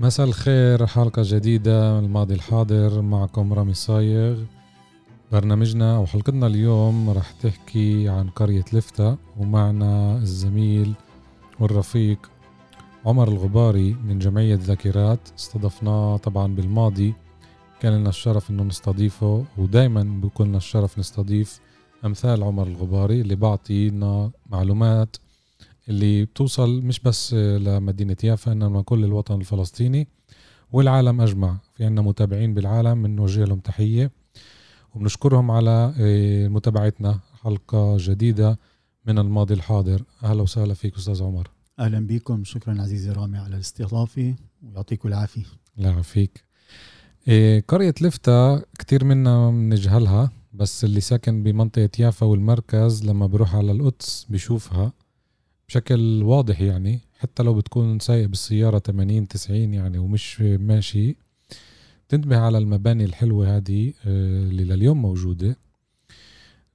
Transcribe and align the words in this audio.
مساء 0.00 0.26
الخير 0.26 0.86
حلقة 0.86 1.22
جديدة 1.26 1.98
الماضي 1.98 2.34
الحاضر 2.34 3.02
معكم 3.02 3.52
رامي 3.52 3.74
صايغ. 3.74 4.38
برنامجنا 5.32 5.96
أو 5.96 6.06
حلقتنا 6.06 6.46
اليوم 6.46 7.10
رح 7.10 7.30
تحكي 7.30 8.08
عن 8.08 8.28
قرية 8.28 8.64
لفتة 8.72 9.16
ومعنا 9.38 10.16
الزميل 10.16 10.92
والرفيق 11.60 12.30
عمر 13.06 13.28
الغباري 13.28 13.96
من 14.04 14.18
جمعية 14.18 14.54
ذاكرات. 14.54 15.20
استضفناه 15.38 16.16
طبعا 16.16 16.54
بالماضي. 16.54 17.14
كان 17.80 17.92
لنا 17.92 18.08
الشرف 18.08 18.50
إنه 18.50 18.62
نستضيفه 18.62 19.44
ودائما 19.58 20.02
بيكون 20.22 20.48
لنا 20.48 20.56
الشرف 20.56 20.98
نستضيف 20.98 21.60
أمثال 22.04 22.42
عمر 22.42 22.66
الغباري 22.66 23.20
اللي 23.20 23.34
بعطي 23.34 23.88
لنا 23.90 24.30
معلومات 24.50 25.16
اللي 25.90 26.24
بتوصل 26.24 26.82
مش 26.82 27.00
بس 27.00 27.34
لمدينة 27.34 28.16
يافا 28.24 28.52
إنما 28.52 28.82
كل 28.82 29.04
الوطن 29.04 29.40
الفلسطيني 29.40 30.08
والعالم 30.72 31.20
أجمع. 31.20 31.56
في 31.74 31.84
عنا 31.84 32.02
متابعين 32.02 32.54
بالعالم 32.54 33.02
بنوجه 33.02 33.44
لهم 33.44 33.60
تحية 33.60 34.10
وبنشكرهم 34.94 35.50
على 35.50 35.94
آه، 36.00 36.48
متابعتنا 36.48 37.20
حلقة 37.42 37.96
جديدة 37.98 38.58
من 39.06 39.18
الماضي 39.18 39.54
الحاضر. 39.54 40.02
أهلا 40.24 40.42
وسهلا 40.42 40.74
فيك 40.74 40.96
أستاذ 40.96 41.22
عمر. 41.22 41.50
أهلا 41.78 42.06
بكم. 42.06 42.44
شكرا 42.44 42.82
عزيزي 42.82 43.10
رامي 43.12 43.38
على 43.38 43.54
الاستضافة 43.54 44.34
ويعطيكم 44.62 45.08
العافية. 45.08 45.44
الله 45.78 45.90
يعافيك. 45.90 46.44
إيه 47.28 47.64
قرية 47.68 47.94
لفتة 48.00 48.58
كتير 48.58 49.04
منا 49.04 49.50
بنجهلها 49.50 50.30
بس 50.52 50.84
اللي 50.84 51.00
ساكن 51.00 51.42
بمنطقة 51.42 51.90
يافا 51.98 52.26
والمركز 52.26 53.04
لما 53.04 53.26
بروح 53.26 53.54
على 53.54 53.72
القدس 53.72 54.26
بشوفها 54.30 54.92
بشكل 55.70 56.22
واضح 56.22 56.60
يعني 56.60 57.00
حتى 57.18 57.42
لو 57.42 57.54
بتكون 57.54 57.98
سايق 57.98 58.28
بالسيارة 58.28 58.78
80 58.78 59.28
90 59.28 59.74
يعني 59.74 59.98
ومش 59.98 60.40
ماشي 60.40 61.16
تنتبه 62.08 62.38
على 62.38 62.58
المباني 62.58 63.04
الحلوة 63.04 63.56
هذه 63.56 63.92
آه، 64.06 64.42
اللي 64.42 64.64
لليوم 64.64 65.02
موجودة. 65.02 65.56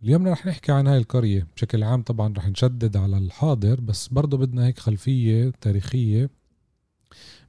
اليوم 0.04 0.28
رح 0.28 0.46
نحكي 0.46 0.72
عن 0.72 0.88
هاي 0.88 0.98
القرية. 0.98 1.48
بشكل 1.56 1.84
عام 1.84 2.02
طبعا 2.02 2.34
رح 2.38 2.48
نشدد 2.48 2.98
على 2.98 3.18
الحاضر 3.18 3.82
بس 3.82 4.08
برضو 4.08 4.38
بدنا 4.38 4.66
هيك 4.66 4.80
خلفية 4.80 5.54
تاريخية 5.62 6.30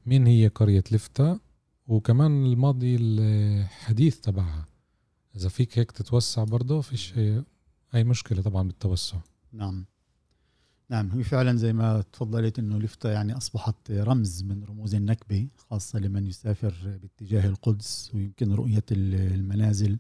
مين 0.07 0.27
هي 0.27 0.49
قرية 0.49 0.85
لفتة 0.93 1.39
وكمان 1.87 2.47
الماضي 2.47 2.97
الحديث 3.01 4.21
تبعها. 4.21 4.67
إذا 5.37 5.49
فيك 5.49 5.79
هيك 5.79 5.93
تتوسع 5.93 6.45
برضو 6.45 6.81
فيش 6.81 7.15
أي 7.95 8.05
مشكلة 8.05 8.43
طبعا 8.43 8.63
بالتوسع. 8.63 9.19
نعم. 9.53 9.85
نعم 10.91 11.11
هي 11.11 11.25
فعلا 11.25 11.57
زي 11.57 11.73
ما 11.73 12.05
تفضلت 12.13 12.59
إنه 12.59 12.79
لفتة 12.79 13.09
يعني 13.11 13.37
أصبحت 13.37 13.91
رمز 13.91 14.43
من 14.43 14.65
رموز 14.65 14.95
النكبة 14.95 15.49
خاصة 15.57 15.99
لمن 15.99 16.27
يسافر 16.27 16.99
باتجاه 17.03 17.47
القدس 17.47 18.11
ويمكن 18.15 18.53
رؤية 18.53 18.85
المنازل 18.91 19.99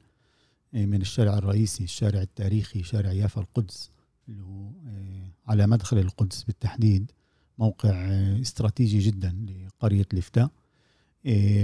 آه، 0.74 0.86
من 0.86 1.00
الشارع 1.00 1.38
الرئيسي 1.38 1.84
الشارع 1.84 2.22
التاريخي 2.22 2.82
شارع 2.82 3.12
يافا 3.12 3.40
القدس 3.40 3.90
اللي 4.28 4.42
هو 4.42 4.70
آه، 4.86 5.30
على 5.46 5.66
مدخل 5.66 5.98
القدس 5.98 6.42
بالتحديد. 6.42 7.10
موقع 7.58 7.90
آه، 7.90 8.40
استراتيجي 8.40 8.98
جدا 8.98 9.36
لقرية 9.48 10.06
لفتا 10.12 10.50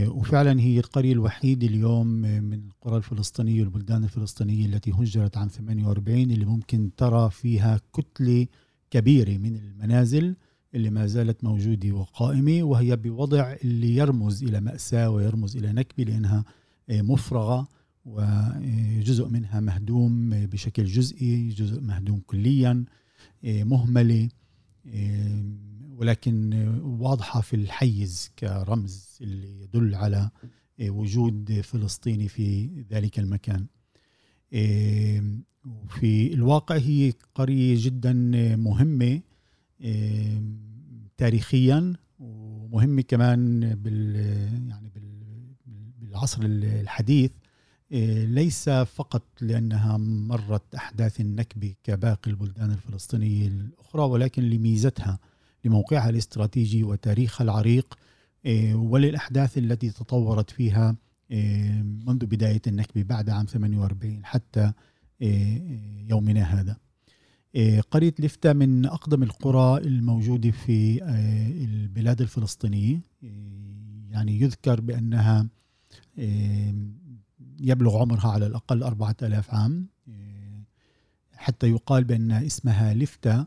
وفعلا 0.07 0.61
هي 0.61 0.79
القرية 0.79 1.13
الوحيدة 1.13 1.67
اليوم 1.67 2.07
من 2.07 2.65
القرى 2.65 2.97
الفلسطينية 2.97 3.61
والبلدان 3.61 4.05
الفلسطينية 4.05 4.67
التي 4.67 4.91
هجرت 4.91 5.37
عام 5.37 5.49
48 5.49 6.31
اللي 6.31 6.45
ممكن 6.45 6.91
ترى 6.97 7.31
فيها 7.31 7.81
كتلة 7.95 8.47
كبيرة 8.93 9.39
من 9.39 9.57
المنازل 9.57 10.37
اللي 10.75 10.91
ما 10.91 11.07
زالت 11.07 11.45
موجودة 11.45 11.93
وقائمة 11.93 12.63
وهي 12.63 12.97
بوضع 12.97 13.57
اللي 13.65 13.97
يرمز 13.97 14.45
إلى 14.45 14.61
مأساة 14.61 15.11
ويرمز 15.11 15.57
إلى 15.57 15.73
نكبة 15.73 16.05
لأنها 16.05 16.45
مفرغة 16.91 17.69
وجزء 18.05 19.29
منها 19.29 19.61
مهدوم 19.61 20.31
بشكل 20.31 20.85
جزئي 20.85 21.49
جزء 21.49 21.81
مهدوم 21.81 22.21
كليا 22.27 22.85
مهملة 23.45 24.29
ولكن 25.97 26.69
واضحة 26.83 27.41
في 27.41 27.57
الحيز 27.57 28.31
كرمز 28.39 29.19
اللي 29.21 29.63
يدل 29.63 29.95
على 29.95 30.31
وجود 30.83 31.61
فلسطيني 31.61 32.29
في 32.29 32.69
ذلك 32.91 33.19
المكان. 33.19 33.67
في 35.89 36.35
الواقع 36.35 36.77
هي 36.77 37.13
قرية 37.35 37.77
جدا 37.79 38.13
مهمة 38.57 39.21
تاريخيا 41.17 41.93
ومهمة 42.19 43.03
كمان 43.03 43.61
بال 43.75 44.17
يعني 44.69 44.93
بالعصر 46.01 46.41
الحديث 46.45 47.31
إيه، 47.93 48.25
ليس 48.25 48.69
فقط 48.69 49.23
لأنها 49.41 49.97
مرت 49.97 50.75
أحداث 50.75 51.21
النكبة 51.21 51.75
كباقي 51.85 52.31
البلدان 52.31 52.71
الفلسطينية 52.71 53.47
الأخرى 53.47 54.03
ولكن 54.03 54.43
لميزتها 54.43 55.19
لموقعها 55.65 56.11
الاستراتيجي 56.11 56.85
وتاريخها 56.85 57.45
العريق 57.45 57.99
إيه، 58.45 58.75
وللأحداث 58.75 59.59
التي 59.59 59.91
تطورت 59.91 60.51
فيها 60.51 60.89
إيه، 60.91 60.97
منذ 62.07 62.27
بداية 62.27 62.63
النكبة 62.67 63.03
بعد 63.03 63.31
عام 63.31 63.47
48 63.47 64.25
حتى 64.25 64.73
يومنا 66.11 66.43
هذا. 66.43 66.77
قرية 67.91 68.15
لفتة 68.19 68.53
من 68.53 68.87
أقدم 68.87 69.23
القرى 69.23 69.79
الموجودة 69.79 70.51
في 70.51 71.05
البلاد 71.65 72.21
الفلسطينية. 72.21 73.01
يعني 74.11 74.41
يذكر 74.41 74.81
بأنها 74.81 75.49
يبلغ 77.61 77.99
عمرها 77.99 78.29
على 78.29 78.47
الأقل 78.47 78.83
أربعة 78.83 79.17
آلاف 79.23 79.55
عام. 79.55 79.87
حتى 81.37 81.67
يقال 81.71 82.05
بأن 82.05 82.31
اسمها 82.33 82.95
لفتة 82.95 83.47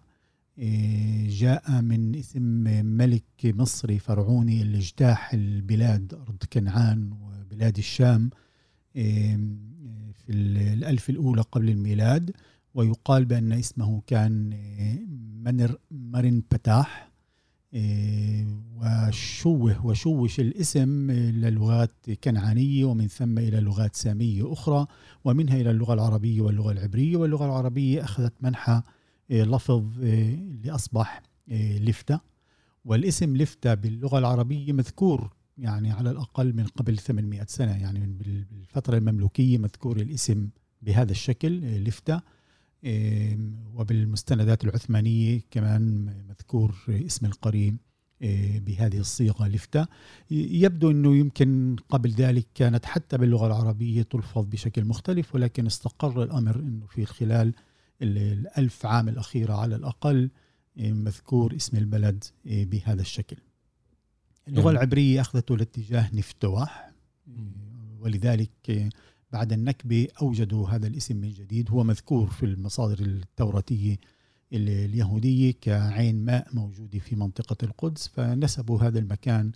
جاء 1.28 1.82
من 1.82 2.16
اسم 2.16 2.44
ملك 2.86 3.24
مصري 3.44 4.00
فرعوني 4.00 4.62
اللي 4.62 4.78
اجتاح 4.78 5.34
البلاد 5.34 6.14
أرض 6.14 6.44
كنعان 6.54 7.14
وبلاد 7.56 7.78
الشام 7.78 8.30
في 8.94 10.30
الألف 10.30 11.10
الأولى 11.10 11.42
قبل 11.42 11.70
الميلاد 11.70 12.32
ويقال 12.74 13.26
بأن 13.26 13.52
اسمه 13.52 14.02
كان 14.08 14.50
منر 15.44 15.78
مرن 15.92 16.44
بتاح 16.52 17.12
إيه، 17.74 18.48
وشوه 18.76 19.86
وشوش 19.86 20.40
الاسم 20.40 21.12
للغات 21.12 21.92
كنعانية 22.24 22.86
ومن 22.86 23.08
ثم 23.08 23.38
إلى 23.40 23.60
لغات 23.60 23.96
سامية 23.96 24.54
أخرى 24.54 24.88
ومنها 25.26 25.56
إلى 25.62 25.72
اللغة 25.72 25.94
العربية 25.94 26.42
واللغة 26.42 26.72
العبرية 26.72 27.18
واللغة 27.18 27.46
العربية 27.46 28.04
أخذت 28.04 28.34
منحى 28.42 28.82
إيه، 29.32 29.44
لفظ 29.44 30.02
إيه، 30.04 30.36
اللي 30.36 30.72
أصبح 30.72 31.22
لفتة. 31.48 32.20
والاسم 32.86 33.38
لفتة 33.38 33.74
باللغة 33.74 34.20
العربية 34.20 34.74
مذكور 34.74 35.34
يعني 35.58 35.92
على 35.92 36.12
الأقل 36.12 36.54
من 36.54 36.64
قبل 36.66 36.98
800 36.98 37.46
سنة 37.48 37.72
يعني 37.72 38.00
بالفترة 38.52 38.98
المملوكية 38.98 39.58
مذكور 39.58 39.98
الاسم 39.98 40.50
بهذا 40.82 41.12
الشكل 41.12 41.60
لفتة 41.84 42.22
وبالمستندات 43.74 44.64
العثمانية 44.64 45.42
كمان 45.52 46.06
مذكور 46.30 46.76
اسم 46.90 47.26
القرية 47.26 47.74
بهذه 48.60 48.98
الصيغة 49.00 49.48
لفتة 49.48 49.88
يبدو 50.32 50.92
أنه 50.92 51.16
يمكن 51.16 51.76
قبل 51.90 52.12
ذلك 52.12 52.48
كانت 52.56 52.86
حتى 52.86 53.18
باللغة 53.18 53.48
العربية 53.48 54.02
تلفظ 54.02 54.46
بشكل 54.46 54.86
مختلف 54.86 55.36
ولكن 55.36 55.66
استقر 55.66 56.24
الأمر 56.24 56.56
أنه 56.60 56.86
في 56.86 57.06
خلال 57.06 57.54
الألف 58.02 58.86
عام 58.86 59.10
الأخيرة 59.10 59.54
على 59.54 59.76
الأقل 59.76 60.30
مذكور 60.78 61.56
اسم 61.56 61.78
البلد 61.78 62.24
بهذا 62.46 63.02
الشكل. 63.02 63.38
اللغة 64.48 64.72
العبرية 64.72 65.22
أخذته 65.22 65.58
لاتجاه 65.58 66.16
نفتوح 66.16 66.92
ولذلك 68.00 68.90
بعد 69.32 69.54
النكبة 69.54 70.08
أوجدوا 70.22 70.70
هذا 70.70 70.88
الاسم 70.88 71.16
من 71.16 71.30
جديد. 71.30 71.72
هو 71.72 71.84
مذكور 71.84 72.28
في 72.28 72.46
المصادر 72.46 73.06
التوراتية 73.06 73.98
اليهودية 74.54 75.54
كعين 75.62 76.26
ماء 76.26 76.48
موجودة 76.54 77.00
في 77.00 77.16
منطقة 77.16 77.58
القدس 77.64 78.08
فنسبوا 78.08 78.82
هذا 78.82 79.00
المكان 79.00 79.52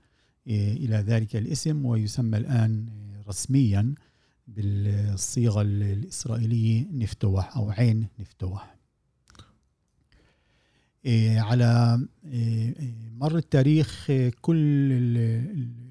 إلى 0.47 0.95
ذلك 0.95 1.35
الاسم 1.35 1.85
ويسمى 1.85 2.38
الآن 2.38 2.85
رسميا 3.27 3.95
بالصيغة 4.47 5.62
الإسرائيلية 5.62 6.88
نفتوح 6.92 7.57
أو 7.57 7.69
عين 7.71 8.07
نفتوح 8.19 8.78
على 11.37 11.99
مر 13.17 13.37
التاريخ 13.37 14.11
كل 14.41 14.91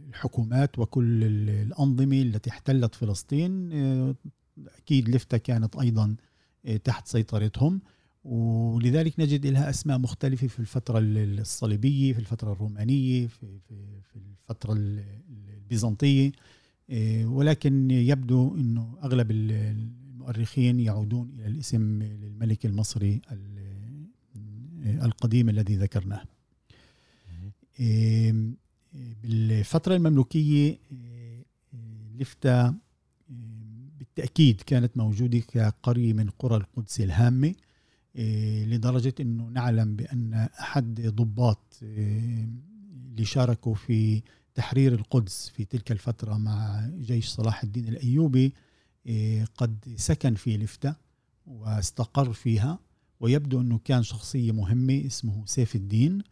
الحكومات 0.09 0.79
وكل 0.79 1.25
الأنظمة 1.49 2.23
التي 2.23 2.51
احتلت 2.51 2.95
فلسطين 2.95 3.73
أكيد 4.79 5.09
لفتة 5.09 5.39
كانت 5.39 5.77
أيضا 5.77 6.17
تحت 6.85 7.07
سيطرتهم. 7.09 7.81
ولذلك 8.25 9.21
نجد 9.21 9.47
لها 9.47 9.71
أسماء 9.71 9.99
مختلفة 9.99 10.47
في 10.47 10.59
الفترة 10.61 10.99
الصليبية 10.99 12.13
في 12.13 12.19
الفترة 12.19 12.53
الرومانية 12.53 13.27
في, 13.27 13.47
في, 13.69 13.75
في 14.03 14.17
الفترة 14.17 14.73
البيزنطية. 15.57 16.33
ولكن 17.25 17.91
يبدو 17.91 18.55
أنه 18.55 18.99
أغلب 19.03 19.31
المؤرخين 19.31 20.81
يعودون 20.81 21.31
إلى 21.39 21.47
الاسم 21.47 22.03
للملك 22.03 22.67
المصري 22.67 23.21
القديم 24.87 25.49
الذي 25.49 25.77
ذكرناه. 25.77 26.23
بالفترة 29.23 29.97
المملوكية 29.97 30.79
لفتة 32.19 32.75
بالتأكيد 33.99 34.61
كانت 34.61 34.97
موجودة 34.97 35.39
كقرية 35.39 36.13
من 36.13 36.31
قرى 36.31 36.57
القدس 36.57 37.01
الهامة 37.01 37.55
لدرجة 38.67 39.15
أنه 39.21 39.49
نعلم 39.49 39.97
بأن 39.97 40.35
أحد 40.61 41.01
ضباط 41.01 41.79
اللي 41.83 43.25
شاركوا 43.25 43.75
في 43.75 44.23
تحرير 44.55 44.95
القدس 44.95 45.49
في 45.49 45.65
تلك 45.65 45.93
الفترة 45.93 46.35
مع 46.39 46.87
جيش 47.01 47.29
صلاح 47.29 47.63
الدين 47.63 47.89
الأيوبي 47.89 48.53
قد 49.57 49.95
سكن 49.97 50.35
في 50.35 50.57
لفتة 50.57 50.95
واستقر 51.47 52.33
فيها. 52.33 52.79
ويبدو 53.21 53.61
أنه 53.61 53.81
كان 53.85 54.03
شخصية 54.03 54.53
مهمة 54.53 55.07
اسمه 55.07 55.43
سيف 55.47 55.77
الدين 55.77 56.23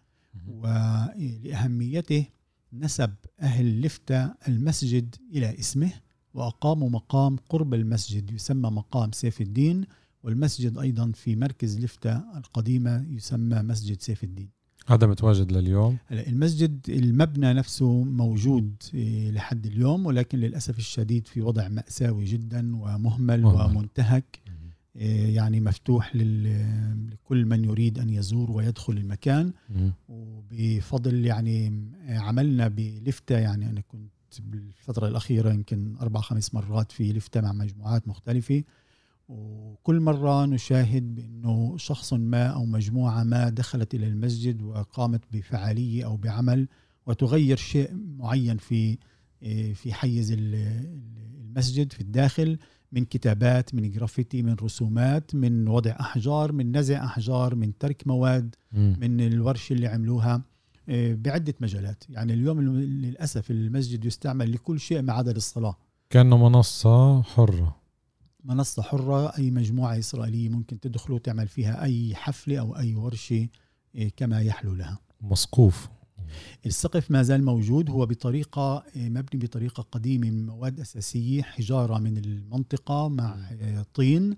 ولأهميته 0.49 2.27
نسب 2.73 3.15
أهل 3.41 3.81
لفتة 3.81 4.35
المسجد 4.49 5.15
إلى 5.33 5.59
اسمه 5.59 5.93
وأقاموا 6.35 6.91
مقام 6.91 7.37
قرب 7.49 7.75
المسجد 7.75 8.31
يسمى 8.31 8.71
مقام 8.71 9.13
سيف 9.13 9.41
الدين 9.41 9.85
والمسجد 10.23 10.79
أيضا 10.79 11.13
في 11.15 11.37
مركز 11.37 11.79
لفتة 11.79 12.17
القديمة 12.37 13.07
يسمى 13.11 13.63
مسجد 13.63 14.03
سيف 14.03 14.25
الدين. 14.25 14.49
هذا 14.87 15.07
متواجد 15.07 15.53
لليوم؟ 15.53 15.97
المسجد 16.11 16.81
المبنى 16.89 17.53
نفسه 17.53 18.03
موجود 18.05 18.75
إيه، 18.95 19.31
لحد 19.31 19.67
اليوم 19.67 20.07
ولكن 20.07 20.39
للأسف 20.39 20.79
الشديد 20.79 21.27
في 21.27 21.41
وضع 21.43 21.69
مأساوي 21.69 22.25
جدا 22.25 22.77
ومهمل 22.77 23.43
مهمل. 23.43 23.77
ومنتهك. 23.77 24.39
يعني 25.35 25.61
مفتوح 25.61 26.17
لكل 26.17 27.45
من 27.47 27.65
يريد 27.65 27.99
أن 27.99 28.11
يزور 28.11 28.51
ويدخل 28.51 28.93
المكان. 28.93 29.53
وبفضل 30.09 31.27
يعني 31.27 31.83
عملنا 32.09 32.69
بلفتة 32.69 33.39
يعني 33.39 33.71
أنا 33.71 33.81
كنت 33.81 34.13
بالفترة 34.41 35.09
الأخيرة 35.09 35.53
يمكن 35.53 35.97
أربع 36.01 36.21
خمس 36.21 36.55
مرات 36.55 36.93
في 36.93 37.13
لفتة 37.13 37.41
مع 37.41 37.53
مجموعات 37.53 38.09
مختلفة. 38.09 38.65
وكل 39.29 40.01
مرة 40.01 40.47
نشاهد 40.47 41.15
بأنه 41.15 41.77
شخص 41.77 42.13
ما 42.13 42.47
أو 42.47 42.65
مجموعة 42.65 43.25
ما 43.25 43.49
دخلت 43.49 43.95
إلى 43.95 44.07
المسجد 44.07 44.63
وقامت 44.63 45.23
بفعالية 45.33 46.05
أو 46.05 46.17
بعمل 46.17 46.69
وتغير 47.07 47.57
شيء 47.57 47.91
معين 48.19 48.57
في 48.57 48.99
في 49.75 49.93
حيز 49.93 50.35
المسجد 50.39 51.93
في 51.93 52.01
الداخل. 52.01 52.59
من 52.93 53.05
كتابات 53.05 53.75
من 53.75 53.91
جرافيتي 53.91 54.43
من 54.43 54.55
رسومات 54.63 55.35
من 55.35 55.69
وضع 55.69 55.97
أحجار 56.01 56.53
من 56.53 56.77
نزع 56.77 57.05
أحجار 57.05 57.55
من 57.55 57.79
ترك 57.79 58.07
مواد 58.07 58.55
من 58.73 59.21
الورشة 59.21 59.73
اللي 59.73 59.87
عملوها 59.87 60.43
بعدة 60.89 61.55
مجالات. 61.61 62.05
يعني 62.09 62.33
اليوم 62.33 62.61
للأسف 62.61 63.51
المسجد 63.51 64.05
يستعمل 64.05 64.53
لكل 64.53 64.81
شيء 64.81 65.03
ما 65.03 65.13
عدا 65.13 65.33
للصلاة 65.33 65.77
كأنه 66.11 66.49
منصة 66.49 67.23
حرة. 67.23 67.77
منصة 68.45 68.83
حرة 68.83 69.39
أي 69.39 69.51
مجموعة 69.51 69.99
إسرائيلية 69.99 70.49
ممكن 70.49 70.81
تدخل 70.81 71.13
وتعمل 71.13 71.49
فيها 71.49 71.83
أي 71.83 72.15
حفلة 72.15 72.59
أو 72.61 72.77
أي 72.77 72.95
ورشة 72.95 73.49
إيه، 73.95 74.13
كما 74.17 74.41
يحلو 74.41 74.75
لها. 74.75 74.99
مسقوف. 75.21 75.89
السقف 76.67 77.11
ما 77.11 77.23
زال 77.23 77.45
موجود 77.45 77.91
هو 77.91 78.07
بطريقة 78.07 78.85
إيه، 78.97 79.09
مبني 79.09 79.41
بطريقة 79.41 79.83
قديمة 79.83 80.31
من 80.31 80.47
مواد 80.47 80.81
أساسية 80.81 81.43
حجارة 81.43 81.99
من 81.99 82.17
المنطقة 82.19 83.09
مع 83.09 83.51
إيه، 83.51 83.87
طين 83.95 84.37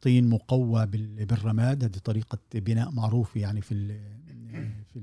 طين 0.00 0.28
مقوى 0.28 0.86
بالرماد 0.86 1.84
هذه 1.84 1.98
طريقة 2.04 2.38
بناء 2.54 2.90
معروفة 2.90 3.40
يعني 3.40 3.60
في 3.60 3.98
في 4.92 4.98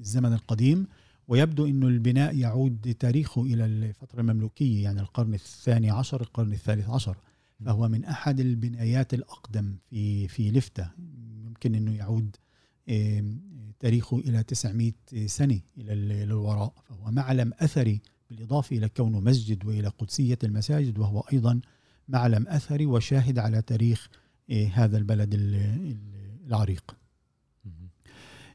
الزمن 0.00 0.32
القديم. 0.32 0.86
ويبدو 1.28 1.66
أنه 1.66 1.88
البناء 1.88 2.36
يعود 2.36 2.96
تاريخه 3.00 3.42
إلى 3.42 3.64
الفترة 3.64 4.20
المملوكية 4.20 4.84
يعني 4.84 5.00
القرن 5.00 5.34
الثاني 5.34 5.90
عشر 5.90 6.20
القرن 6.20 6.52
الثالث 6.52 6.88
عشر. 6.88 7.16
فهو 7.64 7.88
من 7.88 8.04
أحد 8.04 8.40
البنايات 8.40 9.14
الأقدم 9.14 9.76
في 9.90 10.28
في 10.28 10.50
لفتة. 10.50 10.90
يمكن 11.44 11.74
إنه 11.74 11.94
يعود 11.94 12.36
تاريخه 13.82 14.18
إلى 14.18 14.42
900 14.42 14.92
سنة 15.26 15.60
إلى 15.78 15.92
الوراء 16.22 16.72
فهو 16.88 17.10
معلم 17.10 17.52
اثري 17.60 18.00
بالإضافة 18.30 18.76
إلى 18.76 18.88
كونه 18.88 19.20
مسجد 19.20 19.64
وإلى 19.64 19.88
قدسية 19.88 20.38
المساجد 20.44 20.98
وهو 20.98 21.20
أيضا 21.32 21.60
معلم 22.08 22.48
اثري 22.48 22.86
وشاهد 22.86 23.38
على 23.38 23.62
تاريخ 23.62 24.08
هذا 24.72 24.98
البلد 24.98 25.34
العريق. 26.46 26.96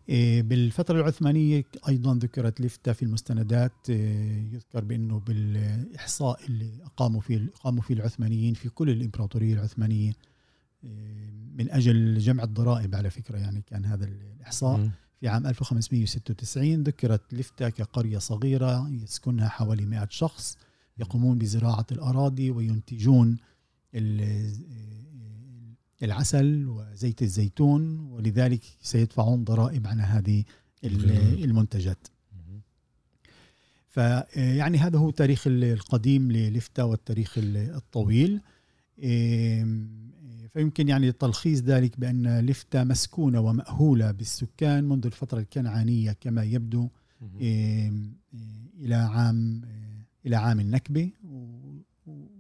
إيه، 0.09 0.41
بالفترة 0.41 0.99
العثمانية 1.01 1.65
أيضا 1.87 2.15
ذكرت 2.15 2.61
لفتة 2.61 2.93
في 2.93 3.03
المستندات 3.03 3.89
إيه، 3.89 4.53
يذكر 4.53 4.83
بأنه 4.83 5.19
بالإحصاء 5.19 6.45
اللي 6.45 6.71
أقاموا 6.83 7.21
فيه 7.21 7.49
قاموا 7.63 7.81
فيه 7.81 7.93
العثمانيين 7.93 8.53
في 8.53 8.69
كل 8.69 8.89
الإمبراطورية 8.89 9.53
العثمانية 9.53 10.13
إيه، 10.83 11.31
من 11.55 11.71
أجل 11.71 12.17
جمع 12.17 12.43
الضرائب 12.43 12.95
على 12.95 13.09
فكرة 13.09 13.37
يعني 13.37 13.61
كان 13.61 13.85
هذا 13.85 14.05
الإحصاء. 14.05 14.79
في 15.19 15.27
عام 15.27 15.47
1596 15.47 16.83
ذكرت 16.83 17.33
لفتة 17.33 17.69
كقرية 17.69 18.17
صغيرة 18.17 18.89
يسكنها 18.89 19.49
حوالي 19.49 19.85
100 19.85 20.07
شخص 20.11 20.57
يقومون 20.97 21.37
بزراعة 21.37 21.85
الأراضي 21.91 22.51
وينتجون 22.51 23.37
العسل 26.03 26.65
وزيت 26.67 27.21
الزيتون 27.21 27.99
ولذلك 27.99 28.61
سيدفعون 28.81 29.43
ضرائب 29.43 29.87
على 29.87 30.01
هذه 30.01 30.43
المنتجات. 30.83 32.07
فيعني 33.89 34.77
هذا 34.77 34.99
هو 34.99 35.09
التاريخ 35.09 35.43
القديم 35.47 36.31
للفتا 36.31 36.83
والتاريخ 36.83 37.33
الطويل. 37.37 38.41
فيمكن 40.53 40.87
يعني 40.89 41.11
تلخيص 41.11 41.61
ذلك 41.61 41.99
بأن 41.99 42.39
لفتا 42.39 42.83
مسكونة 42.83 43.39
ومأهولة 43.39 44.11
بالسكان 44.11 44.83
منذ 44.83 45.05
الفترة 45.05 45.39
الكنعانية 45.39 46.11
كما 46.11 46.43
يبدو 46.43 46.89
إلى 48.79 48.95
عام 48.95 49.61
إلى 50.25 50.35
عام 50.35 50.59
النكبة 50.59 51.09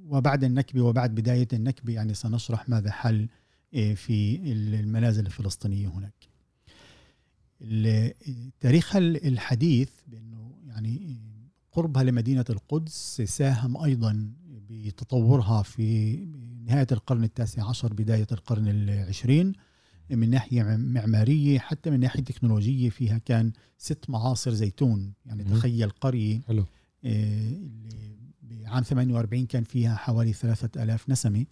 وبعد 0.07 0.43
النكبة 0.43 0.81
وبعد 0.81 1.15
بداية 1.15 1.47
النكبة 1.53 1.93
يعني 1.93 2.13
سنشرح 2.13 2.69
ماذا 2.69 2.91
حل 2.91 3.27
إيه، 3.73 3.95
في 3.95 4.39
المنازل 4.51 5.25
الفلسطينية 5.25 5.87
هناك. 5.87 6.27
تاريخها 8.59 8.99
الحديث 8.99 9.89
بأنه 10.07 10.51
يعني 10.67 11.17
قربها 11.71 12.03
لمدينة 12.03 12.45
القدس 12.49 13.21
ساهم 13.21 13.77
أيضا 13.83 14.31
بتطورها 14.69 15.63
في 15.63 16.13
نهاية 16.67 16.87
القرن 16.91 17.23
التاسع 17.23 17.69
عشر 17.69 17.93
بداية 17.93 18.27
القرن 18.31 18.67
العشرين 18.67 19.53
من 20.09 20.29
ناحية 20.29 20.63
معمارية 20.63 21.59
حتى 21.59 21.89
من 21.89 21.99
ناحية 21.99 22.23
تكنولوجية 22.23 22.89
فيها 22.89 23.17
كان 23.17 23.51
ست 23.77 24.09
معاصر 24.09 24.53
زيتون 24.53 25.13
يعني 25.25 25.43
مم. 25.43 25.49
تخيل 25.49 25.89
قرية 25.89 26.41
حلو. 26.47 26.65
إيه، 27.03 27.57
بعام 28.41 28.83
48 28.83 29.45
كان 29.45 29.63
فيها 29.63 29.95
حوالي 29.95 30.33
ثلاثة 30.33 30.83
ألاف 30.83 31.09
نسمة 31.09 31.45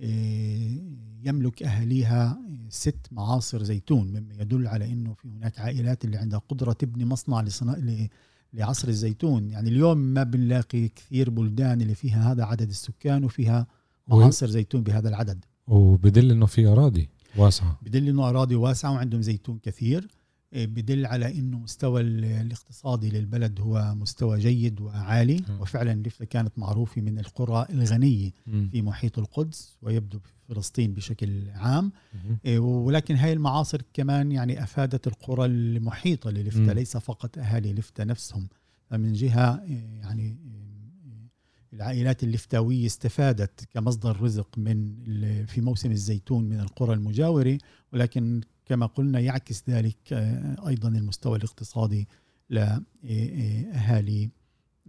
إيه، 0.00 0.82
يملك 1.22 1.62
أهاليها 1.62 2.38
ست 2.68 3.06
معاصر 3.12 3.62
زيتون 3.62 4.06
مما 4.08 4.34
يدل 4.34 4.66
على 4.66 4.92
أنه 4.92 5.14
في 5.14 5.28
هناك 5.28 5.60
عائلات 5.60 6.04
اللي 6.04 6.16
عندها 6.16 6.38
قدرة 6.38 6.72
تبني 6.72 7.04
مصنع 7.04 7.40
لصناعة 7.40 8.08
لعصر 8.52 8.88
الزيتون 8.88 9.50
يعني 9.50 9.70
اليوم 9.70 9.98
ما 9.98 10.22
بنلاقي 10.22 10.88
كثير 10.88 11.30
بلدان 11.30 11.80
اللي 11.80 11.94
فيها 11.94 12.32
هذا 12.32 12.44
عدد 12.44 12.68
السكان 12.68 13.24
وفيها 13.24 13.66
معاصر 14.08 14.46
زيتون 14.46 14.82
بهذا 14.82 15.08
العدد. 15.08 15.44
وبدل 15.66 16.30
إنه 16.30 16.46
في 16.46 16.66
أراضي 16.66 17.08
واسعة. 17.36 17.78
بدل 17.82 18.08
إنه 18.08 18.28
أراضي 18.28 18.54
واسعة 18.54 18.92
وعندهم 18.92 19.22
زيتون 19.22 19.58
كثير 19.58 20.08
بدل 20.52 21.06
على 21.06 21.38
إنه 21.38 21.58
مستوى 21.58 22.00
الاقتصادي 22.00 23.10
للبلد 23.10 23.60
هو 23.60 23.94
مستوى 23.94 24.38
جيد 24.38 24.80
وعالي 24.80 25.40
وفعلا 25.60 26.02
لفتا 26.02 26.24
كانت 26.24 26.58
معروفة 26.58 27.00
من 27.00 27.18
القرى 27.18 27.66
الغنية 27.70 28.30
في 28.70 28.82
محيط 28.82 29.18
القدس 29.18 29.76
ويبدو 29.82 30.18
في 30.18 30.32
فلسطين 30.48 30.94
بشكل 30.94 31.50
عام. 31.50 31.92
ولكن 32.58 33.16
هاي 33.16 33.32
المعاصر 33.32 33.82
كمان 33.92 34.32
يعني 34.32 34.62
أفادت 34.62 35.06
القرى 35.06 35.44
المحيطة 35.44 36.30
للفتا 36.30 36.72
ليس 36.72 36.96
فقط 36.96 37.38
أهالي 37.38 37.72
لفتا 37.72 38.04
نفسهم. 38.04 38.48
فمن 38.90 39.12
جهة 39.12 39.64
يعني 40.02 40.36
العائلات 41.74 42.22
اللفتاوية 42.22 42.86
استفادت 42.86 43.64
كمصدر 43.74 44.22
رزق 44.22 44.58
من 44.58 44.94
في 45.46 45.60
موسم 45.60 45.90
الزيتون 45.90 46.44
من 46.44 46.60
القرى 46.60 46.94
المجاورة 46.94 47.58
ولكن 47.92 48.40
كما 48.66 48.86
قلنا 48.86 49.20
يعكس 49.20 49.64
ذلك 49.68 50.12
آه، 50.12 50.68
أيضا 50.68 50.88
المستوى 50.88 51.38
الاقتصادي 51.38 52.08
لأهالي 52.50 54.30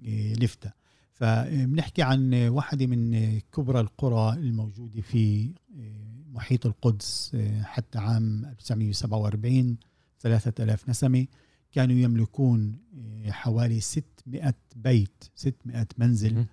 آه، 0.06 0.34
لفتا 0.34 0.72
فبنحكي 1.12 2.02
عن 2.02 2.34
واحدة 2.34 2.86
من 2.86 3.40
كبرى 3.40 3.80
القرى 3.80 4.34
الموجودة 4.34 5.02
في 5.02 5.52
آه، 5.80 6.32
محيط 6.34 6.66
القدس 6.66 7.38
حتى 7.64 7.98
عام 7.98 8.46
1947 8.46 9.78
3000 10.20 10.90
نسمة 10.90 11.26
كانوا 11.72 11.96
يملكون 11.96 12.80
حوالي 13.28 13.80
600 13.80 14.54
بيت 14.76 15.24
600 15.36 15.88
منزل. 15.98 16.46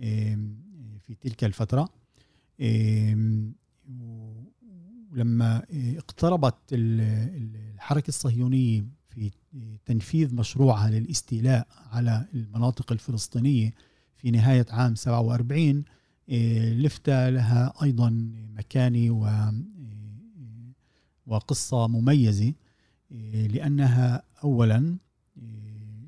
في 0.00 1.14
تلك 1.20 1.44
الفترة. 1.44 1.88
ولما 5.12 5.62
اقتربت 5.98 6.54
الحركة 6.72 8.08
الصهيونية 8.08 8.84
في 9.08 9.30
تنفيذ 9.86 10.34
مشروعها 10.34 10.90
للاستيلاء 10.90 11.68
على 11.90 12.26
المناطق 12.34 12.92
الفلسطينية 12.92 13.74
في 14.16 14.30
نهاية 14.30 14.66
عام 14.70 14.94
47 14.94 15.84
لفتة 16.28 17.28
لها 17.28 17.72
أيضا 17.82 18.10
مكانة 18.56 19.10
و 19.10 19.50
وقصة 21.26 21.88
مميزة 21.88 22.52
لأنها 23.50 24.22
أولا 24.44 24.96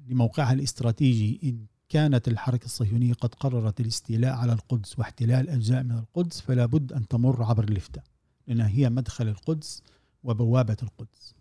لموقعها 0.08 0.52
الاستراتيجي 0.52 1.56
كانت 1.92 2.28
الحركة 2.28 2.64
الصهيونية 2.64 3.12
قد 3.12 3.34
قررت 3.34 3.80
الاستيلاء 3.80 4.32
على 4.32 4.52
القدس 4.52 4.98
واحتلال 4.98 5.48
أجزاء 5.48 5.82
من 5.82 5.92
القدس 5.92 6.40
فلا 6.40 6.66
بد 6.66 6.92
أن 6.92 7.08
تمر 7.08 7.42
عبر 7.42 7.70
لفتة 7.72 8.02
لأنها 8.46 8.68
هي 8.68 8.90
مدخل 8.90 9.28
القدس 9.28 9.82
وبوابة 10.24 10.76
القدس. 10.82 11.34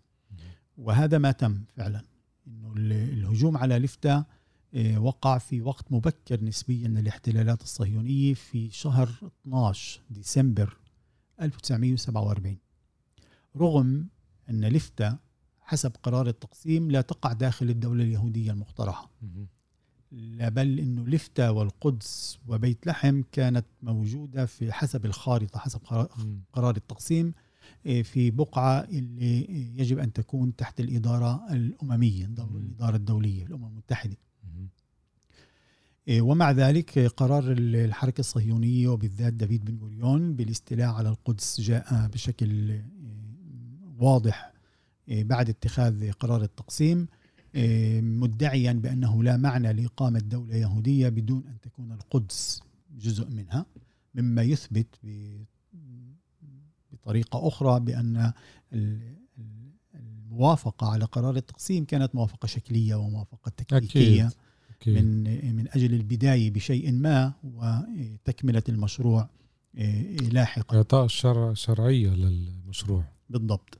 وهذا 0.78 1.18
ما 1.18 1.32
تم 1.32 1.64
فعلا 1.76 2.02
إنه 2.46 2.72
الهجوم 2.76 3.56
على 3.56 3.78
لفتة 3.78 4.24
آه، 4.74 4.98
وقع 4.98 5.38
في 5.38 5.62
وقت 5.62 5.92
مبكر 5.92 6.44
نسبيا 6.44 6.88
للاحتلالات 6.88 7.62
الصهيونية 7.62 8.34
في 8.34 8.70
شهر 8.70 9.08
12 9.42 10.00
ديسمبر 10.10 10.76
1947 11.40 12.56
رغم 13.56 14.06
أن 14.50 14.64
لفتة 14.64 15.16
حسب 15.60 15.92
قرار 16.02 16.26
التقسيم 16.26 16.90
لا 16.90 17.00
تقع 17.00 17.32
داخل 17.32 17.70
الدولة 17.70 18.04
اليهودية 18.04 18.50
المقترحة. 18.50 19.10
بل 20.38 20.78
انه 20.78 21.06
لفتا 21.06 21.50
والقدس 21.50 22.38
وبيت 22.48 22.86
لحم 22.86 23.22
كانت 23.32 23.66
موجودة 23.82 24.46
في 24.46 24.72
حسب 24.72 25.06
الخارطة 25.06 25.58
حسب 25.58 25.80
قرار 26.52 26.76
التقسيم 26.76 27.34
إيه، 27.86 28.02
في 28.02 28.30
بقعة 28.30 28.80
اللي 28.80 29.46
يجب 29.78 29.98
أن 29.98 30.12
تكون 30.12 30.56
تحت 30.56 30.80
الإدارة 30.80 31.52
الأممية 31.52 32.24
الإدارة 32.24 32.96
الدولية 32.96 33.46
الأمم 33.46 33.66
المتحدة. 33.66 34.16
إيه، 36.08 36.20
ومع 36.22 36.50
ذلك 36.50 36.98
قرار 36.98 37.52
الحركة 37.58 38.20
الصهيونية 38.20 38.88
وبالذات 38.88 39.32
دافيد 39.32 39.64
بن 39.64 39.78
غوريون 39.78 40.36
بالاستيلاء 40.36 40.88
على 40.88 41.08
القدس 41.08 41.60
جاء 41.60 42.06
بشكل 42.06 42.70
إيه، 42.70 42.84
واضح 43.98 44.52
بعد 45.08 45.48
اتخاذ 45.48 46.10
قرار 46.12 46.42
التقسيم. 46.42 47.08
مدعيا 48.00 48.72
بأنه 48.72 49.22
لا 49.22 49.36
معنى 49.36 49.72
لإقامة 49.72 50.18
دولة 50.18 50.56
يهودية 50.56 51.08
بدون 51.08 51.44
أن 51.48 51.60
تكون 51.60 51.92
القدس 51.92 52.62
جزء 52.98 53.30
منها 53.30 53.66
مما 54.14 54.42
يثبت 54.42 54.86
بطريقة 56.92 57.48
أخرى 57.48 57.80
بأن 57.80 58.32
الموافقة 59.94 60.86
على 60.90 61.04
قرار 61.04 61.36
التقسيم 61.36 61.84
كانت 61.84 62.14
موافقة 62.14 62.46
شكلية 62.46 62.94
وموافقة 62.94 63.52
تكتيكية 63.56 64.26
أكيد. 64.26 64.38
أكيد. 64.80 65.04
من 65.04 65.24
من 65.56 65.68
أجل 65.68 65.94
البداية 65.94 66.50
بشيء 66.50 66.92
ما 66.92 67.32
وتكملة 67.44 68.62
المشروع 68.68 69.28
آه، 69.78 70.02
لاحقا 70.16 70.76
إعطاء 70.76 71.04
الشرع 71.04 71.54
شرعية 71.54 72.10
للمشروع 72.10 73.04
بالضبط 73.30 73.78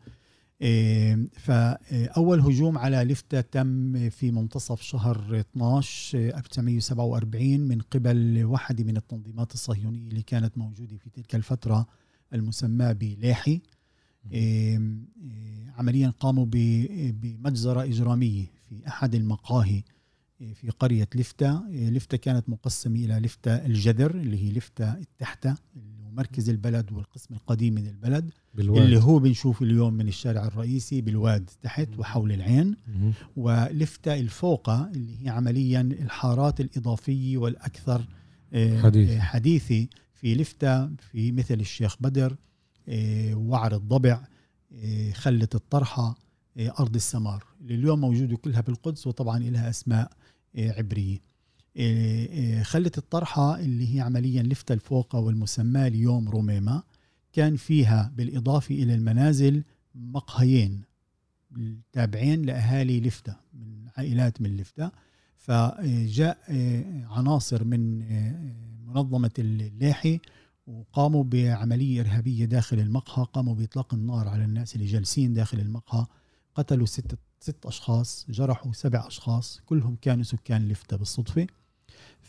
فأول 1.33 2.41
هجوم 2.41 2.79
على 2.79 2.97
لفتة 3.05 3.41
تم 3.41 4.09
في 4.11 4.31
منتصف 4.31 4.83
شهر 4.83 5.41
12 5.41 6.19
1947 6.19 7.61
من 7.61 7.81
قبل 7.81 8.45
واحدة 8.45 8.85
من 8.85 8.97
التنظيمات 8.97 9.55
الصهيونية 9.55 10.09
اللي 10.09 10.23
كانت 10.23 10.59
موجودة 10.59 10.97
في 10.97 11.11
تلك 11.11 11.35
الفترة 11.35 11.87
المسماة 12.35 12.93
بلاحي. 12.93 13.61
إيه، 14.33 14.81
عمليا 15.79 16.09
قاموا 16.21 16.47
بمجزرة 16.51 17.83
إجرامية 17.85 18.47
في 18.69 18.89
أحد 18.89 19.15
المقاهي 19.15 19.83
إيه، 20.41 20.55
في 20.55 20.71
قرية 20.71 21.09
لفتة 21.15 21.63
لفتة 21.71 22.17
كانت 22.17 22.49
مقسمة 22.49 22.97
إلى 23.05 23.15
لفتة 23.19 23.55
الجذر 23.67 24.11
اللي 24.15 24.45
هي 24.45 24.53
لفتة 24.53 24.95
التحتة 24.95 25.55
مركز 26.15 26.51
البلد 26.51 26.93
والقسم 26.93 27.35
القديم 27.35 27.75
من 27.75 27.87
البلد 27.87 28.31
بالواد. 28.55 28.83
اللي 28.83 29.03
هو 29.03 29.19
بنشوف 29.19 29.63
اليوم 29.63 29.95
من 29.95 30.09
الشارع 30.09 30.45
الرئيسي 30.45 31.01
بالواد 31.01 31.51
تحت 31.63 31.89
وحول 31.99 32.33
العين. 32.33 32.77
ولفتة 33.37 34.15
الفوقة 34.15 34.91
اللي 34.95 35.25
هي 35.25 35.29
عمليا 35.29 35.81
الحارات 35.81 36.61
الإضافية 36.61 37.39
والأكثر 37.39 38.07
آه، 38.53 38.83
حديث. 38.83 39.11
آه، 39.11 39.19
حديثة 39.19 39.87
في 40.15 40.35
لفتة 40.35 40.87
في 40.87 41.33
مثل 41.33 41.55
الشيخ 41.55 41.97
بدر 42.01 42.37
آه، 42.89 43.35
وعر 43.35 43.75
الضبع 43.75 44.25
خلة 45.13 45.49
الطرحة 45.55 46.19
أرض 46.59 46.95
السمار. 46.95 47.45
اللي 47.61 47.75
اليوم 47.75 48.01
موجودة 48.01 48.37
كلها 48.37 48.61
بالقدس 48.61 49.07
وطبعا 49.07 49.39
لها 49.39 49.71
أسماء 49.71 50.13
عبرية. 50.59 51.32
خلت 52.63 52.99
الطرحة 52.99 53.61
اللي 53.61 53.95
هي 53.97 54.01
عمليا 54.01 54.43
لفتة 54.43 54.73
الفوقة 54.73 55.19
والمسماة 55.19 55.87
اليوم 55.87 56.29
روميما. 56.29 56.83
كان 57.33 57.57
فيها 57.57 58.13
بالإضافة 58.17 58.75
إلى 58.75 58.95
المنازل 58.95 59.63
مقهيين 59.95 60.83
تابعين 61.93 62.43
لأهالي 62.43 63.01
لفتة 63.01 63.37
من 63.55 63.89
عائلات 63.97 64.43
من 64.43 64.57
لفتة. 64.57 64.91
فجاء 65.37 66.39
إيه، 66.49 67.07
عناصر 67.11 67.65
من 67.65 67.99
منظمة 68.87 69.31
اللاحي 69.39 70.21
وقاموا 70.67 71.25
بعملية 71.25 72.01
إرهابية 72.01 72.45
داخل 72.45 72.79
المقهى 72.79 73.27
قاموا 73.33 73.55
بإطلاق 73.55 73.95
النار 73.95 74.29
على 74.29 74.45
الناس 74.45 74.75
اللي 74.75 74.87
جالسين 74.87 75.35
داخل 75.35 75.61
المقهى. 75.61 76.07
قتلوا 76.55 76.87
ست, 76.87 77.19
ست 77.41 77.67
أشخاص 77.67 78.27
جرحوا 78.29 78.73
سبع 78.73 79.07
أشخاص 79.07 79.61
كلهم 79.67 79.97
كانوا 80.03 80.25
سكان 80.25 80.69
لفتة 80.69 80.97
بالصدفة. 80.97 81.47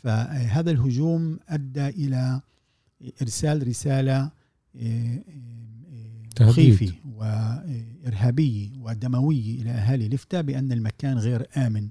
فهذا 0.03 0.71
الهجوم 0.71 1.39
أدى 1.49 1.87
إلى 1.87 2.41
إرسال 3.21 3.67
رسالة 3.67 4.31
آه، 4.75 5.21
آه، 6.39 6.45
مخيفه 6.45 6.93
وارهابيه 7.15 8.69
ودمويه 8.79 9.61
إلى 9.61 9.69
أهالي 9.71 10.09
لفتا 10.09 10.41
بأن 10.41 10.71
المكان 10.71 11.17
غير 11.17 11.47
آمن 11.57 11.89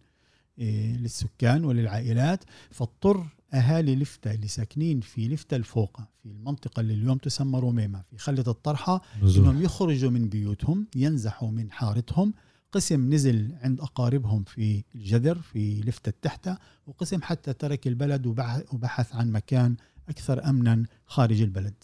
آه، 0.58 0.96
للسكان 0.96 1.64
وللعائلات. 1.64 2.44
فاضطر 2.70 3.26
أهالي 3.54 3.96
لفتا 3.96 4.34
اللي 4.34 4.48
ساكنين 4.48 5.00
في 5.00 5.28
لفتا 5.28 5.56
الفوقة 5.56 6.08
في 6.22 6.26
المنطقة 6.28 6.80
اللي 6.80 6.94
اليوم 6.94 7.18
تسمى 7.18 7.60
روميما 7.60 8.02
في 8.10 8.18
خلة 8.18 8.44
الطرحة 8.48 9.02
إنهم 9.22 9.62
يخرجوا 9.62 10.10
من 10.10 10.28
بيوتهم 10.28 10.86
ينزحوا 10.96 11.50
من 11.50 11.70
حارتهم 11.72 12.34
قسم 12.72 13.14
نزل 13.14 13.54
عند 13.62 13.80
أقاربهم 13.80 14.44
في 14.44 14.84
الجذر 14.94 15.38
في 15.38 15.80
لفتة 15.80 16.08
التحتة 16.08 16.56
وقسم 16.86 17.22
حتى 17.22 17.52
ترك 17.52 17.86
البلد 17.86 18.26
وبحث 18.72 19.14
عن 19.14 19.32
مكان 19.32 19.76
أكثر 20.08 20.44
أمنا 20.44 20.84
خارج 21.06 21.42
البلد 21.42 21.74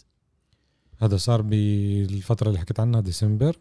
هذا 1.00 1.16
صار 1.16 1.42
بالفترة 1.42 2.49
اللي 2.49 2.59
حكيت 2.59 2.80
عنها 2.80 3.00
ديسمبر 3.00 3.57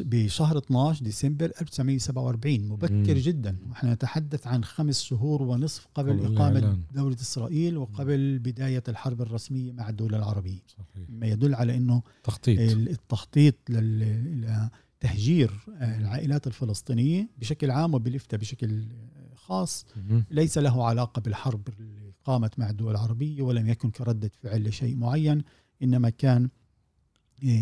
بشهر 0.00 0.58
12 0.58 1.04
ديسمبر 1.04 1.52
1947 1.60 2.68
مبكر 2.68 2.92
مم. 2.94 3.04
جدا 3.04 3.56
ونحن 3.66 3.86
نتحدث 3.92 4.46
عن 4.46 4.64
خمس 4.64 5.02
شهور 5.02 5.42
ونصف 5.42 5.86
قبل, 5.94 6.10
إقامة 6.10 6.58
الإعلان. 6.58 6.82
دولة 6.94 7.14
إسرائيل 7.14 7.76
وقبل 7.76 8.38
بداية 8.38 8.82
الحرب 8.88 9.22
الرسمية 9.22 9.72
مع 9.72 9.88
الدولة 9.88 10.18
العربية 10.18 10.62
صحيح. 10.66 11.08
ما 11.08 11.26
يدل 11.26 11.54
على 11.54 11.76
أنه 11.76 12.02
تخطيط 12.24 12.60
التخطيط 12.76 13.54
لل... 13.68 14.68
تهجير 15.04 15.50
العائلات 15.68 16.46
الفلسطينية 16.46 17.28
بشكل 17.38 17.70
عام 17.70 17.94
وبلفتة 17.94 18.36
بشكل 18.36 18.86
خاص. 19.34 19.86
ليس 20.30 20.58
له 20.58 20.86
علاقة 20.86 21.20
بالحرب 21.20 21.68
اللي 21.68 22.12
قامت 22.24 22.58
مع 22.58 22.70
الدول 22.70 22.90
العربية 22.90 23.42
ولم 23.42 23.68
يكن 23.68 23.90
كردة 23.90 24.30
فعل 24.42 24.68
لشيء 24.68 24.96
معين 24.96 25.42
إنما 25.82 26.10
كان 26.10 26.48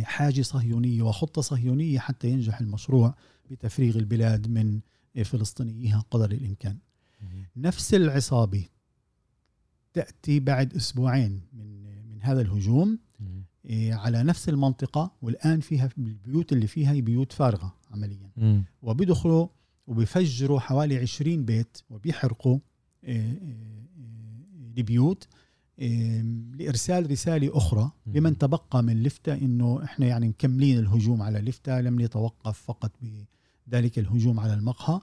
حاجة 0.02 0.42
صهيونية 0.42 1.02
وخطة 1.02 1.42
صهيونية 1.42 1.98
حتى 1.98 2.28
ينجح 2.28 2.60
المشروع 2.60 3.14
بتفريغ 3.50 3.96
البلاد 3.96 4.48
من 4.48 4.80
فلسطينيها 5.24 6.04
قدر 6.10 6.30
الإمكان. 6.30 6.78
نفس 7.56 7.94
العصابة 7.94 8.64
تأتي 9.92 10.40
بعد 10.40 10.74
أسبوعين 10.74 11.40
من 11.52 11.82
من 12.12 12.22
هذا 12.22 12.40
الهجوم. 12.40 12.98
على 13.70 14.22
نفس 14.22 14.48
المنطقة 14.48 15.12
والآن 15.22 15.60
فيها 15.60 15.88
البيوت 15.98 16.52
اللي 16.52 16.66
فيها 16.66 16.92
بيوت 17.00 17.32
فارغة 17.32 17.74
عمليا. 17.90 18.30
وبيدخلوا 18.82 19.46
وبيفجروا 19.86 20.60
حوالي 20.60 20.98
20 20.98 21.44
بيت 21.44 21.78
وبيحرقوا 21.90 22.58
إيه، 23.04 23.16
إيه، 23.16 23.82
البيوت 24.76 25.28
لإرسال 26.58 27.10
رسالة 27.10 27.56
أخرى 27.56 27.90
لمن 28.06 28.38
تبقى 28.38 28.82
من 28.82 29.02
لفته 29.02 29.34
إنه 29.34 29.84
إحنا 29.84 30.06
يعني 30.06 30.28
مكملين 30.28 30.78
الهجوم 30.78 31.22
على 31.22 31.38
لفته 31.38 31.80
لم 31.80 32.00
نتوقف 32.00 32.58
فقط 32.58 32.92
بذلك 33.66 33.98
الهجوم 33.98 34.40
على 34.40 34.54
المقهى. 34.54 35.00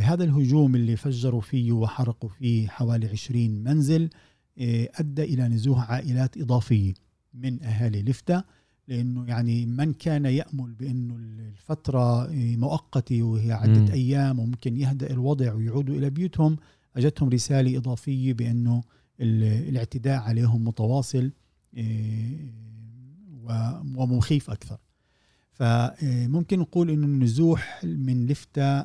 هذا 0.00 0.24
الهجوم 0.24 0.74
اللي 0.74 0.96
فجروا 0.96 1.40
فيه 1.40 1.72
وحرقوا 1.72 2.28
فيه 2.28 2.68
حوالي 2.68 3.08
20 3.08 3.50
منزل 3.64 4.10
أدى 4.58 5.22
إلى 5.24 5.48
نزوح 5.48 5.90
عائلات 5.90 6.36
إضافية. 6.38 6.94
من 7.34 7.62
أهالي 7.62 8.02
لفته 8.02 8.42
لأنه 8.88 9.26
يعني 9.28 9.66
من 9.66 9.92
كان 9.92 10.24
يأمل 10.24 10.72
بانه 10.72 11.16
الفترة 11.16 12.28
مؤقتة 12.32 13.22
وهي 13.22 13.52
عدة 13.52 13.80
م. 13.80 13.90
أيام 13.90 14.38
وممكن 14.38 14.76
يهدأ 14.76 15.10
الوضع 15.10 15.52
ويعودوا 15.52 15.94
إلى 15.94 16.10
بيوتهم 16.10 16.56
اجتهم 16.96 17.28
رسالة 17.28 17.78
إضافية 17.78 18.32
بأنه 18.32 18.82
الاعتداء 19.20 20.20
عليهم 20.22 20.64
متواصل 20.64 21.30
ومخيف 23.96 24.50
أكثر. 24.50 24.78
فممكن 25.52 26.58
نقول 26.58 26.90
إنه 26.90 27.06
النزوح 27.06 27.84
من 27.84 28.26
لفته 28.26 28.80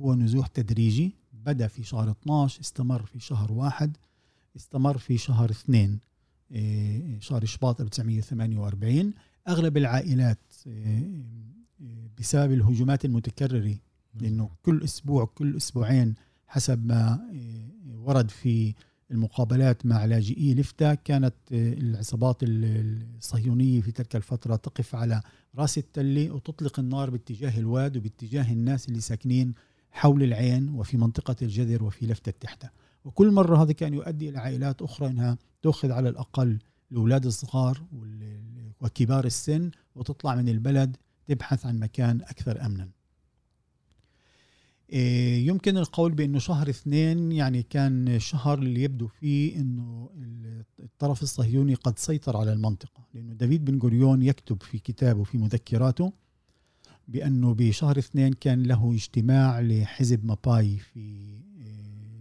هو 0.00 0.14
نزوح 0.14 0.46
تدريجي. 0.46 1.14
بدأ 1.32 1.66
في 1.66 1.82
شهر 1.82 2.10
12 2.10 2.60
استمر 2.60 3.06
في 3.06 3.20
شهر 3.20 3.52
واحد 3.52 3.96
استمر 4.56 4.98
في 4.98 5.18
شهر 5.18 5.50
اثنين. 5.50 5.98
شهر 7.20 7.44
شباط 7.44 7.80
1948 7.80 9.12
أغلب 9.48 9.76
العائلات 9.76 10.38
بسبب 12.18 12.52
الهجومات 12.52 13.04
المتكررة 13.04 13.76
لأنه 14.20 14.50
كل 14.62 14.82
أسبوع 14.84 15.24
كل 15.24 15.56
أسبوعين 15.56 16.14
حسب 16.46 16.86
ما 16.86 17.30
ورد 17.94 18.30
في 18.30 18.74
المقابلات 19.10 19.86
مع 19.86 20.04
لاجئي 20.04 20.54
لفتا 20.54 20.94
كانت 20.94 21.34
العصابات 21.52 22.36
الصهيونية 22.42 23.80
في 23.80 23.92
تلك 23.92 24.16
الفترة 24.16 24.56
تقف 24.56 24.94
على 24.94 25.22
رأس 25.56 25.78
التله 25.78 26.30
وتطلق 26.30 26.78
النار 26.78 27.10
باتجاه 27.10 27.58
الواد 27.58 27.96
وباتجاه 27.96 28.52
الناس 28.52 28.88
اللي 28.88 29.00
ساكنين 29.00 29.54
حول 29.90 30.22
العين 30.22 30.68
وفي 30.68 30.96
منطقة 30.96 31.36
الجذر 31.42 31.84
وفي 31.84 32.06
لفته 32.06 32.32
تحته 32.40 32.70
وكل 33.04 33.30
مرة 33.30 33.62
هذا 33.62 33.72
كان 33.72 33.94
يؤدي 33.94 34.28
إلى 34.28 34.38
عائلات 34.38 34.82
أخرى 34.82 35.08
إنها 35.08 35.38
تاخذ 35.62 35.92
على 35.92 36.08
الأقل 36.08 36.58
الاولاد 36.92 37.26
الصغار 37.26 37.82
وكبار 38.80 39.24
السن 39.24 39.70
وتطلع 39.94 40.34
من 40.34 40.48
البلد 40.48 40.96
تبحث 41.26 41.66
عن 41.66 41.78
مكان 41.78 42.20
أكثر 42.20 42.66
امنا. 42.66 42.88
إيه، 44.92 45.46
يمكن 45.46 45.78
القول 45.78 46.12
بأنه 46.12 46.38
شهر 46.38 46.68
اثنين 46.68 47.32
يعني 47.32 47.62
كان 47.62 48.18
شهر 48.18 48.58
اللي 48.58 48.82
يبدو 48.82 49.06
فيه 49.06 49.56
إنه 49.56 50.10
الطرف 50.80 51.22
الصهيوني 51.22 51.74
قد 51.74 51.98
سيطر 51.98 52.36
على 52.36 52.52
المنطقة 52.52 53.06
لأنه 53.14 53.34
دافيد 53.34 53.64
بن 53.64 53.78
غوريون 53.78 54.22
يكتب 54.22 54.62
في 54.62 54.78
كتابه 54.78 55.24
في 55.24 55.38
مذكراته 55.38 56.12
بأنه 57.08 57.54
بشهر 57.54 57.98
اثنين 57.98 58.32
كان 58.32 58.62
له 58.62 58.92
اجتماع 58.94 59.60
لحزب 59.60 60.24
ماباي 60.24 60.76
في 60.76 61.34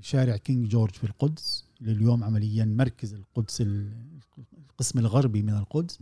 شارع 0.02 0.38
كينج 0.38 0.68
جورج 0.68 0.92
في 0.92 1.04
القدس. 1.04 1.66
لليوم 1.82 2.24
عمليا 2.24 2.66
مركز 2.66 3.14
القدس 3.14 3.62
القسم 4.70 5.00
الغربي 5.00 5.42
من 5.42 5.54
القدس. 5.54 6.00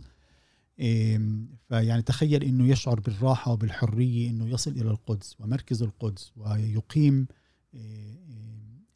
فيعني 1.68 2.02
تخيل 2.02 2.44
إنه 2.44 2.68
يشعر 2.68 3.00
بالراحة 3.00 3.52
وبالحرية 3.52 4.30
إنه 4.30 4.46
يصل 4.46 4.70
إلى 4.70 4.90
القدس 4.90 5.36
ومركز 5.40 5.82
القدس 5.82 6.32
ويقيم 6.36 7.26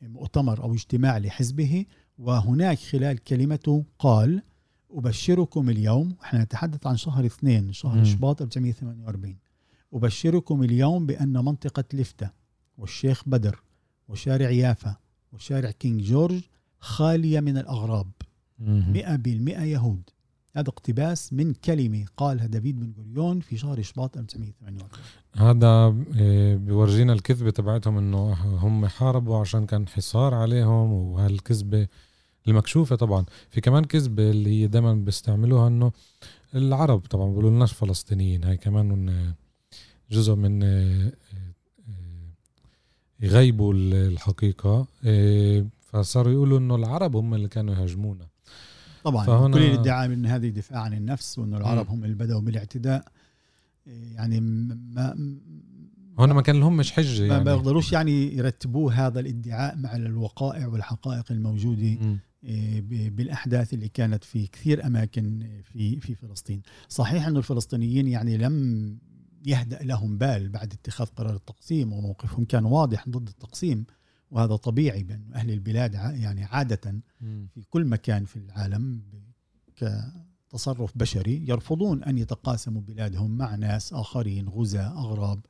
مؤتمر 0.02 0.62
أو 0.62 0.74
اجتماع 0.74 1.18
لحزبه. 1.18 1.86
وهناك 2.18 2.78
خلال 2.78 3.18
كلمته 3.18 3.84
قال 3.98 4.42
أبشركم 4.90 5.70
اليوم 5.70 6.16
إحنا 6.22 6.42
نتحدث 6.42 6.86
عن 6.86 6.96
شهر 6.96 7.26
اثنين 7.26 7.72
شهر 7.72 8.04
شباط 8.04 8.42
1948 8.42 9.36
أبشركم 9.92 10.62
اليوم 10.62 11.06
بأن 11.06 11.32
منطقة 11.32 11.84
لفتة 11.92 12.30
والشيخ 12.78 13.28
بدر 13.28 13.62
وشارع 14.12 14.50
يافا 14.50 14.96
وشارع 15.32 15.70
كينج 15.70 16.02
جورج 16.02 16.40
خالية 16.78 17.40
من 17.40 17.58
الأغراب. 17.58 18.10
مئة 18.58 19.16
بالمئة 19.16 19.62
يهود. 19.62 20.02
هذا 20.56 20.68
اقتباس 20.68 21.32
من 21.32 21.54
كلمة 21.54 22.04
قالها 22.16 22.46
دافيد 22.46 22.80
بن 22.80 22.92
غوريون 22.98 23.40
في 23.40 23.56
شهر 23.56 23.82
شباط 23.82 24.16
1948 24.16 24.88
هذا 25.36 25.94
آه، 26.16 26.56
بيورجينا 26.56 27.12
الكذبة 27.12 27.50
تبعتهم 27.50 27.98
إنه 27.98 28.32
هم 28.32 28.86
حاربوا 28.86 29.38
عشان 29.40 29.66
كان 29.66 29.88
حصار 29.88 30.34
عليهم 30.34 30.92
وهالكذبة 30.92 31.88
المكشوفة 32.48 32.96
طبعا. 32.96 33.24
في 33.50 33.60
كمان 33.60 33.84
كذبة 33.84 34.30
اللي 34.30 34.50
هي 34.62 34.66
دائما 34.66 34.94
بيستعملوها 34.94 35.68
إنه 35.68 35.92
العرب 36.54 37.00
طبعا 37.00 37.28
بيقولوا 37.28 37.50
لناش 37.50 37.72
فلسطينيين. 37.72 38.44
هاي 38.44 38.56
كمان 38.56 39.32
جزء 40.10 40.34
من 40.34 40.62
آه، 40.62 41.12
يغيبوا 43.22 43.74
الحقيقة. 43.74 44.86
فصاروا 45.80 46.32
يقولوا 46.32 46.58
إنه 46.58 46.74
العرب 46.74 47.16
هم 47.16 47.34
اللي 47.34 47.48
كانوا 47.48 47.74
يهاجمونا. 47.74 48.26
طبعا 49.04 49.26
فهنا 49.26 49.54
كل 49.54 49.62
الادعاء 49.62 50.08
من 50.08 50.26
هذه 50.26 50.48
دفاع 50.48 50.80
عن 50.80 50.94
النفس 50.94 51.38
وإنه 51.38 51.56
العرب 51.56 51.90
هم 51.90 52.04
اللي 52.04 52.14
بدأوا 52.14 52.40
بالاعتداء. 52.40 53.04
يعني 53.86 54.40
ما 54.40 55.14
هون 56.18 56.32
ما 56.32 56.42
كان 56.42 56.60
لهم 56.60 56.76
مش 56.76 56.92
حجة 56.92 57.22
يعني. 57.24 57.44
ما 57.44 57.54
بيقدروش 57.54 57.92
يعني 57.92 58.36
يرتبوه 58.36 59.06
هذا 59.06 59.20
الادعاء 59.20 59.76
مع 59.76 59.96
الوقائع 59.96 60.66
والحقائق 60.66 61.32
الموجودة 61.32 61.98
إيه، 62.44 63.10
بالأحداث 63.10 63.74
اللي 63.74 63.88
كانت 63.88 64.24
في 64.24 64.46
كثير 64.46 64.86
أماكن 64.86 65.48
في 65.72 66.00
في 66.00 66.14
فلسطين. 66.14 66.62
صحيح 66.88 67.26
إنه 67.26 67.38
الفلسطينيين 67.38 68.08
يعني 68.08 68.36
لم 68.36 68.98
يهدأ 69.44 69.82
لهم 69.82 70.18
بال 70.18 70.48
بعد 70.48 70.72
اتخاذ 70.72 71.06
قرار 71.06 71.34
التقسيم 71.34 71.92
وموقفهم 71.92 72.44
كان 72.44 72.64
واضح 72.64 73.08
ضد 73.08 73.28
التقسيم 73.28 73.84
وهذا 74.30 74.56
طبيعي 74.56 75.02
بأن 75.02 75.32
أهل 75.34 75.50
البلاد 75.50 75.94
يعني 75.94 76.44
عادة 76.44 77.00
في 77.20 77.62
كل 77.70 77.84
مكان 77.84 78.24
في 78.24 78.36
العالم 78.36 79.02
كتصرف 79.76 80.98
بشري 80.98 81.44
يرفضون 81.48 82.04
أن 82.04 82.18
يتقاسموا 82.18 82.82
بلادهم 82.82 83.38
مع 83.38 83.54
ناس 83.54 83.92
آخرين 83.92 84.48
غزاة 84.48 84.98
أغراب 84.98 85.40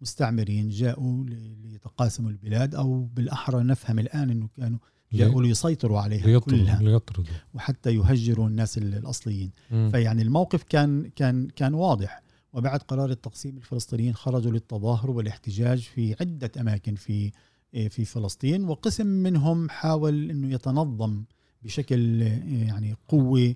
مستعمرين 0.00 0.68
جاءوا 0.68 1.24
ليتقاسموا 1.62 2.30
البلاد 2.30 2.74
أو 2.74 3.04
بالأحرى 3.04 3.62
نفهم 3.62 3.98
الآن 3.98 4.30
أنه 4.30 4.48
كانوا 4.56 4.78
جاءوا 5.12 5.42
ليسيطروا 5.42 6.00
عليها 6.00 6.38
كلها. 6.38 6.82
ليطردوا. 6.82 7.34
وحتى 7.54 7.94
يهجروا 7.94 8.48
الناس 8.48 8.78
الأصليين. 8.78 9.50
فيعني 9.90 10.22
الموقف 10.22 10.62
كان 10.62 11.10
كان 11.16 11.48
كان 11.48 11.74
واضح. 11.74 12.22
وبعد 12.52 12.80
قرار 12.80 13.10
التقسيم 13.10 13.56
الفلسطينيين 13.56 14.14
خرجوا 14.14 14.52
للتظاهر 14.52 15.10
والاحتجاج 15.10 15.80
في 15.80 16.16
عدة 16.20 16.50
أماكن 16.60 16.94
في 16.94 17.32
في 17.72 18.04
فلسطين 18.04 18.64
وقسم 18.64 19.06
منهم 19.06 19.68
حاول 19.68 20.30
إنه 20.30 20.54
يتنظم 20.54 21.24
بشكل 21.62 22.22
يعني 22.22 22.96
قوة 23.08 23.54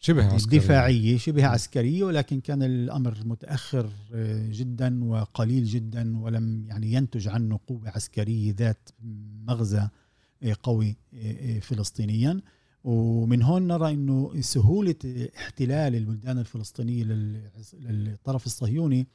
شبه 0.00 0.24
عسكرية 0.24 0.58
دفاعيه 0.58 1.18
شبه 1.18 1.46
عسكريه 1.46 2.04
ولكن 2.04 2.40
كان 2.40 2.62
الأمر 2.62 3.18
متأخر 3.24 3.90
إيه، 4.14 4.48
جدا 4.52 5.04
وقليل 5.04 5.64
جدا 5.64 6.18
ولم 6.18 6.64
يعني 6.68 6.92
ينتج 6.92 7.28
عنه 7.28 7.60
قوة 7.66 7.88
عسكرية 7.88 8.54
ذات 8.58 8.88
مغزى 9.46 9.88
قوي 10.62 10.96
فلسطينيا. 11.60 12.40
ومن 12.86 13.42
هون 13.42 13.66
نرى 13.66 13.90
إنه 13.94 14.40
سهولة 14.40 15.28
احتلال 15.36 15.94
البلدان 15.94 16.38
الفلسطينية 16.38 17.04
للطرف 17.74 18.46
الصهيوني 18.46 19.06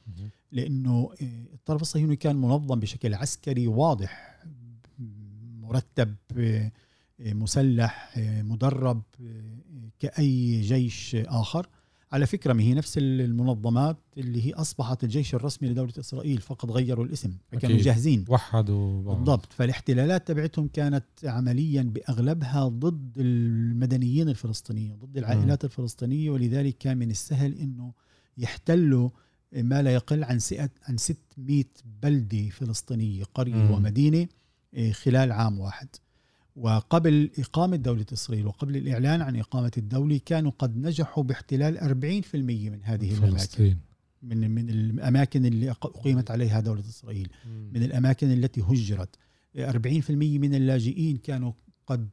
لإنه 0.52 1.10
الطرف 1.54 1.82
الصهيوني 1.82 2.16
كان 2.16 2.36
منظم 2.36 2.80
بشكل 2.80 3.14
عسكري 3.14 3.66
واضح 3.66 4.42
مرتب 5.60 6.14
مسلح 7.20 8.14
مدرب 8.18 9.02
كأي 10.00 10.60
جيش 10.60 11.14
آخر. 11.14 11.68
على 12.12 12.26
فكرة 12.26 12.52
ما 12.52 12.62
هي 12.62 12.74
نفس 12.74 12.98
المنظمات 12.98 13.96
اللي 14.18 14.46
هي 14.46 14.52
أصبحت 14.52 15.04
الجيش 15.04 15.34
الرسمي 15.34 15.68
لدولة 15.68 15.92
إسرائيل 15.98 16.38
فقط 16.40 16.70
غيروا 16.70 17.04
الاسم 17.04 17.32
فكانوا 17.52 17.76
أكيد. 17.76 17.86
جاهزين 17.86 18.24
وحدوا 18.28 19.02
بعض. 19.02 19.16
بالضبط 19.16 19.52
فالاحتلالات 19.52 20.28
تبعتهم 20.28 20.68
كانت 20.68 21.04
عمليا 21.24 21.82
بأغلبها 21.82 22.68
ضد 22.68 23.12
المدنيين 23.18 24.28
الفلسطينيين 24.28 24.96
ضد 24.96 25.18
العائلات 25.18 25.64
الفلسطينية 25.64 26.30
ولذلك 26.30 26.78
كان 26.78 26.96
من 26.96 27.10
السهل 27.10 27.54
أنه 27.58 27.92
يحتلوا 28.38 29.10
ما 29.52 29.82
لا 29.82 29.94
يقل 29.94 30.24
عن 30.24 30.38
عن 30.88 30.96
600 30.96 31.64
بلدة 32.02 32.48
فلسطينية 32.48 33.24
قرية 33.34 33.54
مم. 33.54 33.70
ومدينة 33.70 34.26
إيه، 34.74 34.92
خلال 34.92 35.32
عام 35.32 35.60
واحد 35.60 35.88
وقبل 36.56 37.30
إقامة 37.38 37.76
دولة 37.76 38.06
إسرائيل 38.12 38.46
وقبل 38.46 38.76
الإعلان 38.76 39.22
عن 39.22 39.36
إقامة 39.36 39.70
الدولة 39.78 40.20
كانوا 40.26 40.52
قد 40.58 40.76
نجحوا 40.76 41.24
باحتلال 41.24 41.78
40% 41.78 42.34
من 42.70 42.80
هذه 42.82 43.10
الأماكن 43.12 43.36
فلسطين. 43.36 43.78
من 44.22 44.50
من 44.50 44.70
الأماكن 44.70 45.46
اللي 45.46 45.72
أق- 45.74 45.76
أقيمت 45.86 46.30
عليها 46.30 46.60
دولة 46.60 46.80
إسرائيل. 46.80 47.28
من 47.72 47.82
الأماكن 47.82 48.30
التي 48.32 48.60
هجرت. 48.60 49.16
40% 49.56 50.38
من 50.38 50.54
اللاجئين 50.54 51.16
كانوا 51.16 51.52
قد 51.86 52.08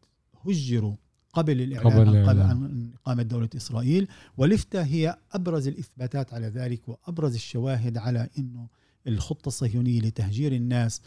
هجروا 0.46 0.96
قبل 1.34 1.62
الإعلان 1.62 1.94
قبل 1.94 2.18
عن, 2.18 2.26
قبل. 2.30 2.42
عن 2.42 2.92
إقامة 2.94 3.24
دولة 3.24 3.50
إسرائيل. 3.56 4.08
ولفتة 4.38 4.82
هي 4.84 5.18
أبرز 5.32 5.68
الإثباتات 5.68 6.34
على 6.34 6.48
ذلك 6.48 6.90
وأبرز 6.90 7.34
الشواهد 7.34 7.98
على 7.98 8.30
أنه 8.38 8.68
الخطة 9.08 9.48
الصهيونية 9.48 10.02
لتهجير 10.02 10.52
الناس 10.56 11.02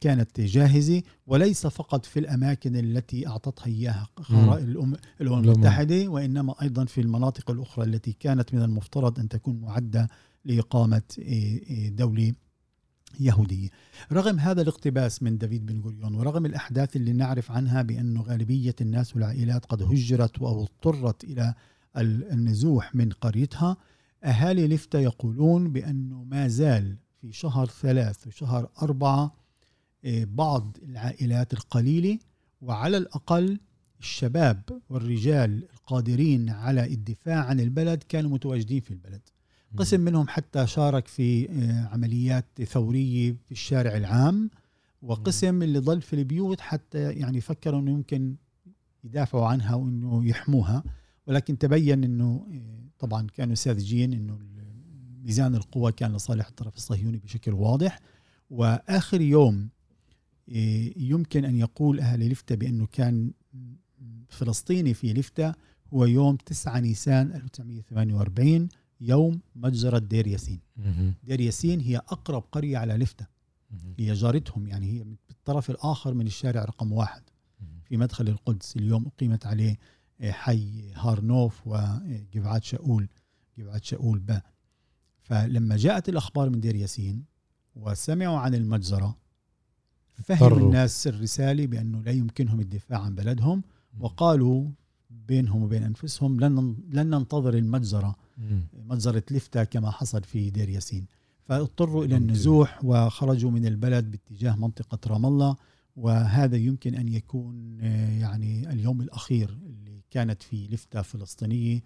كانت 0.00 0.40
جاهزة 0.40 1.02
وليس 1.26 1.66
فقط 1.66 2.06
في 2.06 2.18
الأماكن 2.18 2.76
التي 2.76 3.26
أعطتها 3.28 3.66
إياها 3.66 4.08
الأم 4.58 4.94
الأمم. 5.20 5.44
المتحدة 5.44 6.08
وإنما 6.08 6.54
أيضا 6.62 6.84
في 6.84 7.00
المناطق 7.00 7.50
الأخرى 7.50 7.84
التي 7.84 8.12
كانت 8.12 8.54
من 8.54 8.62
المفترض 8.62 9.18
أن 9.20 9.28
تكون 9.28 9.60
معدة 9.60 10.08
لإقامة 10.44 11.02
إيه، 11.18 11.62
إيه، 11.70 11.88
دولة 11.88 12.32
يهودية 13.20 13.68
رغم 14.12 14.38
هذا 14.38 14.62
الاقتباس 14.62 15.22
من 15.22 15.38
دافيد 15.38 15.66
بن 15.66 15.80
غوريون 15.80 16.14
ورغم 16.14 16.46
الأحداث 16.46 16.96
اللي 16.96 17.12
نعرف 17.12 17.50
عنها 17.50 17.82
بأنه 17.82 18.22
غالبية 18.22 18.74
الناس 18.80 19.14
والعائلات 19.16 19.64
قد 19.66 19.82
هجرت 19.82 20.38
أو 20.38 20.62
اضطرت 20.62 21.24
إلى 21.24 21.54
ال- 21.96 22.32
النزوح 22.32 22.94
من 22.94 23.08
قريتها 23.10 23.76
أهالي 24.24 24.68
لفتة 24.68 24.98
يقولون 24.98 25.72
بأنه 25.72 26.24
ما 26.24 26.48
زال 26.48 26.96
في 27.24 27.32
شهر 27.32 27.66
ثلاث 27.66 28.26
وشهر 28.26 28.68
أربعة 28.82 29.34
إيه، 30.04 30.24
بعض 30.24 30.76
العائلات 30.82 31.52
القليلة 31.52 32.18
وعلى 32.60 32.96
الأقل 32.96 33.60
الشباب 34.00 34.62
والرجال 34.88 35.68
القادرين 35.72 36.50
على 36.50 36.84
الدفاع 36.84 37.44
عن 37.44 37.60
البلد 37.60 38.02
كانوا 38.08 38.30
متواجدين 38.30 38.80
في 38.80 38.90
البلد. 38.90 39.20
قسم 39.76 40.00
منهم 40.00 40.28
حتى 40.28 40.66
شارك 40.66 41.08
في 41.08 41.50
آه، 41.50 41.88
عمليات 41.92 42.62
ثورية 42.62 43.32
في 43.32 43.52
الشارع 43.52 43.96
العام 43.96 44.50
وقسم 45.02 45.62
اللي 45.62 45.78
ضل 45.78 46.02
في 46.02 46.12
البيوت 46.16 46.60
حتى 46.60 47.12
يعني 47.12 47.40
فكروا 47.40 47.80
إنه 47.80 47.90
يمكن 47.90 48.36
يدافعوا 49.04 49.46
عنها 49.46 49.74
وإنه 49.74 50.26
يحموها 50.26 50.84
ولكن 51.26 51.58
تبين 51.58 52.04
إنه 52.04 52.46
آه، 52.52 52.88
طبعا 52.98 53.26
كانوا 53.26 53.54
ساذجين 53.54 54.12
إنه 54.12 54.38
ميزان 55.24 55.54
القوى 55.54 55.92
كان 55.92 56.12
لصالح 56.16 56.46
الطرف 56.46 56.76
الصهيوني 56.76 57.18
بشكل 57.18 57.52
واضح. 57.52 57.98
وآخر 58.50 59.20
يوم 59.20 59.68
آه، 60.48 60.90
يمكن 60.96 61.44
أن 61.44 61.56
يقول 61.56 62.00
أهل 62.00 62.28
لفتة 62.30 62.54
بأنه 62.54 62.86
كان 62.86 63.30
فلسطيني 64.28 64.94
في 64.94 65.12
لفتة 65.12 65.54
هو 65.94 66.04
يوم 66.04 66.36
9 66.36 66.80
نيسان 66.80 67.32
1948 67.32 68.68
يوم 69.00 69.40
مجزرة 69.56 69.98
دير 69.98 70.26
ياسين. 70.26 70.60
دير 71.24 71.40
ياسين 71.40 71.80
هي 71.80 71.96
أقرب 71.96 72.44
قرية 72.52 72.78
على 72.78 72.94
لفتة. 72.96 73.26
هي 73.98 74.12
جارتهم 74.12 74.66
يعني 74.66 74.86
هي 74.92 75.04
بالطرف 75.28 75.70
الآخر 75.70 76.14
من 76.14 76.26
الشارع 76.26 76.64
رقم 76.64 76.92
واحد 76.92 77.22
في 77.84 77.96
مدخل 77.96 78.28
القدس. 78.28 78.76
اليوم 78.76 79.06
أقيمت 79.06 79.46
عليه 79.46 79.78
آه، 80.20 80.30
حي 80.30 80.92
هارنوف 80.94 81.60
وجبعات 81.66 82.64
شاول 82.64 83.08
جبعات 83.58 83.84
شاول 83.84 84.18
با. 84.18 84.42
فلما 85.24 85.76
جاءت 85.76 86.08
الأخبار 86.08 86.50
من 86.50 86.60
دير 86.60 86.74
ياسين 86.76 87.24
وسمعوا 87.76 88.38
عن 88.38 88.54
المجزرة 88.54 89.16
اضطروا. 90.30 90.58
الناس 90.58 91.06
الرسالة 91.06 91.66
بأنه 91.66 92.02
لا 92.02 92.12
يمكنهم 92.12 92.60
الدفاع 92.60 93.00
عن 93.00 93.14
بلدهم 93.14 93.62
وقالوا 94.00 94.70
بينهم 95.10 95.62
وبين 95.62 95.82
أنفسهم 95.82 96.40
لن 96.40 96.76
لن 96.90 97.10
ننتظر 97.10 97.54
المجزرة. 97.54 98.16
مجزرة 98.72 99.24
لفتة 99.30 99.64
كما 99.64 99.90
حصل 99.90 100.22
في 100.22 100.50
دير 100.50 100.68
ياسين 100.68 101.06
فاضطروا 101.44 102.04
إلى. 102.04 102.16
النزوح 102.16 102.84
وخرجوا 102.84 103.50
من 103.50 103.66
البلد 103.66 104.10
باتجاه 104.10 104.56
منطقة 104.56 104.98
رام 105.06 105.26
الله 105.26 105.56
وهذا 105.96 106.56
يمكن 106.56 106.94
أن 106.94 107.08
يكون 107.08 107.78
آه، 107.80 108.18
يعني 108.18 108.72
اليوم 108.72 109.00
الأخير 109.00 109.58
اللي 109.66 110.02
كانت 110.10 110.42
في 110.42 110.68
لفتة 110.68 111.02
فلسطينية 111.02 111.76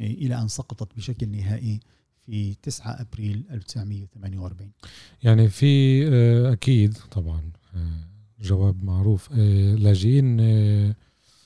آه، 0.00 0.06
إلى 0.06 0.38
أن 0.38 0.48
سقطت 0.48 0.96
بشكل 0.96 1.28
نهائي 1.28 1.80
في 2.26 2.54
9 2.62 3.00
أبريل 3.00 3.44
1948 3.50 4.70
يعني 5.22 5.48
في 5.48 6.02
آه، 6.08 6.52
أكيد 6.52 6.96
طبعا 7.10 7.52
آه، 7.74 8.00
جواب 8.42 8.84
معروف. 8.84 9.28
آه، 9.32 9.74
لاجئين 9.74 10.40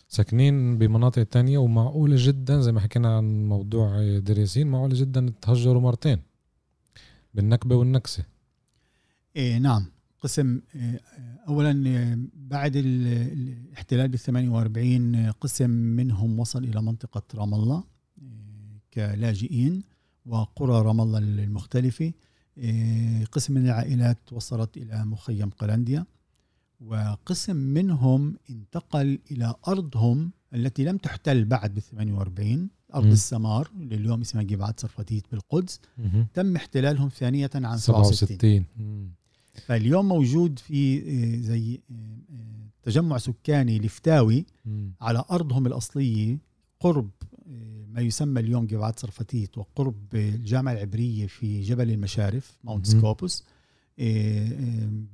ساكنين 0.09 0.79
بمناطق 0.79 1.23
تانية 1.23 1.59
ومعقولة 1.59 2.17
جدا 2.19 2.61
زي 2.61 2.73
ما 2.73 2.81
حكينا 2.81 3.17
عن 3.17 3.47
موضوع 3.49 4.19
دير 4.19 4.39
ياسين 4.39 4.67
معقولة 4.67 4.95
جدا 5.01 5.33
تهجروا 5.43 5.83
مرتين 5.83 6.19
بالنكبة 7.35 7.77
والنكسة. 7.77 8.25
إيه 9.37 9.59
نعم. 9.59 9.87
قسم 10.21 10.61
اولا 11.49 11.73
بعد 12.35 12.77
ال- 12.77 13.07
الاحتلال 13.33 14.09
بال 14.09 14.19
48 14.19 15.15
إيه، 15.15 15.31
قسم 15.31 15.71
منهم 15.71 16.39
وصل 16.39 16.65
إلى 16.65 16.83
منطقة 16.83 17.23
رام 17.35 17.55
الله 17.55 17.85
كلاجئين. 18.95 19.83
وقرى 20.29 20.83
رام 20.83 21.01
الله 21.01 21.19
المختلفه 21.19 22.13
إيه، 22.59 23.25
قسم 23.25 23.55
من 23.55 23.65
العائلات 23.67 24.33
وصلت 24.33 24.77
إلى 24.77 25.05
مخيم 25.05 25.51
قلنديا 25.51 26.07
وقسم 26.81 27.57
منهم 27.57 28.37
انتقل 28.51 29.19
إلى 29.31 29.55
أرضهم 29.69 30.31
التي 30.55 30.85
لم 30.85 30.97
تحتل 30.97 31.45
بعد 31.45 31.75
بال 31.75 31.83
48 31.83 32.69
أرض 32.95 33.07
مم. 33.07 33.13
السمار 33.13 33.71
اللي 33.81 33.95
اليوم 33.95 34.21
اسمها 34.21 34.43
جبعات 34.43 34.81
صرفتيت 34.81 35.25
بالقدس 35.33 35.81
مهم. 35.99 36.27
تم 36.35 36.57
احتلالهم 36.57 37.09
ثانية 37.09 37.51
عام 37.55 37.77
67 37.77 38.13
67 38.13 38.65
مم. 38.77 39.09
فاليوم 39.67 40.09
موجود 40.09 40.59
في 40.59 40.99
آه، 40.99 41.41
زي 41.41 41.81
آه، 41.91 42.19
تجمع 42.83 43.19
سكاني 43.19 43.79
لفتاوي. 43.79 44.47
على 45.01 45.25
أرضهم 45.31 45.67
الأصلية 45.67 46.39
قرب 46.81 47.11
ما 47.93 48.01
يسمى 48.01 48.41
اليوم 48.41 48.67
جبعات 48.67 49.01
تسرفتيت 49.01 49.59
وقرب 49.59 50.15
الجامعة 50.15 50.73
العبرية 50.73 51.27
في 51.27 51.61
جبل 51.61 51.91
المشارف 51.91 52.59
Mount 52.65 52.89
مهم. 52.91 52.99
Scopus 53.01 53.45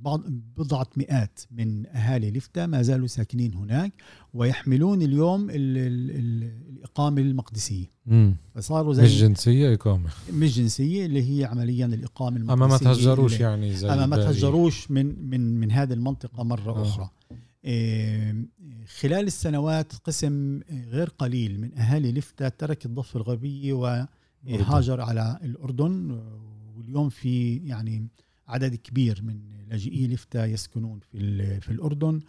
بعض 0.00 0.22
بضعة 0.56 0.86
مئات 0.96 1.40
من 1.50 1.86
أهالي 1.86 2.30
لفتة 2.30 2.66
ما 2.66 2.82
زالوا 2.82 3.06
ساكنين 3.06 3.54
هناك 3.54 3.92
ويحملون 4.34 5.02
اليوم 5.02 5.50
ال 5.50 5.54
ال 5.56 6.10
ال 6.10 6.50
الإقامة 6.68 7.20
المقدسية 7.20 7.86
مم. 8.06 8.36
فصاروا 8.54 8.94
زي 8.94 9.02
مش 9.02 9.20
جنسية 9.20 9.74
إقامة 9.74 10.10
مش 10.32 10.56
جنسية 10.58 11.06
اللي 11.06 11.38
هي 11.40 11.44
عمليا 11.44 11.86
الإقامة 11.86 12.36
المقدسية 12.36 12.64
أما 12.64 12.66
ما 12.66 12.78
تهجروش 12.78 13.40
يعني 13.40 13.74
زي 13.76 13.88
أما 13.92 14.06
ما. 14.06 14.16
تهجروش 14.16 14.90
من 14.90 15.30
من 15.30 15.60
من 15.60 15.72
هذه 15.72 15.92
المنطقة 15.92 16.44
مرة 16.44 16.72
آه. 16.72 17.00
آه. 17.00 17.10
خلال 19.00 19.26
السنوات 19.26 19.92
قسم 19.92 20.60
غير 20.70 21.08
قليل 21.08 21.60
من 21.60 21.78
أهالي 21.78 22.12
لفتة 22.12 22.48
ترك 22.48 22.86
الضفة 22.86 23.16
الغربية 23.16 23.72
وهاجر 23.72 25.00
على 25.00 25.38
الأردن 25.42 26.10
واليوم 26.76 27.08
في 27.08 27.56
يعني 27.56 28.08
عدد 28.48 28.74
كبير 28.74 29.22
من 29.22 29.40
لاجئي 29.68 30.06
لفتة 30.06 30.44
يسكنون 30.44 30.98
في 30.98 31.60
في 31.60 31.70
الأردن. 31.70 32.20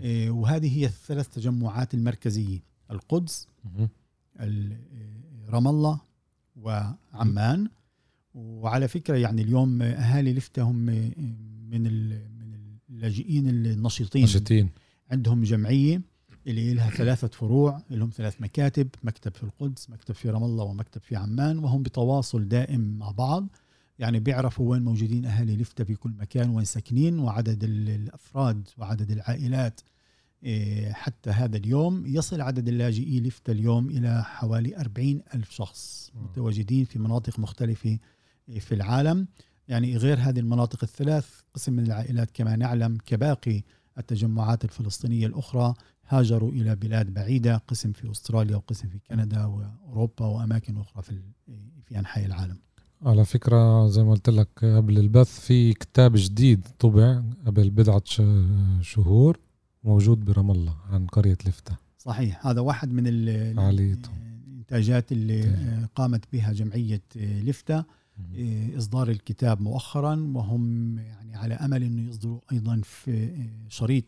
إيه، 0.00 0.30
وهذه 0.30 0.78
هي 0.78 0.86
الثلاث 0.86 1.28
تجمعات 1.28 1.94
المركزية. 1.94 2.58
القدس 2.90 3.48
رام 5.48 5.68
الله 5.68 6.00
وعمان 6.56 7.68
وعلى 8.34 8.88
فكرة 8.88 9.16
يعني 9.16 9.42
اليوم 9.42 9.82
أهالي 9.82 10.32
لفتة 10.32 10.62
هم 10.62 10.76
من 11.70 11.86
اللاجئين 13.04 13.48
النشيطين 13.48 14.22
نشطين 14.24 14.68
عندهم 15.10 15.42
جمعية 15.42 16.02
اللي 16.46 16.74
لها 16.74 16.90
ثلاثة 16.90 17.28
فروع 17.28 17.82
لهم 17.90 18.10
ثلاث 18.10 18.40
مكاتب 18.40 18.88
مكتب 19.02 19.34
في 19.34 19.42
القدس 19.42 19.90
مكتب 19.90 20.14
في 20.14 20.30
رام 20.30 20.44
الله 20.44 20.64
ومكتب 20.64 21.00
في 21.00 21.16
عمان 21.16 21.58
وهم 21.58 21.82
بتواصل 21.82 22.48
دائم 22.48 22.98
مع 22.98 23.10
بعض. 23.10 23.46
يعني 23.98 24.20
بيعرفوا 24.20 24.70
وين 24.70 24.82
موجودين 24.82 25.24
أهالي 25.26 25.56
لفتة 25.56 25.84
في 25.84 25.94
كل 25.94 26.10
مكان 26.10 26.50
وين 26.50 26.64
ساكنين 26.64 27.18
وعدد 27.18 27.64
ال- 27.64 27.88
الأفراد 27.88 28.68
وعدد 28.78 29.10
العائلات 29.10 29.80
إيه، 30.44 30.92
حتى 30.92 31.30
هذا 31.30 31.56
اليوم 31.56 32.06
يصل 32.06 32.40
عدد 32.40 32.68
اللاجئي 32.68 33.20
لفتا 33.20 33.52
اليوم 33.52 33.88
إلى 33.90 34.24
حوالي 34.24 34.76
40 34.76 35.22
ألف 35.34 35.50
شخص 35.50 36.10
متواجدين 36.14 36.84
في 36.84 36.98
مناطق 36.98 37.38
مختلفة 37.38 37.98
في 38.58 38.74
العالم. 38.74 39.26
يعني 39.70 39.96
غير 39.96 40.18
هذه 40.20 40.38
المناطق 40.38 40.78
الثلاث 40.82 41.28
قسم 41.54 41.72
من 41.72 41.86
العائلات 41.86 42.30
كما 42.34 42.56
نعلم 42.56 42.98
كباقي 43.06 43.62
التجمعات 43.98 44.64
الفلسطينية 44.64 45.26
الأخرى 45.26 45.74
هاجروا 46.08 46.52
إلى 46.52 46.76
بلاد 46.76 47.14
بعيدة 47.14 47.56
قسم 47.56 47.92
في 47.92 48.10
أستراليا 48.10 48.56
وقسم 48.56 48.88
في 48.88 48.98
كندا 48.98 49.44
وأوروبا 49.44 50.26
وأماكن 50.26 50.76
أخرى 50.76 51.02
في, 51.02 51.20
في 51.84 51.98
أنحاء 51.98 52.26
العالم. 52.26 52.56
على 53.02 53.24
فكرة 53.24 53.88
زي 53.88 54.02
ما 54.02 54.10
قلت 54.10 54.30
لك 54.30 54.64
قبل 54.64 54.98
البث 54.98 55.40
في 55.40 55.72
كتاب 55.72 56.12
جديد 56.16 56.66
طبع 56.78 57.22
قبل 57.46 57.70
بضعة 57.70 58.02
شهور 58.80 59.38
موجود 59.84 60.24
برام 60.24 60.50
الله 60.50 60.76
عن 60.90 61.06
قرية 61.06 61.38
لفتة. 61.46 61.76
صحيح 61.98 62.46
هذا 62.46 62.60
واحد 62.60 62.92
من 62.92 63.04
الإنتاجات 63.06 65.12
اللي. 65.12 65.86
قامت 65.94 66.24
بها 66.32 66.52
جمعية 66.52 67.02
لفتة. 67.16 67.84
إصدار 68.78 69.10
الكتاب 69.10 69.60
مؤخرا 69.60 70.32
وهم 70.34 70.98
يعني 70.98 71.36
على 71.36 71.54
أمل 71.54 71.82
أنه 71.82 72.08
يصدروا 72.08 72.40
أيضا 72.52 72.80
في 72.84 73.48
شريط 73.68 74.04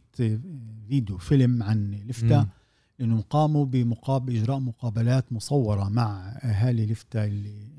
فيديو 0.88 1.18
فيلم 1.18 1.62
عن 1.62 1.90
لفتة 1.90 2.46
لأنهم 2.98 3.20
قاموا 3.20 3.64
بمقابل 3.64 4.37
إجراء 4.37 4.59
مقابلات 4.59 5.33
مصورة 5.33 5.88
مع 5.88 6.29
أهالي 6.29 6.87
لفتة 6.87 7.25
اللي 7.25 7.72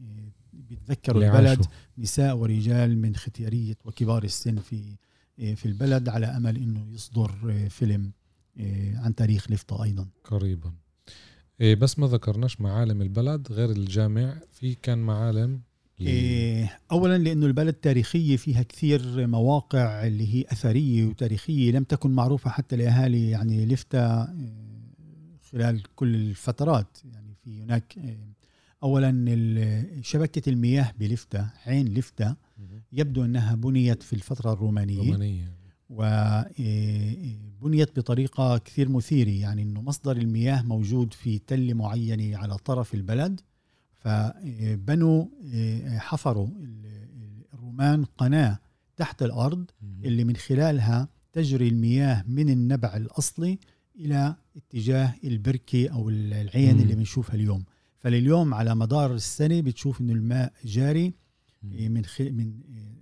بيتذكروا 0.53 1.23
البلد 1.23 1.59
عاشوا. 1.59 1.71
نساء 1.97 2.37
ورجال 2.37 2.97
من 2.97 3.15
ختيارية 3.15 3.75
وكبار 3.85 4.23
السن 4.23 4.59
في 4.59 4.95
في 5.37 5.65
البلد 5.65 6.09
على 6.09 6.25
أمل 6.25 6.57
أنه 6.57 6.91
يصدر 6.91 7.31
فيلم 7.69 8.11
عن 8.95 9.15
تاريخ 9.15 9.51
لفتة 9.51 9.83
أيضا. 9.83 10.07
قريبا. 10.23 10.73
إيه 11.61 11.75
بس 11.75 11.99
ما 11.99 12.07
ذكرناش 12.07 12.61
معالم 12.61 13.01
البلد 13.01 13.51
غير 13.51 13.69
الجامع. 13.71 14.39
في 14.51 14.75
كان 14.75 14.97
معالم 14.97 15.61
إيه 16.01 16.79
اولا 16.91 17.17
لأنه 17.17 17.45
البلد 17.45 17.73
تاريخيه 17.73 18.37
فيها 18.37 18.63
كثير 18.63 19.27
مواقع 19.27 20.07
اللي 20.07 20.35
هي 20.35 20.45
أثرية 20.51 21.05
وتاريخية 21.05 21.71
لم 21.71 21.83
تكن 21.83 22.11
معروفة 22.11 22.49
حتى 22.49 22.75
لأهالي 22.75 23.29
يعني 23.29 23.65
لفتا 23.65 24.35
إيه، 24.39 24.53
خلال 25.51 25.81
كل 25.95 26.15
الفترات. 26.15 26.97
يعني 27.13 27.33
في 27.43 27.63
هناك 27.63 27.97
إيه، 27.97 28.17
اولا 28.83 30.01
شبكة 30.01 30.49
المياه 30.49 30.91
بلفتا 30.99 31.49
عين 31.65 31.93
لفتا 31.93 32.35
يبدو 32.91 33.25
أنها 33.25 33.55
بنيت 33.55 34.03
في 34.03 34.13
الفترة 34.13 34.53
الرومانية. 34.53 35.01
الرومانيه 35.01 35.53
وبنيت 35.89 37.99
بطريقة 37.99 38.57
كثير 38.57 38.89
مثيرة. 38.89 39.29
يعني 39.29 39.61
إنه 39.61 39.81
مصدر 39.81 40.17
المياه 40.17 40.61
موجود 40.61 41.13
في 41.13 41.39
تله 41.39 41.73
معينة 41.73 42.37
على 42.37 42.57
طرف 42.57 42.93
البلد. 42.93 43.41
فبنوا 44.03 45.25
حفروا 45.99 46.47
الرومان 47.53 48.05
قناة 48.05 48.59
تحت 48.97 49.23
الأرض 49.23 49.65
اللي 50.03 50.23
من 50.23 50.35
خلالها 50.35 51.07
تجري 51.33 51.67
المياه 51.67 52.23
من 52.27 52.49
النبع 52.49 52.95
الأصلي 52.97 53.59
إلى 53.99 54.35
اتجاه 54.57 55.13
البركة 55.23 55.87
أو 55.89 56.09
العين 56.09 56.79
اللي 56.79 56.95
بنشوفها 56.95 57.35
اليوم. 57.35 57.63
فلليوم 57.99 58.53
على 58.53 58.75
مدار 58.75 59.13
السنة 59.13 59.61
بتشوف 59.61 60.01
إنه 60.01 60.13
الماء 60.13 60.53
جاري 60.65 61.13
من 61.63 62.03
من 62.19 62.53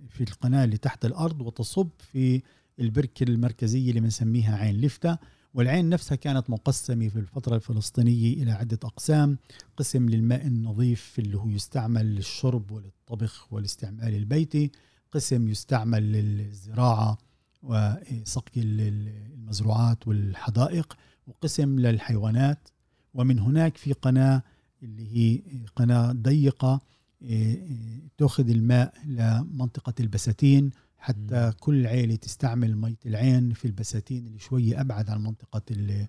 في 0.08 0.20
القناة 0.20 0.64
اللي 0.64 0.76
تحت 0.76 1.04
الأرض 1.04 1.40
وتصب 1.40 1.88
في 1.98 2.42
البركة 2.80 3.24
المركزية 3.24 3.88
اللي 3.90 4.00
بنسميها 4.00 4.56
عين 4.56 4.80
لفتة 4.80 5.18
والعين 5.54 5.88
نفسها 5.88 6.16
كانت 6.16 6.50
مقسمة 6.50 7.08
في 7.08 7.18
الفترة 7.18 7.56
الفلسطينية 7.56 8.42
إلى 8.42 8.52
عدة 8.52 8.78
أقسام. 8.84 9.38
قسم 9.76 10.08
للماء 10.08 10.46
النظيف 10.46 11.14
اللي 11.18 11.38
هو 11.38 11.48
يستعمل 11.48 12.14
للشرب 12.14 12.70
وللطبخ 12.70 13.52
والاستعمال 13.52 14.14
البيتي. 14.14 14.70
قسم 15.12 15.48
يستعمل 15.48 16.12
للزراعة 16.12 17.18
وسقي 17.62 18.60
المزروعات 18.62 20.08
والحدائق. 20.08 20.96
وقسم 21.26 21.78
للحيوانات. 21.78 22.68
ومن 23.14 23.38
هناك 23.38 23.76
في 23.76 23.92
قناة 23.92 24.42
اللي 24.82 25.16
هي 25.16 25.42
قناة 25.76 26.12
ضيقة 26.12 26.80
إيه، 27.22 27.62
إيه، 27.62 28.02
تأخذ 28.18 28.50
الماء 28.50 28.94
لمنطقة 29.06 29.94
البساتين. 30.00 30.70
حتى 31.02 31.52
كل 31.60 31.86
عائله 31.86 32.16
تستعمل 32.16 32.76
مية 32.76 32.96
العين 33.06 33.52
في 33.52 33.64
البساتين 33.64 34.26
اللي 34.26 34.38
شوية 34.38 34.80
أبعد 34.80 35.10
عن 35.10 35.22
منطقة 35.22 35.62
آه، 35.70 36.08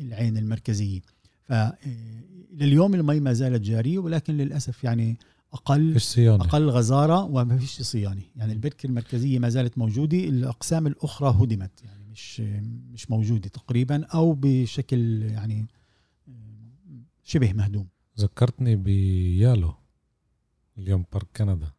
العين 0.00 0.36
المركزية. 0.36 1.00
فلليوم 1.42 2.94
آه، 2.94 2.98
المي 3.00 3.20
ما 3.20 3.32
زالت 3.32 3.62
جارية 3.62 3.98
ولكن 3.98 4.36
للأسف 4.36 4.84
يعني 4.84 5.16
أقل 5.52 6.00
صيانة. 6.00 6.44
أقل 6.44 6.68
غزارة 6.70 7.24
وما 7.24 7.58
فيش 7.58 7.82
صيانة. 7.82 8.22
يعني 8.36 8.52
البركة 8.52 8.86
المركزية 8.86 9.38
ما 9.38 9.48
زالت 9.48 9.78
موجودة 9.78 10.18
الأقسام 10.18 10.86
الأخرى 10.86 11.44
هدمت. 11.44 11.84
يعني 11.84 12.04
مش 12.04 12.40
مش 12.92 13.10
موجودة 13.10 13.48
تقريبا 13.48 14.04
أو 14.04 14.36
بشكل 14.40 15.22
يعني 15.22 15.66
آه، 16.28 16.32
شبه 17.24 17.52
مهدوم. 17.52 17.88
ذكرتني 18.18 18.76
بيالو 18.76 19.74
اليوم 20.78 21.04
بارك 21.12 21.26
كندا. 21.36 21.72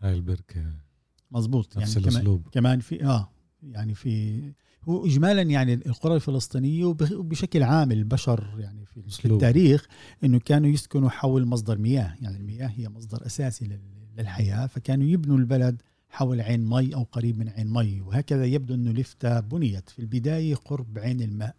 هاي 0.00 0.14
البركة. 0.14 0.89
مظبوط. 1.30 1.78
نفس 1.78 1.96
يعني 1.96 2.08
الأسلوب. 2.08 2.48
كمان, 2.52 2.80
في 2.80 3.04
آه 3.04 3.28
يعني 3.62 3.94
في 3.94 4.42
هو 4.84 5.06
اجمالا 5.06 5.42
يعني 5.42 5.74
القرى 5.74 6.14
الفلسطينية 6.14 6.84
وبشكل 6.84 7.62
عام 7.62 7.92
البشر 7.92 8.54
يعني 8.58 8.84
في, 8.86 9.02
في 9.02 9.24
التاريخ 9.24 9.86
إنه 10.24 10.38
كانوا 10.38 10.70
يسكنوا 10.70 11.08
حول 11.08 11.46
مصدر 11.46 11.78
مياه. 11.78 12.14
يعني 12.20 12.36
المياه 12.36 12.66
هي 12.66 12.88
مصدر 12.88 13.26
أساسي 13.26 13.78
للحياة 14.18 14.66
فكانوا 14.66 15.06
يبنوا 15.06 15.38
البلد 15.38 15.82
حول 16.08 16.40
عين 16.40 16.66
مي 16.66 16.94
أو 16.94 17.02
قريب 17.02 17.38
من 17.38 17.48
عين 17.48 17.72
مي 17.72 18.00
وهكذا 18.00 18.44
يبدو 18.44 18.74
إنه 18.74 18.92
لفتا 18.92 19.40
بنيت. 19.40 19.88
في 19.90 19.98
البداية 19.98 20.54
قرب 20.54 20.98
عين 20.98 21.20
الماء. 21.20 21.56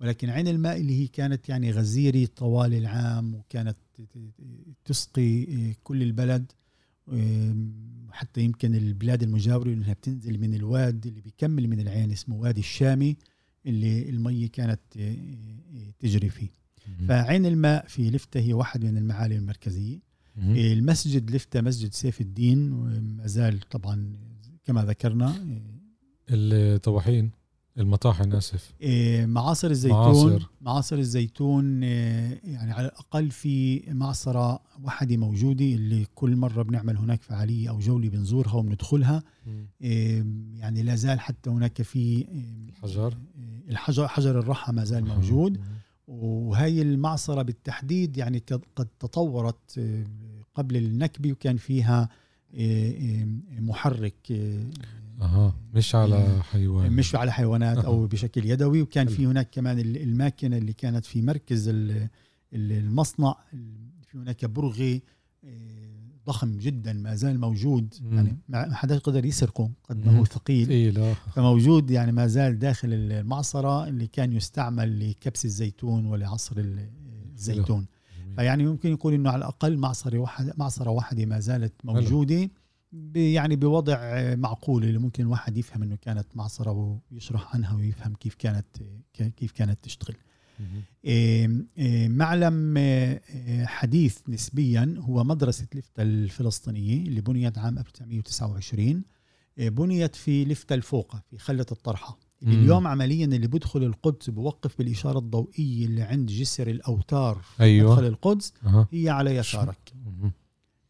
ولكن 0.00 0.30
عين 0.30 0.48
الماء 0.48 0.80
اللي 0.80 1.02
هي 1.02 1.06
كانت 1.06 1.48
يعني 1.48 1.70
غزيرة 1.70 2.28
طوال 2.36 2.74
العام 2.74 3.34
وكانت 3.34 3.76
تسقي 4.84 5.46
كل 5.82 6.02
البلد 6.02 6.52
حتى 8.10 8.40
يمكن 8.40 8.74
البلاد 8.74 9.22
المجاورة 9.22 9.68
إنها 9.68 9.92
بتنزل 9.92 10.38
من 10.40 10.54
الواد 10.54 11.06
اللي 11.06 11.20
بيكمل 11.20 11.68
من 11.68 11.80
العين 11.80 12.10
اسمه 12.10 12.36
وادي 12.36 12.60
الشامي 12.60 13.16
اللي 13.66 14.08
المية 14.08 14.46
كانت 14.48 14.80
آه، 14.96 15.10
آه، 15.10 15.92
تجري 15.98 16.28
فيه. 16.28 16.48
فعين 17.08 17.46
الماء 17.46 17.86
في 17.86 18.10
لفتة 18.10 18.40
هي 18.40 18.52
واحد 18.52 18.84
من 18.84 18.98
المعالم 18.98 19.36
المركزية. 19.36 19.98
المسجد 20.72 21.30
لفتة 21.30 21.60
مسجد 21.60 21.92
سيف 21.92 22.20
الدين 22.20 22.70
ما 23.00 23.26
زال 23.26 23.60
طبعا 23.60 24.12
كما 24.64 24.84
ذكرنا 24.84 25.34
الطواحين. 26.30 27.30
المطاحن 27.78 28.32
آسف. 28.32 28.74
إيه، 28.80 29.26
معاصر 29.26 29.70
الزيتون 29.70 29.98
معاصر, 29.98 30.46
معاصر 30.60 30.98
الزيتون 30.98 31.82
إيه، 31.82 32.40
يعني 32.44 32.72
على 32.72 32.86
الأقل 32.86 33.30
في 33.30 33.82
معصرة 33.92 34.60
واحدة 34.82 35.16
موجودة 35.16 35.64
اللي 35.64 36.06
كل 36.14 36.36
مرة 36.36 36.62
بنعمل 36.62 36.96
هناك 36.96 37.22
فعالية 37.22 37.68
أو 37.68 37.78
جولة 37.78 38.08
بنزورها 38.08 38.54
وبندخلها. 38.54 39.22
إيه، 39.80 40.26
يعني 40.54 40.82
لا 40.82 40.94
زال 40.94 41.20
حتى 41.20 41.50
هناك 41.50 41.82
في 41.82 42.26
الحجر. 42.68 43.18
الحجر 43.68 44.08
حجر 44.08 44.38
الرحى 44.38 44.72
ما 44.72 44.84
زال 44.84 45.04
موجود. 45.04 45.60
وهي 46.08 46.82
المعصرة 46.82 47.42
بالتحديد 47.42 48.16
يعني 48.16 48.42
قد 48.76 48.88
تطورت 49.00 49.80
قبل 50.54 50.76
النكبة 50.76 51.32
وكان 51.32 51.56
فيها 51.56 52.08
محرك 53.60 54.32
أها 55.20 55.54
مش 55.74 55.94
على 55.94 56.42
حيوان 56.42 56.92
مش 56.92 57.14
على 57.14 57.32
حيوانات 57.32 57.78
أه. 57.78 57.86
أو 57.86 58.06
بشكل 58.06 58.44
يدوي. 58.44 58.82
وكان 58.82 59.06
في 59.06 59.26
هناك 59.26 59.50
كمان 59.50 59.78
الماكينة 59.78 60.56
اللي 60.56 60.72
كانت 60.72 61.04
في 61.04 61.22
مركز 61.22 61.70
المصنع. 62.52 63.36
في 64.06 64.18
هناك 64.18 64.44
برغي 64.44 65.02
آه، 65.44 65.94
ضخم 66.26 66.58
جدا 66.58 66.92
ما 66.92 67.14
زال 67.14 67.40
موجود. 67.40 67.94
مم. 68.02 68.16
يعني 68.16 68.38
ما 68.48 68.74
حدا 68.74 68.98
قدر 68.98 69.24
يسرقه 69.24 69.70
قد 69.88 70.06
ما 70.06 70.18
هو 70.18 70.24
ثقيل. 70.24 70.70
إيه 70.70 70.90
لا. 70.90 71.14
فموجود 71.14 71.90
يعني 71.90 72.12
ما 72.12 72.26
زال 72.26 72.58
داخل 72.58 72.88
المعصرة 72.92 73.88
اللي 73.88 74.06
كان 74.06 74.32
يستعمل 74.32 75.10
لكبس 75.10 75.44
الزيتون 75.44 76.06
ولعصر 76.06 76.56
الزيتون. 77.34 77.86
فيعني 78.36 78.66
ممكن 78.66 78.92
يقول 78.92 79.14
إنه 79.14 79.30
على 79.30 79.38
الأقل 79.38 79.76
معصرة 79.76 80.18
واحدة 80.18 80.54
معصرة 80.56 80.90
واحدة 80.90 81.26
ما 81.26 81.40
زالت 81.40 81.72
موجودة. 81.84 82.50
يعني 83.14 83.56
بوضع 83.56 83.98
معقول 84.34 84.84
اللي 84.84 84.98
ممكن 84.98 85.22
الواحد 85.24 85.56
يفهم 85.56 85.82
إنه 85.82 85.96
كانت 85.96 86.26
معصرة 86.34 87.00
ويشرح 87.10 87.54
عنها 87.54 87.76
ويفهم 87.76 88.14
كيف 88.14 88.34
كانت 88.34 88.66
كيف 89.36 89.52
كانت 89.52 89.78
تشتغل. 89.84 90.16
معلم 92.08 92.74
حديث 93.64 94.18
نسبيا 94.28 94.94
هو 94.98 95.24
مدرسة 95.24 95.66
لفتا 95.74 96.02
الفلسطينية 96.02 97.02
اللي 97.08 97.20
بنيت 97.20 97.58
عام 97.58 97.78
1929 97.78 99.02
بنيت 99.58 100.16
في 100.16 100.44
لفتا 100.44 100.74
الفوقه 100.74 101.22
في 101.30 101.38
خلة 101.38 101.66
الطرحة 101.72 102.18
اللي 102.42 102.54
اليوم 102.54 102.86
عمليا 102.86 103.24
اللي 103.26 103.46
بدخل 103.46 103.82
القدس 103.82 104.30
بوقف 104.30 104.78
بالإشارة 104.78 105.18
الضوئية 105.18 105.86
اللي 105.86 106.02
عند 106.02 106.26
جسر 106.30 106.66
الأوتار 106.70 107.42
أيوة. 107.60 107.92
مدخل 107.92 108.06
القدس 108.06 108.52
أه. 108.66 108.88
هي 108.92 109.08
على 109.08 109.36
يسارك. 109.36 109.92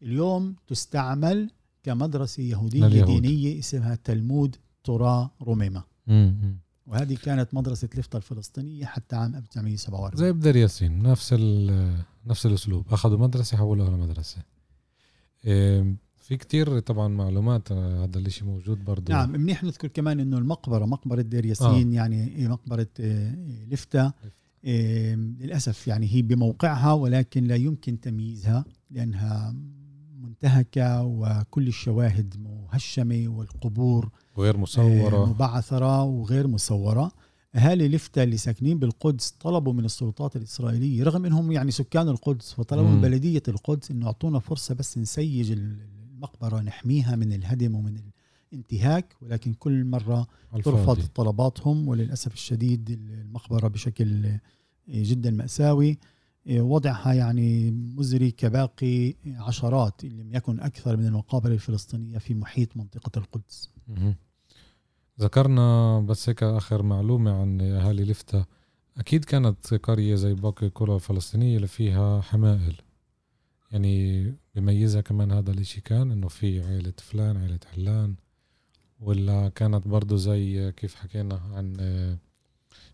اليوم 0.01 0.55
تستعمل 0.67 1.51
كمدرسة 1.85 2.43
يهودية 2.43 2.85
لليهود. 2.87 3.21
دينية 3.21 3.59
اسمها 3.59 3.95
تلمود 3.95 4.55
تورا 4.83 5.29
روميما. 5.41 5.83
وهذه 6.87 7.17
كانت 7.23 7.53
مدرسة 7.53 7.89
لفتا 7.95 8.17
الفلسطينية 8.17 8.85
حتى 8.85 9.15
عام 9.15 9.35
1947 9.35 10.19
زي 10.19 10.31
بدر 10.31 10.55
ياسين 10.55 11.03
نفس 11.03 11.33
ال- 11.33 11.97
نفس 12.27 12.45
الأسلوب. 12.45 12.85
أخذوا 12.93 13.17
مدرسة 13.17 13.57
حولوها 13.57 13.89
لمدرسة. 13.89 14.37
إيه، 15.45 15.95
في 16.17 16.37
كتير 16.37 16.79
طبعا 16.79 17.07
معلومات 17.07 17.71
آه، 17.71 18.03
هذا 18.03 18.19
الإشي 18.19 18.45
موجود 18.45 18.85
برضو. 18.85 19.11
نعم 19.13 19.31
منيح 19.31 19.63
نذكر 19.63 19.87
كمان 19.87 20.19
إنه 20.19 20.37
المقبرة 20.37 20.85
مقبرة 20.85 21.21
دير 21.21 21.45
ياسين 21.45 21.91
آه. 21.91 21.95
يعني 21.95 22.47
مقبرة 22.47 22.87
آه، 22.99 23.35
لفتا 23.69 24.13
آه، 24.65 25.15
للأسف 25.15 25.87
يعني 25.87 26.07
هي 26.13 26.21
بموقعها 26.21 26.93
ولكن 26.93 27.43
لا 27.43 27.55
يمكن 27.55 27.99
تمييزها 27.99 28.65
لأنها 28.91 29.55
منتهكة 30.35 31.03
وكل 31.03 31.67
الشواهد 31.67 32.35
مهشمة 32.39 33.25
والقبور 33.27 34.09
وغير 34.37 34.55
آه، 34.55 34.59
مصوره 34.59 35.25
مبعثرة 35.25 36.03
وغير 36.03 36.47
مصورة 36.47 37.11
أهالي 37.55 37.87
لفتا 37.87 38.23
اللي 38.23 38.37
ساكنين 38.37 38.79
بالقدس 38.79 39.29
طلبوا 39.29 39.73
من 39.73 39.85
السلطات 39.85 40.35
الإسرائيلية 40.35 41.03
رغم 41.03 41.25
إنهم 41.25 41.51
يعني 41.51 41.71
سكان 41.71 42.09
القدس 42.09 42.53
فطلبوا. 42.53 42.89
من 42.89 43.01
بلدية 43.01 43.43
القدس 43.47 43.91
إنه 43.91 44.05
أعطونا 44.05 44.39
فرصة 44.39 44.75
بس 44.75 44.97
نسيج 44.97 45.51
المقبرة 45.51 46.61
نحميها 46.61 47.15
من 47.15 47.33
الهدم 47.33 47.75
ومن 47.75 47.99
الانتهاك 48.53 49.15
ولكن 49.21 49.53
كل 49.53 49.85
مرة 49.85 50.27
على 50.53 50.63
ترفض. 50.63 50.99
طلباتهم 51.15 51.87
وللأسف 51.87 52.33
الشديد 52.33 52.89
المقبرة 52.89 53.67
بشكل 53.67 54.31
جدا 54.89 55.31
مأساوي 55.31 55.97
وضعها 56.49 57.13
يعني 57.13 57.71
مزري 57.71 58.31
كباقي 58.31 59.15
عشرات 59.25 60.03
إن 60.03 60.09
لم 60.09 60.33
يكن 60.33 60.59
أكثر 60.59 60.97
من 60.97 61.05
المقابر 61.05 61.51
الفلسطينية 61.51 62.17
في 62.17 62.33
محيط 62.33 62.77
منطقة 62.77 63.19
القدس. 63.19 63.69
ذكرنا 65.19 65.99
بس 65.99 66.29
هيك 66.29 66.43
آخر 66.43 66.83
معلومة 66.83 67.41
عن 67.41 67.61
أهالي 67.61 68.03
لفتا 68.03 68.45
أكيد 68.97 69.25
كانت 69.25 69.73
قرية 69.73 70.15
زي 70.15 70.33
باقي 70.33 70.65
القرى 70.67 70.95
الفلسطينية 70.95 71.55
اللي 71.55 71.67
فيها 71.67 72.21
حمائل. 72.21 72.75
يعني 73.71 74.33
بميزها 74.55 75.01
كمان 75.01 75.31
هذا 75.31 75.51
الإشي 75.51 75.81
كان 75.81 76.11
إنه 76.11 76.27
في 76.27 76.61
عيلة 76.61 76.93
فلان 76.97 77.37
عيلة 77.37 77.59
علان. 77.73 78.15
ولا 78.99 79.49
كانت 79.49 79.87
برضو 79.87 80.15
زي 80.15 80.71
كيف 80.71 80.95
حكينا 80.95 81.35
عن 81.53 81.77
آه، 81.79 82.17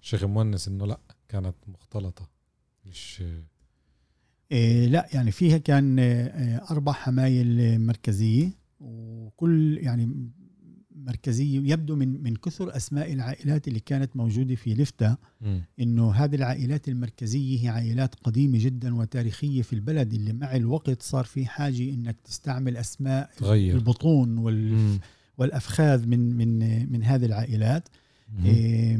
شيخ 0.01 0.23
مونس 0.23 0.67
إنه 0.67 0.85
لا 0.85 0.99
كانت 1.29 1.55
مختلطة. 1.67 2.40
مش 2.85 3.23
إيه 4.51 4.87
لا 4.87 5.07
يعني 5.13 5.31
فيها 5.31 5.57
كان 5.57 5.99
آه، 5.99 6.65
أربع 6.71 6.91
حمايل 6.91 7.79
مركزية 7.81 8.49
وكل 8.79 9.77
يعني 9.81 10.29
مركزية 10.95 11.71
يبدو 11.73 11.95
من 11.95 12.23
من 12.23 12.35
كثر 12.35 12.75
أسماء 12.75 13.13
العائلات 13.13 13.67
اللي 13.67 13.79
كانت 13.79 14.15
موجودة 14.15 14.55
في 14.55 14.73
لفتا. 14.73 15.17
إنه 15.79 16.11
هذه 16.11 16.35
العائلات 16.35 16.89
المركزية 16.89 17.63
هي 17.63 17.67
عائلات 17.67 18.15
قديمة 18.15 18.57
جدا 18.61 18.95
وتاريخية 18.95 19.61
في 19.61 19.73
البلد 19.73 20.13
اللي 20.13 20.33
مع 20.33 20.55
الوقت 20.55 21.01
صار 21.01 21.23
في 21.25 21.45
حاجة 21.45 21.89
إنك 21.93 22.17
تستعمل 22.23 22.77
أسماء 22.77 23.29
تغير 23.37 23.75
البطون 23.75 24.37
وال. 24.37 24.99
والأفخاذ 25.37 26.07
من 26.07 26.37
من 26.37 26.91
من 26.91 27.03
هذه 27.03 27.25
العائلات 27.25 27.89
مم. 28.29 28.45
إيه 28.45 28.97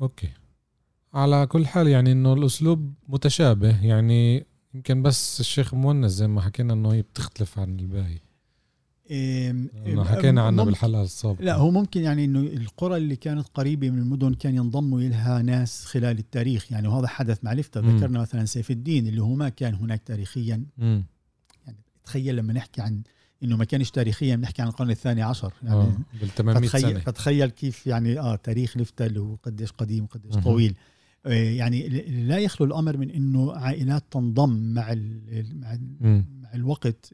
Okay. 0.00 0.28
على 1.14 1.46
كل 1.46 1.66
حال 1.66 1.88
يعني 1.88 2.12
إنه 2.12 2.32
الأسلوب 2.32 2.94
متشابه 3.08 3.84
يعني 3.84 4.46
يمكن 4.74 5.02
بس 5.02 5.40
الشيخ 5.40 5.74
مونس 5.74 6.12
زي 6.12 6.28
ما 6.28 6.40
حكينا 6.40 6.72
إنه 6.72 6.92
هي 6.92 7.02
بتختلف 7.02 7.58
عن 7.58 7.80
الباقي. 7.80 8.18
إيه 9.10 10.04
حكينا 10.04 10.42
عنها 10.42 10.64
بالحلقة 10.64 11.02
السابقة. 11.02 11.44
لا 11.44 11.54
هو 11.54 11.70
ممكن 11.70 12.02
يعني 12.02 12.24
إنه 12.24 12.40
القرى 12.40 12.96
اللي 12.96 13.16
كانت 13.16 13.48
قريبة 13.54 13.90
من 13.90 13.98
المدن 13.98 14.34
كان 14.34 14.56
ينضموا 14.56 15.00
لها 15.00 15.42
ناس 15.42 15.84
خلال 15.84 16.18
التاريخ. 16.18 16.72
يعني 16.72 16.88
وهذا 16.88 17.06
حدث 17.06 17.44
مع 17.44 17.52
لفتا 17.52 17.80
مم. 17.80 17.96
ذكرنا 17.96 18.20
مثلا 18.20 18.44
سيف 18.44 18.70
الدين 18.70 19.06
اللي 19.06 19.22
هو 19.22 19.34
ما 19.34 19.48
كان 19.48 19.74
هناك 19.74 20.02
تاريخيا. 20.02 20.64
مم. 20.78 21.04
يعني 21.66 21.78
تخيل 22.04 22.36
لما 22.36 22.52
نحكي 22.52 22.82
عن 22.82 23.02
إنه 23.42 23.56
ما 23.56 23.64
كانش 23.64 23.90
تاريخيا 23.90 24.36
بنحكي 24.36 24.62
عن 24.62 24.68
القرن 24.68 24.90
الثاني 24.90 25.22
عشر. 25.22 25.52
يعني 25.62 25.92
800 26.36 26.68
فتخيل 26.68 26.80
سنة. 26.82 26.98
فتخيل 27.00 27.50
كيف 27.50 27.86
يعني 27.86 28.18
آه 28.18 28.36
تاريخ 28.36 28.76
لفتا 28.76 29.06
اللي 29.06 29.20
هو 29.20 29.34
قديش 29.34 29.70
قديم 29.72 30.04
وقديش. 30.04 30.34
طويل. 30.36 30.74
آه 31.26 31.32
يعني 31.32 31.88
لا 32.08 32.38
يخلو 32.38 32.66
الأمر 32.66 32.96
من 32.96 33.10
إنه 33.10 33.52
عائلات 33.52 34.04
تنضم 34.10 34.74
مع 34.74 34.92
ال 34.92 35.60
مع, 35.60 35.72
ال 35.74 35.96
مم. 36.00 36.24
مع 36.42 36.54
الوقت 36.54 37.12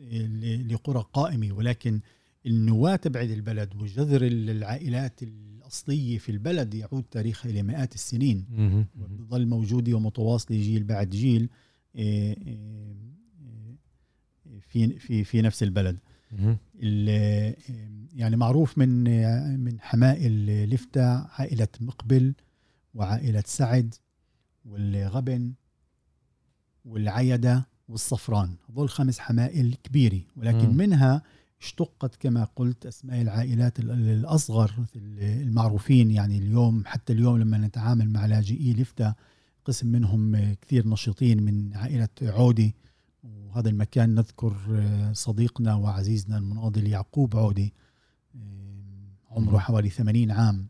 لقرى 0.70 1.04
قائمة. 1.12 1.52
ولكن 1.52 2.00
النواة 2.46 2.96
تبعد 2.96 3.30
البلد 3.30 3.76
وجذر 3.76 4.22
ال- 4.26 4.50
العائلات 4.50 5.20
الأصلية 5.22 6.18
في 6.18 6.28
البلد 6.32 6.74
يعود 6.74 7.02
تاريخها 7.10 7.50
إلى 7.50 7.62
مئات 7.62 7.94
السنين. 7.94 8.44
وتظل 8.98 9.46
موجوده 9.46 9.94
ومتواصله 9.94 10.56
جيل 10.56 10.84
بعد 10.84 11.10
جيل 11.10 11.48
آه، 11.96 12.32
آه، 12.46 12.94
آه، 14.46 14.58
في 14.60 14.98
في 14.98 15.24
في 15.24 15.42
نفس 15.42 15.62
البلد. 15.62 15.98
يعني 18.14 18.36
معروف 18.36 18.78
من 18.78 19.04
من 19.60 19.80
حمائل 19.80 20.46
لفتا 20.70 21.28
عائلة 21.38 21.68
مقبل 21.80 22.34
وعائلة 22.94 23.42
سعد 23.46 23.94
والغبن 24.64 25.52
والعيدة 26.84 27.66
والصفران. 27.88 28.54
هذول 28.70 28.88
خمس 28.90 29.18
حمائل 29.18 29.74
كبيرة 29.84 30.20
ولكن 30.36 30.68
مم. 30.68 30.76
منها 30.76 31.22
اشتقت 31.62 32.16
كما 32.16 32.44
قلت 32.56 32.86
أسماء 32.86 33.22
العائلات 33.22 33.78
ال- 33.80 33.90
الأصغر 33.90 34.72
المعروفين. 34.96 36.10
يعني 36.10 36.38
اليوم 36.38 36.82
حتى 36.86 37.12
اليوم 37.12 37.38
لما 37.38 37.58
نتعامل 37.58 38.10
مع 38.10 38.26
لاجئي 38.26 38.72
لفتا 38.72 39.14
قسم 39.64 39.86
منهم 39.86 40.54
كثير 40.54 40.88
نشيطين 40.88 41.42
من 41.42 41.74
عائلة 41.76 42.08
عودي 42.22 42.74
وهذا 43.26 43.68
المكان 43.68 44.14
نذكر 44.14 44.56
آه، 44.70 45.12
صديقنا 45.12 45.74
وعزيزنا 45.74 46.38
المناضل 46.38 46.86
يعقوب 46.86 47.36
عودي 47.36 47.74
آه، 48.34 48.38
عمره. 49.30 49.58
حوالي 49.58 49.90
80 49.90 50.30
عام. 50.30 50.68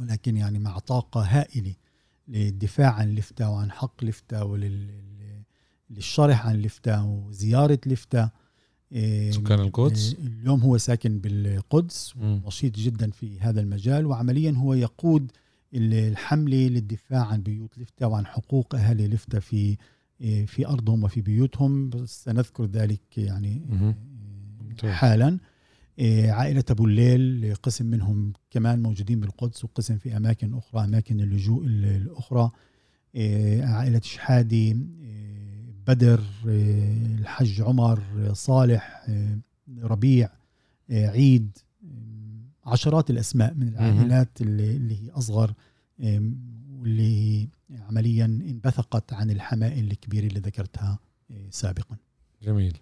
ولكن 0.00 0.36
يعني 0.36 0.58
مع 0.58 0.78
طاقة 0.78 1.22
هائلة 1.22 1.74
للدفاع 2.28 2.92
عن 2.92 3.14
لفتا 3.14 3.46
وعن 3.46 3.70
حق 3.70 4.04
لفتا 4.04 4.42
وللشرح 5.90 6.46
عن 6.46 6.56
لفتا 6.56 7.00
وزيارة 7.00 7.78
لفتا 7.86 8.30
آه، 8.92 9.30
سكان 9.30 9.60
القدس؟ 9.60 10.16
اليوم 10.18 10.60
هو 10.60 10.78
ساكن 10.78 11.18
بالقدس 11.18 12.16
مم. 12.16 12.42
نشيط 12.46 12.76
جدا 12.76 13.10
في 13.10 13.40
هذا 13.40 13.60
المجال 13.60 14.06
وعمليا 14.06 14.52
هو 14.52 14.74
يقود 14.74 15.32
الحملة 15.74 16.68
للدفاع 16.68 17.26
عن 17.26 17.42
بيوت 17.42 17.78
لفتا 17.78 18.06
وعن 18.06 18.26
حقوق 18.26 18.74
أهالي 18.74 19.08
لفتا 19.08 19.40
في 19.40 19.76
في 20.46 20.66
أرضهم 20.66 21.04
وفي 21.04 21.20
بيوتهم 21.20 21.90
سنذكر 22.06 22.64
ذلك 22.66 23.18
يعني 23.18 23.62
مهم. 23.68 23.94
ممتاز. 24.60 24.90
حالا 24.90 25.38
عائلة 26.28 26.64
أبو 26.70 26.86
الليل 26.86 27.54
قسم 27.62 27.86
منهم 27.86 28.32
كمان 28.50 28.82
موجودين 28.82 29.20
بالقدس 29.20 29.64
وقسم 29.64 29.98
في 29.98 30.16
أماكن 30.16 30.54
أخرى 30.54 30.84
أماكن 30.84 31.20
اللجوء 31.20 31.64
الأخرى 31.66 32.50
عائلة 33.62 34.00
شحادي 34.00 34.76
بدر 35.86 36.20
الحج 36.46 37.60
عمر 37.60 38.02
صالح 38.32 39.06
ربيع 39.82 40.28
عيد 40.90 41.58
عشرات 42.64 43.10
الأسماء 43.10 43.54
من 43.54 43.68
العائلات 43.68 44.40
اللي, 44.40 44.76
اللي 44.76 45.02
هي 45.02 45.10
أصغر 45.10 45.54
واللي 46.70 47.48
عمليا 47.80 48.24
انبثقت 48.24 49.12
عن 49.12 49.30
الحمائل 49.30 49.90
الكبيرة 49.90 50.26
اللي 50.26 50.40
ذكرتها 50.40 50.98
سابقا. 51.50 51.96
جميل. 52.42 52.78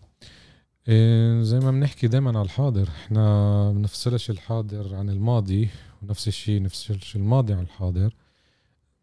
إيه 0.88 1.42
زي 1.42 1.60
ما 1.60 1.70
بنحكي 1.70 2.08
دائما 2.08 2.30
على 2.38 2.42
الحاضر 2.46 2.88
إحنا 2.88 3.72
بنفصلش 3.72 4.30
الحاضر 4.30 4.94
عن 4.94 5.10
الماضي 5.10 5.68
ونفس 6.02 6.28
الشيء 6.28 6.62
نفصلش 6.62 7.16
الماضي 7.16 7.52
عن 7.52 7.62
الحاضر 7.62 8.14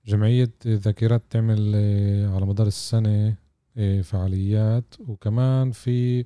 جمعية 0.05 0.51
ذاكرات 0.67 1.23
تعمل 1.29 1.75
على 2.33 2.45
مدار 2.45 2.67
السنة 2.67 3.35
فعاليات 4.03 4.95
وكمان 4.99 5.71
في 5.71 6.25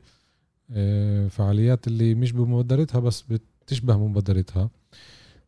فعاليات 1.29 1.87
اللي 1.87 2.15
مش 2.15 2.31
بمبادرتها 2.31 2.99
بس 2.99 3.21
بتشبه 3.21 3.97
مبادرتها 3.97 4.69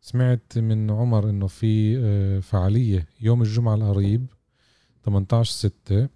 سمعت 0.04 0.58
من 0.58 0.90
عمر 0.90 1.30
إنه 1.30 1.46
في 1.46 2.40
فعالية 2.40 3.06
يوم 3.20 3.42
الجمعة 3.42 3.74
القريب 3.74 4.26
18 5.04 5.52
ستة 5.52 6.08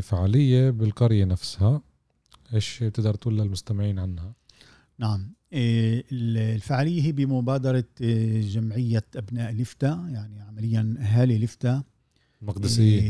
فعالية 0.00 0.70
بالقرية 0.70 1.24
نفسها. 1.24 1.82
إيش 2.54 2.78
تقدر 2.78 3.14
تقول 3.14 3.38
للمستمعين 3.38 3.98
عنها؟ 3.98 4.34
نعم. 4.98 5.32
إيه، 5.52 6.04
الفعالية 6.12 7.02
هي 7.02 7.12
بمبادرة 7.12 7.84
إيه، 8.00 8.40
جمعية 8.40 9.04
أبناء 9.16 9.52
لفتا 9.52 10.08
يعني 10.12 10.40
عمليا 10.40 10.96
أهالي 10.98 11.38
لفتا 11.38 11.82
المقدسيين 12.44 13.02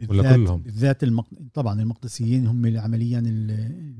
إيه، 0.00 0.08
ولا 0.08 0.36
كلهم؟ 0.36 0.62
بالذات 0.62 1.02
المق... 1.04 1.26
طبعا 1.54 1.82
المقدسيين 1.82 2.46
هم 2.46 2.78
عمليا 2.78 3.18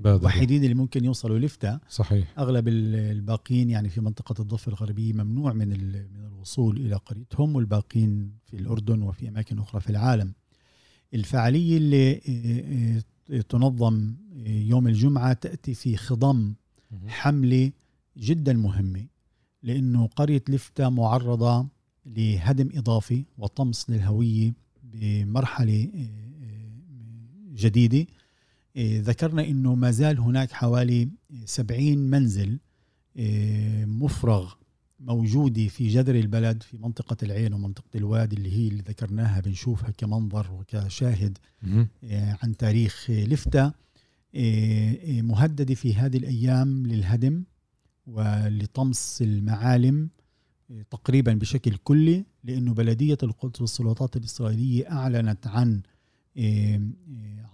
الوحيدين 0.06 0.64
اللي 0.64 0.74
ممكن 0.74 1.04
يوصلوا 1.04 1.38
لفتا 1.38 1.80
صحيح. 1.88 2.38
أغلب 2.38 2.68
الباقيين 2.68 3.70
يعني 3.70 3.88
في 3.88 4.00
منطقة 4.00 4.42
الضفة 4.42 4.68
الغربية 4.68 5.12
ممنوع 5.12 5.52
من 5.52 5.68
من 5.68 6.26
الوصول 6.26 6.76
إلى 6.76 6.94
قريتهم 6.94 7.56
والباقين 7.56 8.32
في 8.44 8.56
الأردن 8.56 9.02
وفي 9.02 9.28
أماكن 9.28 9.58
أخرى 9.58 9.80
في 9.80 9.90
العالم. 9.90 10.32
الفعالية 11.14 11.76
اللي 11.76 12.20
تنظم 13.48 14.14
يوم 14.46 14.88
الجمعة 14.88 15.32
تأتي 15.32 15.74
في 15.74 15.96
خضم 15.96 16.54
حملة 17.06 17.72
جدا 18.16 18.52
مهمة 18.52 19.06
لأنه 19.62 20.06
قرية 20.06 20.42
لفتا 20.48 20.88
معرضة 20.88 21.68
لهدم 22.06 22.68
إضافي 22.74 23.24
وطمس 23.38 23.90
للهوية 23.90 24.54
بمرحلة 24.82 25.88
جديدة. 27.54 28.06
ذكرنا 28.78 29.44
إنه 29.48 29.74
ما 29.74 29.90
زال 29.90 30.20
هناك 30.20 30.52
حوالي 30.52 31.08
70 31.44 31.98
منزل 31.98 32.58
مفرغ 33.86 34.52
موجودة 35.00 35.68
في 35.68 35.88
جذر 35.88 36.14
البلد 36.14 36.62
في 36.62 36.78
منطقة 36.78 37.16
العين 37.22 37.54
ومنطقة 37.54 37.96
الوادي 37.96 38.36
اللي 38.36 38.52
هي 38.52 38.68
اللي 38.68 38.82
ذكرناها 38.82 39.40
بنشوفها 39.40 39.90
كمنظر 39.90 40.52
وكشاهد 40.52 41.38
عن 42.12 42.56
تاريخ 42.58 43.10
لفتة. 43.10 43.72
مهددة 45.22 45.74
في 45.74 45.94
هذه 45.94 46.16
الأيام 46.16 46.86
للهدم 46.86 47.44
ولطمس 48.06 49.22
المعالم. 49.22 50.08
تقريبا 50.90 51.32
بشكل 51.32 51.76
كلي 51.76 52.24
لأنه 52.44 52.74
بلدية 52.74 53.18
القدس 53.22 53.60
والسلطات 53.60 54.16
الإسرائيلية 54.16 54.90
أعلنت 54.90 55.46
عن 55.46 55.82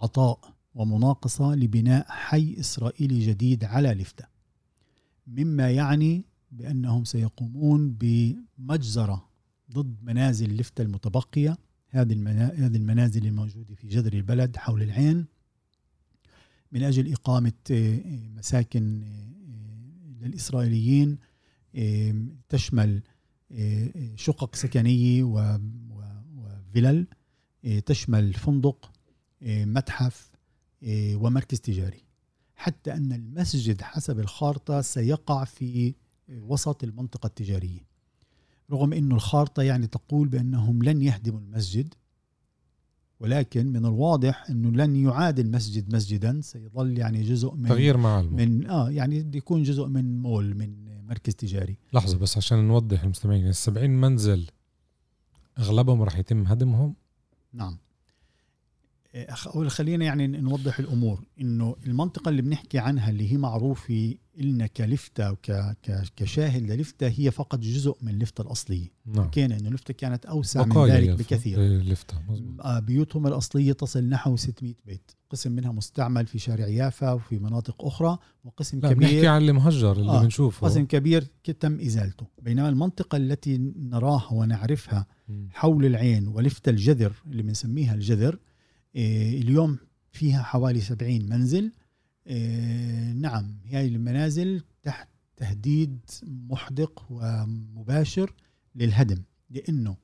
عطاء 0.01 0.53
ومناقصة 0.75 1.55
لبناء 1.55 2.05
حي 2.09 2.55
إسرائيلي 2.59 3.27
جديد 3.27 3.63
على 3.63 3.93
لفتة 3.93 4.25
مما 5.27 5.71
يعني 5.71 6.25
بأنهم 6.51 7.03
سيقومون 7.03 7.91
بمجزرة 7.99 9.29
ضد 9.71 9.95
منازل 10.03 10.57
لفتة 10.57 10.81
المتبقية. 10.81 11.57
هذه 11.89 12.13
هذه 12.65 12.77
المنازل 12.77 13.25
الموجودة 13.25 13.75
في 13.75 13.87
جذر 13.87 14.13
البلد 14.13 14.57
حول 14.57 14.81
العين. 14.81 15.25
من 16.71 16.83
أجل 16.83 17.11
إقامة 17.11 17.53
مساكن 18.37 19.03
للإسرائيليين 20.21 21.17
تشمل 22.49 23.01
شقق 24.15 24.55
سكنية 24.55 25.23
وفلل 25.23 27.07
تشمل 27.85 28.33
فندق 28.33 28.91
متحف 29.41 30.31
ومركز 30.91 31.59
تجاري. 31.59 32.03
حتى 32.55 32.93
أن 32.93 33.13
المسجد 33.13 33.81
حسب 33.81 34.19
الخارطة 34.19 34.81
سيقع 34.81 35.43
في 35.43 35.95
وسط 36.41 36.83
المنطقة 36.83 37.27
التجارية. 37.27 37.89
رغم 38.71 38.93
أن 38.93 39.11
الخارطة 39.11 39.63
يعني 39.63 39.87
تقول 39.87 40.27
بأنهم 40.27 40.83
لن 40.83 41.01
يهدموا 41.01 41.39
المسجد 41.39 41.93
ولكن 43.19 43.67
من 43.67 43.85
الواضح 43.85 44.49
إنه 44.49 44.69
لن 44.71 44.95
يعاد 44.95 45.39
المسجد 45.39 45.95
مسجدا 45.95 46.41
سيظل 46.41 46.97
يعني 46.97 47.23
جزء 47.23 47.53
من 47.53 47.69
تغيير 47.69 47.97
معلم 47.97 48.33
من 48.33 48.69
آه 48.69 48.89
يعني 48.89 49.23
بده 49.23 49.37
يكون 49.37 49.63
جزء 49.63 49.87
من 49.87 50.19
مول 50.19 50.55
من 50.55 50.88
مركز 51.09 51.35
تجاري. 51.35 51.77
لحظة 51.93 52.17
بس 52.17 52.37
عشان 52.37 52.67
نوضح 52.67 53.03
المستمعين 53.03 53.47
ال 53.47 53.55
70 53.55 53.89
منزل 53.89 54.49
أغلبهم 55.59 56.01
راح 56.01 56.17
يتم 56.17 56.47
هدمهم؟ 56.47 56.95
نعم. 57.53 57.77
اول 59.55 59.71
خلينا 59.71 60.05
يعني 60.05 60.27
نوضح 60.27 60.79
الأمور. 60.79 61.23
إنه 61.41 61.75
المنطقة 61.85 62.29
اللي 62.29 62.41
بنحكي 62.41 62.79
عنها 62.79 63.09
اللي 63.09 63.31
هي 63.31 63.37
معروفة 63.37 64.15
لنا 64.37 64.67
كلفتا 64.67 65.29
وكشاهد 65.29 66.71
للفتا 66.71 67.11
هي 67.17 67.31
فقط 67.31 67.59
جزء 67.59 67.95
من 68.01 68.19
لفتا 68.19 68.43
الأصلية. 68.43 68.87
نعم. 69.05 69.29
كان 69.29 69.51
إنه 69.51 69.69
لفتا 69.69 69.93
كانت 69.93 70.25
أوسع 70.25 70.65
من 70.65 70.85
ذلك 70.85 71.09
بكثير. 71.09 71.59
إيه، 71.59 71.77
لفتا 71.77 72.15
آه، 72.61 72.79
بيوتهم 72.79 73.27
الأصلية 73.27 73.73
تصل 73.73 74.03
نحو 74.03 74.35
600 74.35 74.73
بيت. 74.85 75.11
قسم 75.29 75.51
منها 75.51 75.71
مستعمل 75.71 76.25
في 76.27 76.39
شارع 76.39 76.67
يافا 76.67 77.11
وفي 77.11 77.39
مناطق 77.39 77.85
أخرى 77.85 78.17
وقسم 78.43 78.79
كبير 78.79 78.93
بنحكي 78.93 79.27
عن 79.27 79.41
اللي 79.41 79.51
مهجر 79.51 79.91
اللي 79.91 80.11
آه 80.11 80.23
بنشوفه. 80.23 80.67
قسم 80.67 80.85
كبير 80.85 81.27
تم 81.59 81.79
إزالته. 81.79 82.25
بينما 82.41 82.69
المنطقة 82.69 83.15
التي 83.17 83.57
نراها 83.75 84.33
ونعرفها 84.33 85.05
حول 85.49 85.85
العين 85.85 86.27
ولفتا 86.27 86.71
الجذر 86.71 87.13
اللي 87.27 87.43
بنسميها 87.43 87.93
الجذر 87.93 88.39
اليوم 88.95 89.77
فيها 90.11 90.43
حوالي 90.43 90.81
70 90.81 91.29
منزل 91.29 91.71
إيه، 92.27 93.11
نعم 93.11 93.57
هذه 93.65 93.87
المنازل 93.87 94.61
تحت 94.83 95.07
تهديد 95.37 95.99
محدق 96.27 97.05
ومباشر 97.09 98.33
للهدم 98.75 99.21
لأنه 99.49 99.97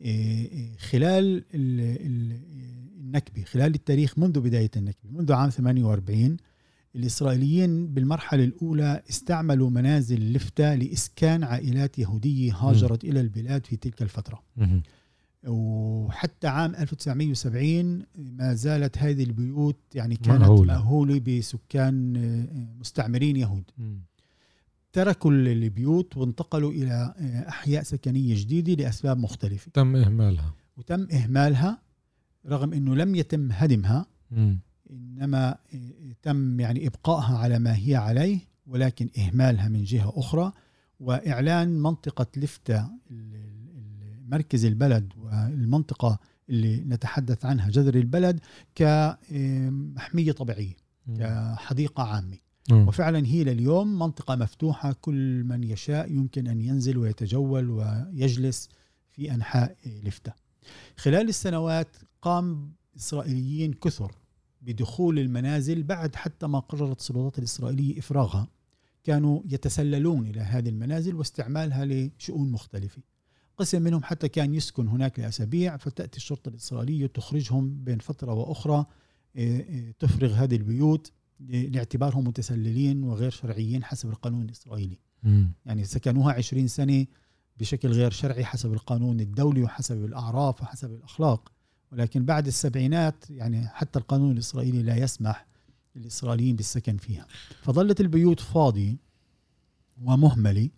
إيه، 0.00 0.76
خلال 0.76 1.44
النكبة 1.54 3.42
خلال 3.42 3.74
التاريخ 3.74 4.18
منذ 4.18 4.40
بداية 4.40 4.70
النكبة 4.76 5.10
منذ 5.10 5.32
عام 5.32 5.50
48 5.50 6.36
الإسرائيليين 6.96 7.94
بالمرحلة 7.94 8.44
الأولى 8.44 9.02
استعملوا 9.10 9.70
منازل 9.70 10.32
لفتة 10.32 10.74
لإسكان 10.74 11.44
عائلات 11.44 11.98
يهودية 11.98 12.54
هاجرت 12.54 13.04
م. 13.04 13.08
إلى 13.08 13.20
البلاد 13.20 13.66
في 13.66 13.76
تلك 13.76 14.02
الفترة 14.02 14.42
م. 14.56 14.80
وحتى 15.46 16.46
عام 16.46 16.74
1970 16.74 18.02
ما 18.16 18.54
زالت 18.54 18.98
هذه 18.98 19.24
البيوت 19.24 19.76
يعني 19.94 20.16
كانت 20.16 20.40
مأهولة, 20.40 20.72
مأهولة 20.74 21.20
بسكان 21.20 22.16
آه، 22.16 22.78
مستعمرين 22.80 23.36
يهود 23.36 23.64
م. 23.78 23.96
تركوا 24.92 25.30
البيوت 25.30 26.16
وانتقلوا 26.16 26.72
إلى 26.72 27.14
آه، 27.18 27.48
أحياء 27.48 27.82
سكنية 27.82 28.34
جديدة 28.34 28.84
لأسباب 28.84 29.18
مختلفة 29.18 29.70
تم 29.74 29.96
إهمالها 29.96 30.54
وتم 30.76 31.06
إهمالها 31.12 31.78
رغم 32.46 32.72
أنه 32.72 32.94
لم 32.94 33.14
يتم 33.14 33.52
هدمها 33.52 34.06
م. 34.30 34.56
إنما 34.90 35.50
آه، 35.74 36.12
تم 36.22 36.60
يعني 36.60 36.86
إبقائها 36.86 37.38
على 37.38 37.58
ما 37.58 37.76
هي 37.76 37.94
عليه 37.94 38.38
ولكن 38.66 39.10
إهمالها 39.18 39.68
من 39.68 39.84
جهة 39.84 40.12
أخرى 40.16 40.52
وإعلان 41.00 41.68
منطقة 41.68 42.26
لفتة 42.36 42.88
مركز 44.26 44.64
البلد 44.64 45.12
والمنطقة 45.16 46.18
اللي 46.50 46.76
نتحدث 46.76 47.44
عنها 47.44 47.70
جذر 47.70 47.94
البلد 47.94 48.40
كمحمية 48.74 50.32
طبيعية 50.32 50.76
كحديقة 51.18 52.02
عامة. 52.02 52.36
وفعلا 52.88 53.26
هي 53.26 53.44
لليوم 53.44 53.98
منطقة 53.98 54.36
مفتوحة 54.36 54.92
كل 54.92 55.44
من 55.44 55.64
يشاء 55.64 56.12
يمكن 56.12 56.46
أن 56.46 56.60
ينزل 56.60 56.98
ويتجول 56.98 57.70
ويجلس 57.70 58.68
في 59.10 59.34
أنحاء 59.34 59.76
لفتة. 59.86 60.32
خلال 60.96 61.28
السنوات 61.28 61.96
قام 62.22 62.72
إسرائيليين 62.96 63.72
كثر 63.72 64.12
بدخول 64.62 65.18
المنازل 65.18 65.82
بعد 65.82 66.14
حتى 66.14 66.46
ما 66.46 66.58
قررت 66.58 66.98
السلطات 66.98 67.38
الإسرائيلية 67.38 67.98
إفراغها. 67.98 68.48
كانوا 69.04 69.42
يتسللون 69.44 70.26
إلى 70.26 70.40
هذه 70.40 70.68
المنازل 70.68 71.14
واستعمالها 71.14 71.84
لشؤون 71.84 72.52
مختلفة. 72.52 73.02
قسم 73.56 73.82
منهم 73.82 74.02
حتى 74.02 74.28
كان 74.28 74.54
يسكن 74.54 74.88
هناك 74.88 75.18
لأسابيع 75.20 75.76
فتأتي 75.76 76.16
الشرطة 76.16 76.48
الإسرائيلية 76.48 77.06
تخرجهم 77.06 77.84
بين 77.84 77.98
فترة 77.98 78.32
وأخرى 78.32 78.86
آه، 79.36 79.60
آه، 79.60 79.94
تفرغ 79.98 80.32
هذه 80.32 80.56
البيوت 80.56 81.12
لاعتبارهم 81.48 82.24
متسللين 82.26 83.04
وغير 83.04 83.30
شرعيين 83.30 83.84
حسب 83.84 84.08
القانون 84.08 84.44
الإسرائيلي. 84.44 84.98
م. 85.22 85.44
يعني 85.66 85.84
سكنوها 85.84 86.32
عشرين 86.32 86.68
سنة 86.68 87.06
بشكل 87.56 87.88
غير 87.88 88.10
شرعي 88.10 88.44
حسب 88.44 88.72
القانون 88.72 89.20
الدولي 89.20 89.62
وحسب 89.62 90.04
الأعراف 90.04 90.62
وحسب 90.62 90.92
الأخلاق. 90.92 91.52
ولكن 91.92 92.24
بعد 92.24 92.46
السبعينات 92.46 93.30
يعني 93.30 93.68
حتى 93.68 93.98
القانون 93.98 94.32
الإسرائيلي 94.32 94.82
لا 94.82 94.96
يسمح 94.96 95.46
للإسرائيليين 95.96 96.56
بالسكن 96.56 96.96
فيها. 96.96 97.26
فظلت 97.62 98.00
البيوت 98.00 98.40
فاضية 98.40 98.96
ومهملة 100.02 100.70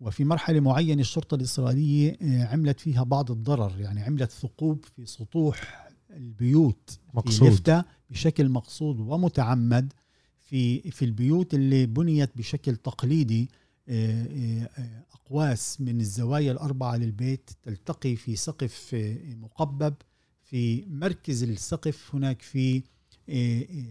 وفي 0.00 0.24
مرحلة 0.24 0.60
معينة 0.60 1.00
الشرطة 1.00 1.34
الإسرائيلية 1.34 2.16
آه، 2.22 2.44
عملت 2.44 2.80
فيها 2.80 3.02
بعض 3.02 3.30
الضرر 3.30 3.80
يعني 3.80 4.02
عملت 4.02 4.30
ثقوب 4.30 4.84
في 4.96 5.06
سطوح 5.06 5.88
البيوت 6.10 6.98
مقصود. 7.14 7.52
في 7.66 7.84
بشكل 8.10 8.48
مقصود 8.48 9.00
ومتعمد 9.00 9.92
في 10.38 10.90
في 10.90 11.04
البيوت 11.04 11.54
اللي 11.54 11.86
بنيت 11.86 12.30
بشكل 12.36 12.76
تقليدي 12.76 13.50
آه، 13.88 14.68
آه، 14.78 15.04
أقواس 15.12 15.80
من 15.80 16.00
الزوايا 16.00 16.52
الأربعة 16.52 16.96
للبيت 16.96 17.50
تلتقي 17.62 18.16
في 18.16 18.36
سقف 18.36 18.96
مقبب 19.40 19.94
في 20.42 20.84
مركز 20.86 21.42
السقف 21.42 22.14
هناك 22.14 22.42
في 22.42 22.82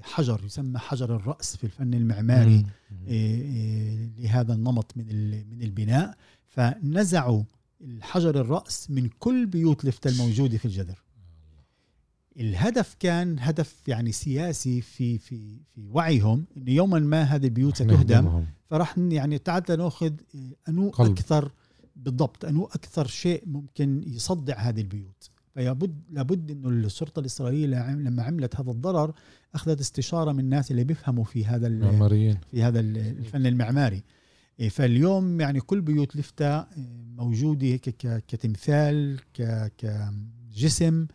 حجر 0.01 0.41
يسمى 0.45 0.79
حجر 0.79 1.15
الرأس 1.15 1.57
في 1.57 1.63
الفن 1.63 1.93
المعماري. 1.93 2.65
لهذا 4.17 4.53
النمط 4.53 4.91
من 4.95 5.05
من 5.49 5.63
البناء. 5.63 6.17
فنزعوا 6.47 7.43
الحجر 7.81 8.41
الرأس 8.41 8.91
من 8.91 9.09
كل 9.19 9.45
بيوت 9.45 9.85
لفتة 9.85 10.09
الموجودة 10.09 10.57
في 10.57 10.65
الجدر. 10.65 11.03
الهدف 12.39 12.95
كان 12.99 13.39
هدف 13.39 13.88
يعني 13.88 14.11
سياسي 14.11 14.81
في 14.81 15.17
في 15.17 15.59
في 15.59 15.81
وعيهم 15.91 16.45
إنه 16.57 16.71
يوما 16.71 16.99
ما 16.99 17.23
هذه 17.23 17.45
البيوت 17.45 17.75
ستهدم. 17.75 18.45
فراح 18.69 18.97
يعني 18.97 19.38
تعال 19.38 19.63
نأخذ 19.69 20.13
أنو 20.69 20.89
قلب. 20.89 21.11
أكثر 21.11 21.51
بالضبط 21.95 22.45
أنو 22.45 22.65
أكثر 22.65 23.07
شيء 23.07 23.43
ممكن 23.45 24.03
يصدع 24.07 24.57
هذه 24.59 24.81
البيوت. 24.81 25.29
فيابد 25.57 26.01
لابد 26.09 26.51
إنه 26.51 26.69
الشرطه 26.69 27.19
الإسرائيلية 27.19 27.95
لما 27.95 28.23
عملت 28.23 28.55
هذا 28.55 28.71
الضرر 28.71 29.13
أخذت 29.55 29.79
استشارة 29.79 30.31
من 30.31 30.39
الناس 30.39 30.71
اللي 30.71 30.83
بيفهموا 30.83 31.23
في 31.23 31.45
هذا 31.45 31.67
المعماريين 31.67 32.37
في 32.51 32.63
هذا 32.63 32.79
الفن 32.79 33.45
المعماري. 33.45 34.03
فاليوم 34.69 35.41
يعني 35.41 35.59
كل 35.59 35.81
بيوت 35.81 36.15
لفتا 36.15 36.67
موجودة 37.15 37.75
كتمثال 38.27 39.19
كجسم 39.77 41.07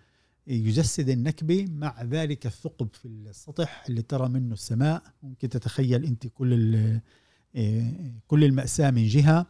يجسد 0.46 1.08
النكبة. 1.08 1.66
مع 1.70 2.02
ذلك 2.02 2.46
الثقب 2.46 2.88
في 2.92 3.08
السطح 3.08 3.84
اللي 3.88 4.02
ترى 4.02 4.28
منه 4.28 4.52
السماء 4.52 5.02
ممكن 5.22 5.48
تتخيل 5.48 6.04
أنت 6.04 6.26
كل 6.26 7.00
كل 8.26 8.44
المأساة 8.44 8.90
من 8.90 9.06
جهة. 9.06 9.46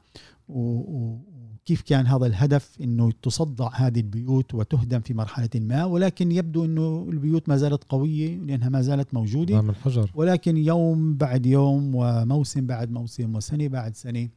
وكيف 1.63 1.83
كان 1.83 2.07
هذا 2.07 2.27
الهدف 2.27 2.81
أنه 2.81 3.13
تصدع 3.23 3.71
هذه 3.75 4.01
البيوت 4.01 4.55
وتهدم 4.55 5.01
في 5.01 5.15
مرحلة 5.15 5.51
ما 5.55 5.85
ولكن 5.85 6.33
يبدو 6.33 6.65
أنه 6.65 7.07
البيوت 7.09 7.49
ما 7.49 7.57
زالت 7.57 7.85
قوية 7.85 8.37
لأنها 8.37 8.69
ما 8.69 8.83
زالت 8.83 9.15
موجودة. 9.15 9.63
من 9.63 9.71
الحجر. 9.71 10.11
ولكن 10.15 10.57
يوم 10.57 11.15
بعد 11.15 11.47
يوم 11.47 11.95
وموسم 11.95 12.67
بعد 12.67 12.91
موسم 12.91 13.37
وسنة 13.37 13.69
بعد 13.69 13.97
سنة 13.97 14.29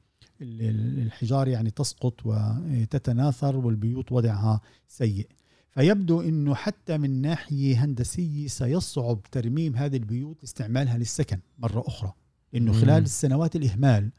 الحجار 0.41 1.47
يعني 1.47 1.69
تسقط 1.71 2.13
وتتناثر 2.25 3.57
والبيوت 3.57 4.11
وضعها 4.11 4.61
سيء. 4.87 5.27
فيبدو 5.71 6.21
إنه 6.21 6.55
حتى 6.55 6.97
من 6.97 7.21
ناحية 7.21 7.85
هندسية 7.85 8.47
سيصعب 8.47 9.23
ترميم 9.31 9.75
هذه 9.75 9.97
البيوت 9.97 10.37
لاستعمالها 10.41 10.97
للسكن 10.97 11.39
مرة 11.59 11.83
أخرى. 11.87 12.13
لأنه 12.53 12.73
خلال 12.73 13.03
السنوات 13.03 13.55
الإهمال 13.55 14.11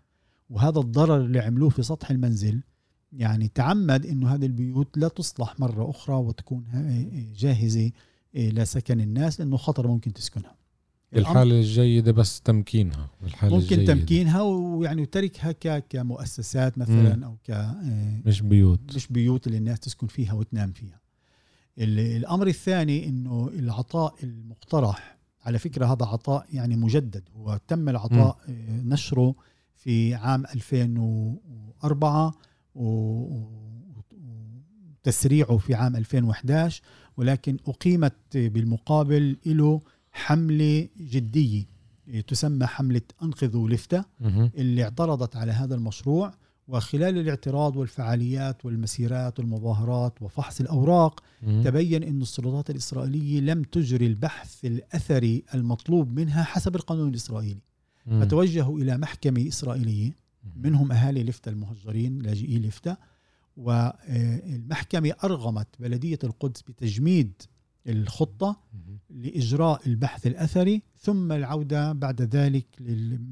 وهذا 0.51 0.79
الضرر 0.79 1.17
اللي 1.17 1.41
عملوه 1.41 1.69
في 1.69 1.83
سطح 1.83 2.11
المنزل 2.11 2.61
يعني 3.17 3.51
تعمد 3.55 4.07
إنه 4.07 4.35
هذه 4.35 4.47
البيوت 4.47 4.99
لا 4.99 5.09
تصلح 5.09 5.61
مرة 5.61 5.91
أخرى 5.91 6.17
وتكون 6.17 6.65
جاهزة 7.37 7.91
لسكن 8.35 9.01
الناس 9.01 9.41
لأنه 9.41 9.57
خطر 9.57 9.87
ممكن 9.87 10.13
تسكنها. 10.13 10.57
الحالة 11.17 11.59
الجيدة 11.59 12.13
بس 12.13 12.41
تمكينها 12.41 13.09
الحالة 13.25 13.55
ممكن 13.55 13.75
الجيدة. 13.75 13.95
تمكينها 13.95 14.43
ويعني 14.43 15.07
تركها 15.07 15.79
كمؤسسات 15.79 16.79
مثلا 16.79 17.27
أو 17.27 17.37
ك 17.49 17.67
مش 18.27 18.41
بيوت. 18.41 18.81
مش 18.97 19.07
بيوت 19.07 19.47
اللي 19.47 19.59
الناس 19.59 19.81
تسكن 19.81 20.07
فيها 20.07 20.33
وتنام 20.33 20.73
فيها. 20.73 21.01
الأمر 21.79 22.47
الثاني 22.47 23.09
إنه 23.09 23.51
العطاء 23.55 24.15
المقترح. 24.23 25.17
على 25.45 25.59
فكرة 25.59 25.87
هذا 25.87 26.07
عطاء 26.07 26.47
يعني 26.53 26.77
مجدد. 26.77 27.23
هو 27.37 27.61
تم 27.69 27.89
العطاء 27.89 28.39
م. 28.49 28.53
آه، 28.53 28.83
نشره 28.83 29.35
في 29.75 30.15
عام 30.15 30.45
2004 30.47 32.35
وتسريعه 35.05 35.57
في 35.57 35.75
عام 35.75 35.97
2011 35.97 36.83
ولكن 37.17 37.57
أقيمت 37.67 38.15
بالمقابل 38.35 39.37
له 39.47 39.81
حملة 40.13 40.89
جدية 41.01 41.65
تسمى 42.27 42.67
حملة 42.67 43.01
انقذوا 43.23 43.69
لفته 43.69 44.05
اللي 44.57 44.83
اعترضت 44.85 45.37
على 45.37 45.53
هذا 45.53 45.75
المشروع 45.75 46.35
وخلال 46.69 47.19
الاعتراض 47.19 47.77
والفعاليات 47.77 48.65
والمسيرات 48.67 49.39
والمظاهرات 49.39 50.23
وفحص 50.23 50.61
الأوراق 50.61 51.23
تبين 51.65 52.03
أن 52.03 52.23
السلطات 52.23 52.71
الإسرائيلية 52.71 53.41
لم 53.41 53.63
تجري 53.63 54.07
البحث 54.07 54.65
الأثري 54.65 55.45
المطلوب 55.55 56.19
منها 56.21 56.43
حسب 56.43 56.77
القانون 56.77 57.09
الإسرائيلي. 57.09 57.61
فتوجهوا 58.21 58.79
إلى 58.81 58.99
محكمة 58.99 59.49
إسرائيلية 59.49 60.13
منهم 60.57 60.93
أهالي 60.93 61.25
لفتة 61.25 61.49
المهجرين 61.49 62.19
لاجئي 62.19 62.59
لفتة 62.59 62.97
والمحكمة 63.57 65.13
أرغمت 65.25 65.69
بلدية 65.81 66.19
القدس 66.25 66.63
بتجميد 66.63 67.43
الخطة 67.87 68.61
لإجراء 69.11 69.87
البحث 69.87 70.27
الأثري 70.27 70.83
ثم 70.99 71.33
العودة 71.33 71.93
بعد 71.93 72.23
ذلك 72.23 72.67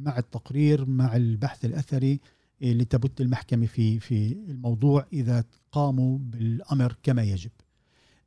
مع 0.03 0.19
التقرير 0.19 0.85
مع 0.85 1.17
البحث 1.17 1.65
الأثري 1.65 2.21
لتبت 2.61 3.21
المحكمة 3.21 3.67
في 3.67 4.01
في 4.01 4.33
الموضوع 4.33 5.07
إذا 5.13 5.45
قاموا 5.73 6.19
بالأمر 6.19 6.97
كما 7.03 7.23
يجب. 7.23 7.51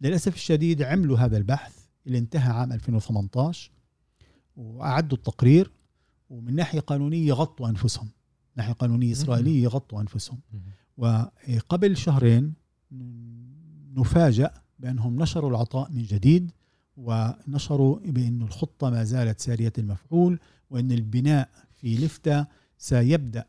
للأسف 0.01 0.35
الشديد 0.35 0.81
عملوا 0.81 1.17
هذا 1.17 1.37
البحث 1.37 1.85
اللي 2.07 2.17
انتهى 2.17 2.51
عام 2.51 2.71
2018 2.71 3.71
وأعدوا 4.57 5.17
التقرير 5.17 5.71
ومن 6.29 6.55
ناحية 6.55 6.79
قانونية 6.79 7.33
غطوا 7.33 7.69
أنفسهم. 7.69 8.09
ناحية 8.57 8.73
قانونية 8.73 9.11
إسرائيلية 9.11 9.67
غطوا 9.67 10.01
أنفسهم. 10.01 10.39
وقبل 10.97 11.97
شهرين 11.97 12.53
نفاجأ 13.95 14.51
بأنهم 14.79 15.21
نشروا 15.21 15.49
العطاء 15.49 15.91
من 15.91 16.03
جديد 16.03 16.51
ونشروا 16.97 17.99
بأن 18.05 18.41
الخطة 18.41 18.89
ما 18.89 19.03
زالت 19.03 19.39
سارية 19.39 19.73
المفعول 19.77 20.39
وأن 20.69 20.91
البناء 20.91 21.49
في 21.75 21.97
لفتة 21.97 22.45
سيبدأ 22.77 23.45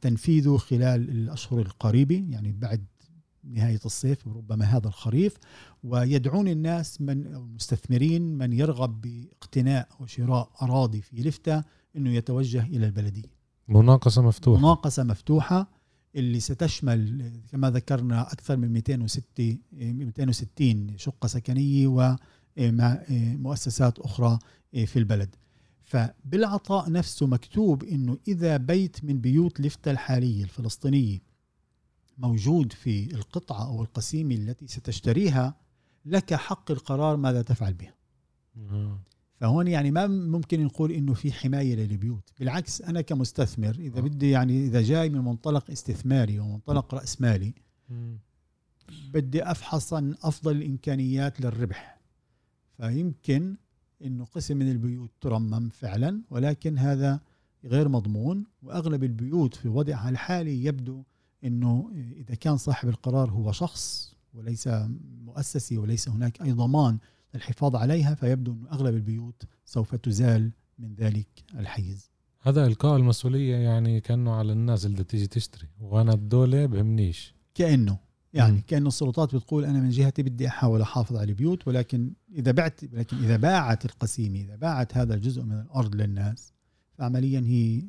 تنفيذه 0.00 0.56
خلال 0.56 1.10
الأشهر 1.10 1.60
القريبة 1.60 2.24
يعني 2.30 2.52
بعد 2.52 2.84
نهاية 3.44 3.80
الصيف 3.84 4.26
وربما 4.26 4.64
هذا 4.64 4.88
الخريف. 4.88 5.36
ويدعون 5.82 6.48
الناس 6.48 7.00
من 7.00 7.26
المستثمرين 7.26 8.38
من 8.38 8.52
يرغب 8.52 9.00
بإقتناء 9.00 9.88
وشراء 10.00 10.50
أراضي 10.62 11.02
في 11.02 11.22
لفتة 11.22 11.64
أنه 11.96 12.10
يتوجه 12.10 12.62
إلى 12.66 12.86
البلدية. 12.86 13.37
مناقصة 13.68 14.22
مفتوحة. 14.22 14.60
مناقصة 14.60 15.02
مفتوحة 15.04 15.70
اللي 16.16 16.40
ستشمل 16.40 17.32
كما 17.50 17.70
ذكرنا 17.70 18.32
أكثر 18.32 18.56
من 18.56 18.72
260 18.72 19.58
260 19.72 20.98
شقة 20.98 21.26
سكنية 21.26 22.16
ومؤسسات 22.56 23.98
أخرى 23.98 24.38
في 24.72 24.98
البلد. 24.98 25.34
فبالعطاء 25.82 26.90
نفسه 26.92 27.26
مكتوب 27.26 27.84
إنه 27.84 28.18
إذا 28.28 28.56
بيت 28.56 29.04
من 29.04 29.20
بيوت 29.20 29.60
لفتة 29.60 29.90
الحالية 29.90 30.44
الفلسطينية 30.44 31.18
موجود 32.18 32.72
في 32.72 33.14
القطعة 33.14 33.66
أو 33.66 33.82
القسيمة 33.82 34.34
التي 34.34 34.66
ستشتريها 34.66 35.54
لك 36.04 36.34
حق 36.34 36.70
القرار 36.70 37.16
ماذا 37.16 37.42
تفعل 37.42 37.74
بها. 37.74 37.94
فهون 39.40 39.68
يعني 39.68 39.90
ما 39.90 40.06
ممكن 40.06 40.64
نقول 40.64 40.92
إنه 40.92 41.14
في 41.14 41.32
حماية 41.32 41.74
للبيوت. 41.74 42.30
بالعكس 42.38 42.82
أنا 42.82 43.00
كمستثمر 43.00 43.74
إذا 43.78 43.98
آه. 43.98 44.02
بدي 44.02 44.30
يعني 44.30 44.66
إذا 44.66 44.82
جاي 44.82 45.08
من 45.08 45.18
منطلق 45.18 45.70
استثماري 45.70 46.38
ومنطلق 46.38 46.94
رأس 46.94 47.20
مالي 47.20 47.54
بدي 49.14 49.42
أفحص 49.42 49.92
عن 49.92 50.14
أفضل 50.22 50.56
الإمكانيات 50.56 51.40
للربح. 51.40 51.98
فيمكن 52.76 53.56
إنه 54.04 54.24
قسم 54.24 54.56
من 54.56 54.70
البيوت 54.70 55.10
ترمم 55.20 55.68
فعلا 55.68 56.22
ولكن 56.30 56.78
هذا 56.78 57.20
غير 57.64 57.88
مضمون. 57.88 58.46
وأغلب 58.62 59.04
البيوت 59.04 59.54
في 59.54 59.68
وضعها 59.68 60.08
الحالي 60.08 60.64
يبدو 60.64 61.02
إنه 61.44 61.90
إذا 62.16 62.34
كان 62.34 62.56
صاحب 62.56 62.88
القرار 62.88 63.30
هو 63.30 63.52
شخص 63.52 64.14
وليس 64.34 64.68
مؤسسه 65.24 65.78
وليس 65.78 66.08
هناك 66.08 66.42
أي 66.42 66.52
ضمان 66.52 66.98
للحفاظ 67.34 67.76
عليها 67.76 68.14
فيبدو 68.14 68.52
إنه 68.52 68.70
أغلب 68.72 68.94
البيوت 68.94 69.42
سوف 69.64 69.94
تزال 69.94 70.52
من 70.78 70.94
ذلك 70.94 71.28
الحيز. 71.54 72.10
هذا 72.40 72.66
إلقاء 72.66 72.96
المسؤولية 72.96 73.56
يعني 73.56 74.00
كأنه 74.00 74.32
على 74.32 74.52
الناس 74.52 74.86
اللي 74.86 75.04
تيجي 75.04 75.26
تشتري. 75.26 75.68
وأنا 75.80 76.12
الدولة 76.12 76.66
بهمنيش. 76.66 77.34
كأنه 77.54 77.98
يعني 78.32 78.60
كأن 78.60 78.86
السلطات 78.86 79.34
بتقول 79.34 79.64
أنا 79.64 79.80
من 79.80 79.90
جهتي 79.90 80.22
بدي 80.22 80.48
أحاول 80.48 80.80
أحافظ 80.80 81.16
على 81.16 81.28
البيوت 81.28 81.68
ولكن 81.68 82.12
إذا 82.32 82.52
بعت 82.52 82.84
لكن 82.84 83.16
إذا 83.16 83.36
باعت 83.36 83.84
القسيمة 83.84 84.40
إذا 84.40 84.56
باعت 84.56 84.96
هذا 84.96 85.14
الجزء 85.14 85.42
من 85.42 85.60
الأرض 85.60 85.94
للناس 85.94 86.52
فعمليا 86.98 87.40
هي 87.40 87.82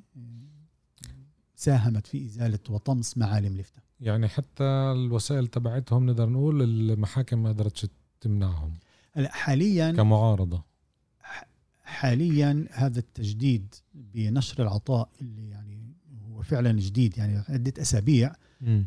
ساهمت 1.55 2.07
في 2.07 2.25
إزالة 2.25 2.59
وطمس 2.69 3.17
معالم 3.17 3.57
لفتة 3.57 3.81
يعني 3.99 4.27
حتى 4.27 4.63
الوسائل 4.63 5.47
تبعتهم 5.47 6.05
نقدر 6.05 6.29
نقول 6.29 6.61
المحاكم 6.61 7.43
ما 7.43 7.49
قدرتش 7.49 7.87
تمنعهم. 8.21 8.73
هلا 9.13 9.31
حاليا 9.31 9.91
كمعارضة. 9.91 10.63
حاليا 11.83 12.65
هذا 12.71 12.99
التجديد 12.99 13.75
بنشر 13.93 14.63
العطاء 14.63 15.09
اللي 15.21 15.49
يعني 15.49 15.93
هو 16.27 16.41
فعلا 16.41 16.71
جديد 16.71 17.17
يعني 17.17 17.43
عدة 17.49 17.73
أسابيع. 17.81 18.35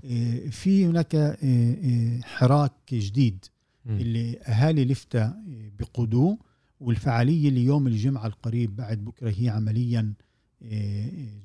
إيه، 0.05 0.51
في 0.51 0.87
هناك 0.87 1.15
إيه، 1.15 1.35
إيه، 1.43 2.21
حراك 2.23 2.73
جديد 2.93 3.45
اللي 3.87 4.39
أهالي 4.41 4.85
لفته 4.85 5.33
بقودوه 5.79 6.39
والفعالية 6.81 7.51
ليوم 7.51 7.87
الجمعة 7.87 8.27
القريب 8.27 8.77
بعد 8.77 9.05
بكرة 9.05 9.35
هي 9.37 9.49
عمليا 9.49 10.13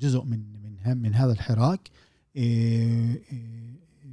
جزء 0.02 0.24
من 0.24 0.40
من 0.86 0.98
من 0.98 1.16
هذا 1.16 1.32
الحراك. 1.32 1.90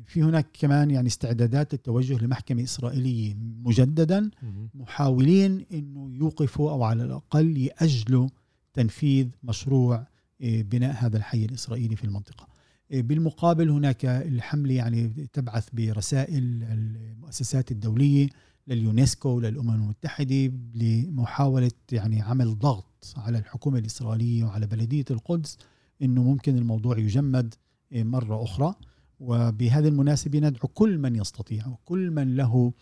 في 0.07 0.23
هناك 0.23 0.47
كمان 0.53 0.91
يعني 0.91 1.07
استعدادات 1.07 1.73
للتوجه 1.73 2.25
لمحكمة 2.25 2.63
إسرائيلية 2.63 3.35
مجددا 3.65 4.31
محاولين 4.75 5.67
أنه 5.73 6.11
يوقفوا 6.15 6.71
أو 6.71 6.83
على 6.83 7.05
الأقل 7.05 7.57
يأجلوا 7.57 8.29
تنفيذ 8.75 9.29
مشروع 9.43 10.07
آه، 10.43 10.63
بناء 10.63 10.95
هذا 11.05 11.17
الحي 11.17 11.45
الإسرائيلي 11.45 11.97
في 11.97 12.05
المنطقة. 12.05 12.47
آه، 12.93 13.01
بالمقابل 13.01 13.71
هناك 13.71 14.05
الحملة 14.05 14.75
يعني 14.75 15.29
تبعث 15.33 15.69
برسائل 15.73 16.63
المؤسسات 16.63 17.71
الدولية 17.71 18.29
لليونسكو 18.69 19.41
للأمم 19.41 19.71
المتحدة 19.71 20.53
لمحاولة 20.75 21.71
يعني 21.93 22.23
عمل 22.23 22.59
ضغط 22.59 23.15
على 23.17 23.39
الحكومة 23.39 23.79
الإسرائيلية 23.79 24.45
وعلى 24.45 24.67
بلدية 24.67 25.05
القدس 25.11 25.59
أنه 26.03 26.23
ممكن 26.23 26.59
الموضوع 26.59 26.99
يجمد 26.99 27.55
آه، 27.93 28.03
مرة 28.03 28.45
أخرى. 28.45 28.75
وبهذه 29.21 29.89
المناسبة 29.89 30.39
ندعو 30.39 30.69
كل 30.69 30.99
من 30.99 31.17
يستطيع 31.17 31.67
وكل 31.67 32.11
من 32.11 32.37
له 32.37 32.73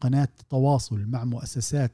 قناة 0.00 0.28
تواصل 0.50 1.06
مع 1.06 1.24
مؤسسات 1.24 1.92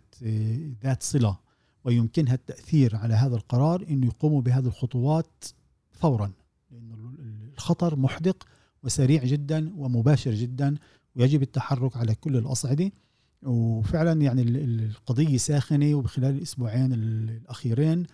ذات 0.83 1.03
صلة 1.03 1.39
ويمكنها 1.85 2.35
التأثير 2.35 2.97
على 2.97 3.15
هذا 3.15 3.37
القرار 3.37 3.87
أنه 3.91 4.07
يقوموا 4.07 4.41
بهذه 4.41 4.67
الخطوات 4.67 5.45
فورا 5.93 6.33
لأن 6.71 7.15
الخطر 7.55 7.97
محدق 7.97 8.47
وسريع 8.83 9.25
جدا 9.25 9.73
ومباشر 9.77 10.35
جدا 10.35 10.77
ويجب 11.17 11.43
التحرك 11.43 11.97
على 11.97 12.15
كل 12.15 12.37
الأصعدة. 12.37 12.93
وفعلا 13.43 14.23
يعني 14.23 14.43
القضية 14.43 15.37
ساخنة 15.37 15.95
وبخلال 15.95 16.37
الأسبوعين 16.37 16.93
الأخيرين 16.93 18.07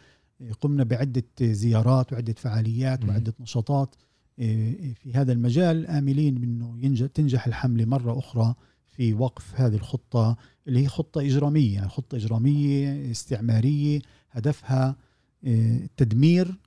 قمنا 0.61 0.85
بعدة 0.85 1.25
زيارات 1.41 2.13
وعدة 2.13 2.33
فعاليات 2.33 3.05
وعدة 3.05 3.35
نشاطات 3.41 3.95
آه، 3.95 4.12
في 4.37 5.13
هذا 5.15 5.33
المجال 5.33 5.87
آملين 5.87 6.37
أنه 6.37 7.07
تنجح 7.07 7.47
الحملة 7.47 7.85
مرة 7.85 8.19
أخرى 8.19 8.55
في 8.87 9.15
وقف 9.15 9.61
هذه 9.61 9.75
الخطة 9.75 10.37
اللي 10.69 10.83
هي 10.83 10.89
خطة 10.89 11.21
إجرامية 11.21 11.81
خطة 11.81 12.17
إجرامية 12.17 13.11
استعمارية 13.11 14.01
هدفها 14.31 14.97
آه، 15.45 15.89
تدمير 15.97 16.59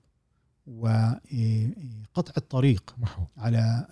وقطع 0.68 2.34
الطريق 2.38 2.95
محو. 2.97 3.24
على 3.38 3.88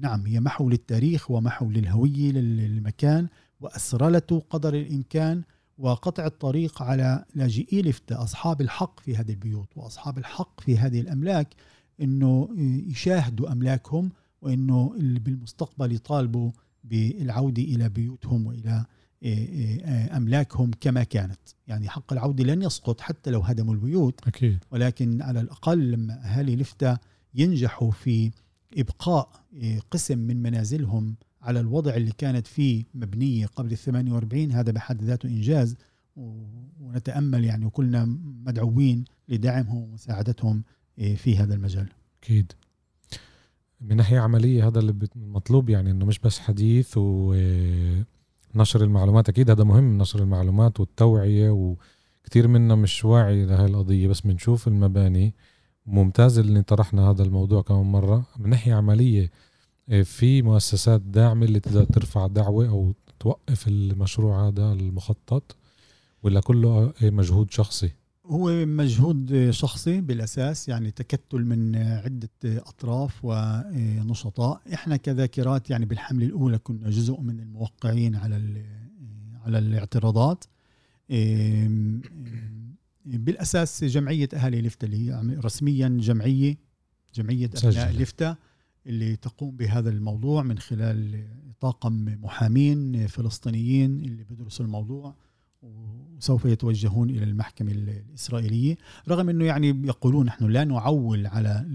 نعم 0.00 0.26
هي 0.26 0.40
محو 0.40 0.68
للتاريخ 0.68 1.30
ومحو 1.30 1.70
للهوية 1.70 2.32
للمكان 2.32 3.28
وأسرلته 3.60 4.42
قدر 4.50 4.74
الإمكان 4.74 5.42
وقطع 5.78 6.26
الطريق 6.26 6.82
على 6.82 7.24
لاجئي 7.34 7.82
لفتة 7.82 8.22
أصحاب 8.22 8.60
الحق 8.60 9.00
في 9.00 9.16
هذه 9.16 9.30
البيوت 9.30 9.68
وأصحاب 9.76 10.18
الحق 10.18 10.60
في 10.60 10.78
هذه 10.78 11.00
الأملاك 11.00 11.54
إنه 12.00 12.48
يشاهدوا 12.88 13.52
أملاكهم 13.52 14.10
وإنه 14.42 14.94
بالمستقبل 14.98 15.92
يطالبوا 15.92 16.50
بالعودة 16.84 17.62
إلى 17.62 17.88
بيوتهم 17.88 18.46
وإلى 18.46 18.84
إيه، 19.22 19.48
إيه، 19.48 20.16
أملاكهم 20.16 20.70
كما 20.80 21.02
كانت. 21.02 21.40
يعني 21.66 21.88
حق 21.88 22.12
العودة 22.12 22.44
لن 22.44 22.62
يسقط 22.62 23.00
حتى 23.00 23.30
لو 23.30 23.40
هدموا 23.40 23.74
البيوت. 23.74 24.20
أكيد. 24.26 24.58
ولكن 24.70 25.22
على 25.22 25.40
الأقل 25.40 25.90
لما 25.90 26.24
أهالي 26.24 26.56
لفته 26.56 26.98
ينجحوا 27.34 27.90
في 27.90 28.30
إبقاء 28.78 29.28
إيه، 29.54 29.80
قسم 29.90 30.18
من 30.18 30.42
منازلهم 30.42 31.16
على 31.42 31.60
الوضع 31.60 31.94
اللي 31.94 32.12
كانت 32.18 32.46
فيه 32.46 32.84
مبنية 32.94 33.46
قبل 33.46 33.72
ال 33.72 33.78
48 33.78 34.52
هذا 34.52 34.72
بحد 34.72 35.02
ذاته 35.02 35.26
إنجاز. 35.26 35.76
ونتأمل 36.80 37.44
يعني 37.44 37.64
وكلنا 37.64 38.04
مدعوين 38.46 39.04
لدعمهم 39.28 39.76
ومساعدتهم 39.76 40.62
في 41.00 41.36
هذا 41.36 41.54
المجال. 41.54 41.88
أكيد. 42.22 42.52
من 43.80 43.96
ناحية 43.96 44.18
عملية 44.18 44.68
هذا 44.68 44.78
اللي 44.78 44.94
مطلوب 45.16 45.70
يعني 45.70 45.90
إنه 45.90 46.06
مش 46.06 46.18
بس 46.18 46.38
حديث 46.38 46.94
ونشر 46.96 48.04
المعلومات. 48.84 49.28
أكيد 49.28 49.50
هذا 49.50 49.64
مهم 49.64 49.98
نشر 49.98 50.18
المعلومات 50.18 50.80
والتوعية 50.80 51.50
وكثير 51.50 52.48
منا 52.48 52.74
مش 52.74 53.04
واعي 53.04 53.46
لهي 53.46 53.66
القضية 53.66 54.08
بس 54.08 54.20
بنشوف 54.20 54.68
المباني. 54.68 55.34
ممتاز 55.86 56.38
اللي 56.38 56.62
طرحنا 56.62 57.10
هذا 57.10 57.22
الموضوع 57.22 57.62
كمان 57.62 57.86
مرة. 57.86 58.26
من 58.38 58.50
ناحية 58.50 58.74
عملية 58.74 59.30
إيه، 59.90 60.02
في 60.02 60.42
مؤسسات 60.42 61.00
داعمة 61.00 61.46
اللي 61.46 61.60
تقدر 61.60 61.84
ترفع 61.84 62.26
دعوة 62.26 62.68
أو 62.68 62.94
توقف 63.20 63.68
المشروع 63.68 64.48
هذا 64.48 64.72
المخطط 64.72 65.56
ولا 66.22 66.40
كله 66.40 66.92
إيه، 67.02 67.10
مجهود 67.10 67.50
شخصي؟ 67.50 67.90
هو 68.30 68.66
مجهود 68.66 69.50
شخصي 69.50 70.00
بالأساس 70.00 70.68
يعني 70.68 70.90
تكتل 70.90 71.44
من 71.44 71.76
عدة 71.76 72.30
أطراف 72.44 73.20
ونشطاء. 73.22 74.60
إحنا 74.74 74.96
كذاكرات 74.96 75.70
يعني 75.70 75.86
بالحملة 75.86 76.26
الأولى 76.26 76.58
كنا 76.58 76.90
جزء 76.90 77.20
من 77.20 77.40
الموقعين 77.40 78.16
على 78.16 78.64
على 79.44 79.58
الاعتراضات. 79.58 80.44
بالأساس 83.04 83.84
جمعية 83.84 84.28
أهالي 84.34 84.62
لفته 84.62 84.84
اللي 84.84 84.96
هي 85.10 85.20
رسميا 85.44 85.88
جمعية 85.88 86.56
جمعية 87.14 87.50
أبناء 87.64 87.92
لفته 87.92 88.36
اللي 88.86 89.16
تقوم 89.16 89.56
بهذا 89.56 89.90
الموضوع 89.90 90.42
من 90.42 90.58
خلال 90.58 91.24
طاقم 91.60 92.04
محامين 92.22 93.06
فلسطينيين 93.06 94.00
اللي 94.04 94.24
بيدرسوا 94.24 94.64
الموضوع. 94.64 95.14
وسوف 95.62 96.44
يتوجهون 96.44 97.10
إلى 97.10 97.24
المحكمة 97.24 97.72
الإسرائيلية 97.72 98.76
رغم 99.08 99.28
إنه 99.28 99.44
يعني 99.44 99.68
يقولون 99.68 100.26
نحن 100.26 100.44
لا 100.44 100.64
نعول 100.64 101.26
على 101.26 101.66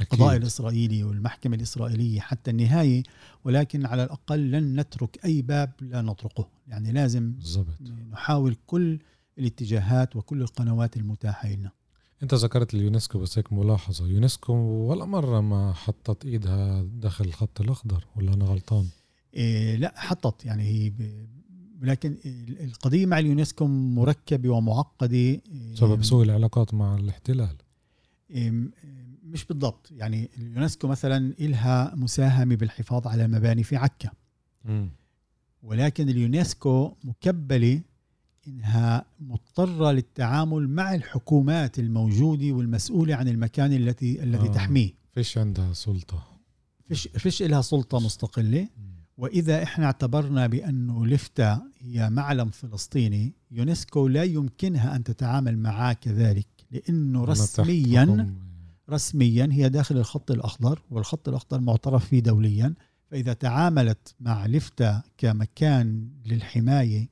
القضاء 0.00 0.28
أكيد. 0.28 0.40
الإسرائيلي 0.42 1.04
والمحكمة 1.04 1.56
الإسرائيلية 1.56 2.20
حتى 2.20 2.50
النهاية 2.50 3.02
ولكن 3.44 3.86
على 3.86 4.04
الأقل 4.04 4.50
لن 4.50 4.80
نترك 4.80 5.24
أي 5.24 5.42
باب 5.42 5.72
لا 5.80 6.02
نطرقه. 6.02 6.48
يعني 6.68 6.92
لازم 6.92 7.32
بالزبط. 7.32 7.80
نحاول 8.10 8.56
كل 8.66 8.98
الاتجاهات 9.38 10.16
وكل 10.16 10.42
القنوات 10.42 10.96
المتاحة 10.96 11.48
لنا. 11.48 11.70
أنت 12.22 12.34
ذكرت 12.34 12.74
اليونسكو 12.74 13.18
بس 13.18 13.38
هيك 13.38 13.52
ملاحظة. 13.52 14.06
يونسكو 14.06 14.52
ولا 14.54 15.04
مرة 15.04 15.40
ما 15.40 15.72
حطت 15.72 16.24
إيدها 16.24 16.82
داخل 16.82 17.24
الخط 17.24 17.60
الأخضر 17.60 18.04
ولا 18.16 18.34
أنا 18.34 18.44
غلطان؟ 18.44 18.86
إيه 19.34 19.76
لا 19.76 19.92
حطت. 19.96 20.44
يعني 20.44 20.62
هي 20.62 20.92
ولكن 21.82 22.16
القضية 22.60 23.06
مع 23.06 23.18
اليونسكو 23.18 23.66
مركبة 23.66 24.50
ومعقدة. 24.50 25.40
بسبب 25.72 26.02
سوء 26.02 26.24
العلاقات 26.24 26.74
مع 26.74 26.96
الاحتلال. 26.96 27.56
مش 29.24 29.44
بالضبط. 29.44 29.92
يعني 29.96 30.30
اليونسكو 30.38 30.88
مثلا 30.88 31.34
إلها 31.40 31.94
مساهمة 31.94 32.54
بالحفاظ 32.56 33.06
على 33.06 33.28
مباني 33.28 33.62
في 33.62 33.76
عكا. 33.76 34.10
ولكن 35.62 36.08
اليونسكو 36.08 36.92
مكبلة 37.04 37.80
إنها 38.48 39.04
مضطرة 39.20 39.92
للتعامل 39.92 40.68
مع 40.68 40.94
الحكومات 40.94 41.78
الموجودة 41.78 42.52
والمسؤولة 42.52 43.14
عن 43.14 43.28
المكان 43.28 43.72
التي 43.72 44.22
الذي 44.22 44.48
آه. 44.48 44.52
تحميه. 44.52 44.90
فيش 45.12 45.38
عندها 45.38 45.72
سلطة. 45.72 46.22
فيش 46.88 47.08
فيش 47.08 47.42
لها 47.42 47.62
سلطة 47.62 48.00
مستقلة. 48.00 48.68
وإذا 49.18 49.62
إحنا 49.62 49.84
اعتبرنا 49.84 50.46
بأنه 50.46 51.06
لفتا 51.06 51.62
هي 51.78 52.10
معلم 52.10 52.50
فلسطيني 52.50 53.32
يونسكو 53.50 54.08
لا 54.08 54.24
يمكنها 54.24 54.96
أن 54.96 55.04
تتعامل 55.04 55.58
معاه 55.58 55.92
كذلك 55.92 56.46
لأنه 56.70 57.24
رسميا 57.24 58.34
رسميا 58.90 59.48
هي 59.52 59.68
داخل 59.68 59.96
الخط 59.96 60.30
الأخضر 60.30 60.82
والخط 60.90 61.28
الأخضر 61.28 61.60
معترف 61.60 62.04
فيه 62.08 62.20
دوليا. 62.20 62.74
فإذا 63.10 63.32
تعاملت 63.32 64.14
مع 64.20 64.46
لفتا 64.46 65.02
كمكان 65.18 66.08
للحماية 66.26 67.08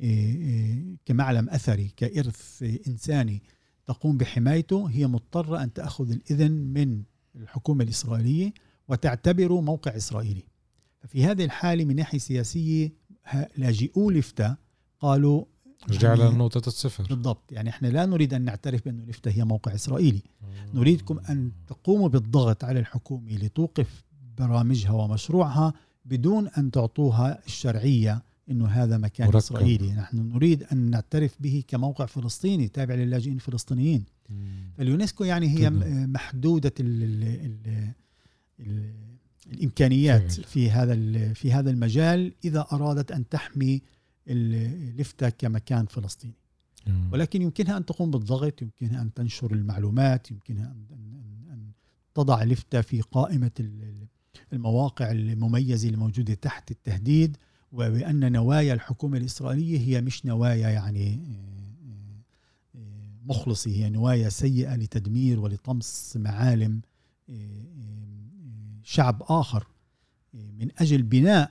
إيه، 0.00 0.36
إيه، 0.36 0.96
كمعلم 1.06 1.48
أثري 1.48 1.92
كإرث 1.96 2.64
إنساني 2.88 3.42
تقوم 3.86 4.18
بحمايته 4.18 4.86
هي 4.86 5.06
مضطرة 5.06 5.62
أن 5.62 5.72
تأخذ 5.72 6.10
الإذن 6.10 6.52
من 6.52 7.02
الحكومة 7.36 7.84
الإسرائيلية 7.84 8.52
وتعتبره 8.88 9.60
موقع 9.60 9.96
إسرائيلي. 9.96 10.49
ففي 11.00 11.24
هذه 11.24 11.44
الحالة 11.44 11.84
من 11.84 11.96
ناحية 11.96 12.18
سياسية 12.18 12.92
لاجئو 13.56 14.10
لفتا 14.10 14.56
قالوا 15.00 15.44
رجع 15.90 16.14
يعني 16.14 16.34
لنقطة 16.34 16.68
الصفر. 16.68 17.04
بالضبط. 17.04 17.52
يعني 17.52 17.70
إحنا 17.70 17.88
لا 17.88 18.06
نريد 18.06 18.34
أن 18.34 18.42
نعترف 18.42 18.84
بأن 18.84 19.00
لفتا 19.00 19.30
هي 19.30 19.44
موقع 19.44 19.74
إسرائيلي. 19.74 20.22
آه. 20.42 20.76
نريدكم 20.76 21.18
أن 21.18 21.52
تقوموا 21.66 22.08
بالضغط 22.08 22.64
على 22.64 22.80
الحكومة 22.80 23.32
لتوقف 23.32 24.04
برامجها 24.38 24.90
ومشروعها 24.90 25.74
بدون 26.04 26.48
أن 26.48 26.70
تعطوها 26.70 27.44
الشرعية 27.46 28.22
إنه 28.50 28.66
هذا 28.66 28.98
مكان 28.98 29.26
مركب. 29.26 29.36
إسرائيلي. 29.36 29.92
نحن 29.92 30.32
نريد 30.32 30.62
أن 30.62 30.90
نعترف 30.90 31.36
به 31.40 31.62
كموقع 31.68 32.06
فلسطيني 32.06 32.68
تابع 32.68 32.94
للاجئين 32.94 33.34
الفلسطينيين. 33.34 34.04
فاليونسكو 34.78 35.24
يعني 35.24 35.48
هي 35.48 35.70
محدودة 36.06 36.72
ال 36.80 37.02
ال 37.02 37.92
ال 38.60 39.09
الإمكانيات 39.46 40.32
في 40.32 40.70
هذا 40.70 40.94
في 41.32 41.52
هذا 41.52 41.70
المجال 41.70 42.32
إذا 42.44 42.66
أرادت 42.72 43.12
أن 43.12 43.28
تحمي 43.28 43.82
اللفتة 44.28 45.28
كمكان 45.28 45.86
فلسطيني. 45.86 46.34
ولكن 47.12 47.42
يمكنها 47.42 47.76
أن 47.76 47.86
تقوم 47.86 48.10
بالضغط 48.10 48.62
يمكنها 48.62 49.02
أن 49.02 49.14
تنشر 49.14 49.52
المعلومات 49.52 50.30
يمكنها 50.30 50.64
أن, 50.66 50.84
أن 51.50 51.70
تضع 52.14 52.42
لفتة 52.44 52.80
في 52.80 53.00
قائمة 53.00 53.50
المواقع 54.52 55.10
المميزة 55.10 55.88
الموجودة 55.88 56.34
تحت 56.34 56.70
التهديد 56.70 57.36
وبأن 57.72 58.32
نوايا 58.32 58.74
الحكومة 58.74 59.18
الإسرائيلية 59.18 59.78
هي 59.78 60.00
مش 60.00 60.26
نوايا 60.26 60.68
يعني 60.68 61.20
مخلصة 63.24 63.70
هي 63.70 63.90
نوايا 63.90 64.28
سيئة 64.28 64.76
لتدمير 64.76 65.40
ولطمس 65.40 66.16
معالم 66.16 66.80
شعب 68.82 69.22
آخر 69.28 69.66
من 70.34 70.68
أجل 70.78 71.02
بناء 71.02 71.50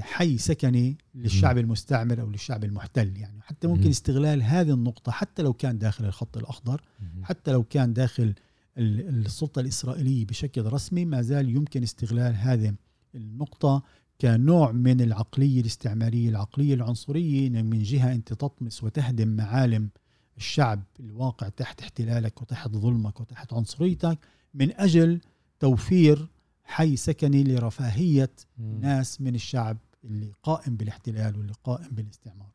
حي 0.00 0.38
سكني 0.38 0.98
للشعب 1.14 1.58
المستعمر 1.58 2.20
أو 2.20 2.30
للشعب 2.30 2.64
المحتل 2.64 3.16
يعني. 3.16 3.42
حتى 3.42 3.68
ممكن 3.68 3.88
استغلال 3.88 4.42
هذه 4.42 4.74
النقطة 4.74 5.12
حتى 5.12 5.42
لو 5.42 5.52
كان 5.52 5.78
داخل 5.78 6.04
الخط 6.04 6.36
الأخضر 6.36 6.82
حتى 7.22 7.52
لو 7.52 7.62
كان 7.62 7.92
داخل 7.92 8.34
السلطة 8.78 9.60
الإسرائيلية 9.60 10.26
بشكل 10.26 10.62
رسمي 10.64 11.04
ما 11.04 11.22
زال 11.22 11.48
يمكن 11.48 11.82
استغلال 11.82 12.34
هذه 12.34 12.74
النقطة 13.14 13.82
كنوع 14.20 14.72
من 14.72 15.00
العقلية 15.00 15.60
الاستعمارية 15.60 16.28
العقلية 16.28 16.74
العنصرية 16.74 17.48
من 17.48 17.82
جهة 17.82 18.12
أنت 18.12 18.28
تطمس 18.28 18.84
وتهدم 18.84 19.28
معالم 19.28 19.90
الشعب 20.36 20.82
الواقع 21.00 21.48
تحت 21.48 21.80
احتلالك 21.80 22.42
وتحت 22.42 22.70
ظلمك 22.70 23.20
وتحت 23.20 23.52
عنصريتك 23.52 24.18
من 24.54 24.72
أجل 24.72 25.20
توفير 25.60 26.28
حي 26.64 26.96
سكني 26.96 27.44
لرفاهية 27.44 28.30
ناس 28.58 29.20
من 29.20 29.34
الشعب 29.34 29.76
اللي 30.04 30.32
قائم 30.42 30.76
بالاحتلال 30.76 31.36
واللي 31.36 31.52
قائم 31.64 31.88
بالاستعمار. 31.90 32.50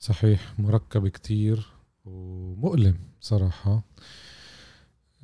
صحيح 0.00 0.60
مركب 0.60 1.08
كتير 1.08 1.66
ومؤلم 2.04 2.98
صراحة. 3.20 3.84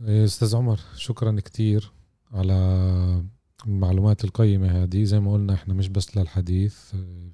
أستاذ 0.01 0.57
عمر 0.57 0.81
شكرا 0.97 1.41
كتير 1.41 1.93
على 2.33 3.25
المعلومات 3.67 4.25
القيمة 4.25 4.83
هذه. 4.83 5.05
زي 5.05 5.21
ما 5.21 5.33
قلنا 5.33 5.55
إحنا 5.55 5.75
مش 5.75 5.89
بس 5.89 6.17
للحديث 6.17 6.77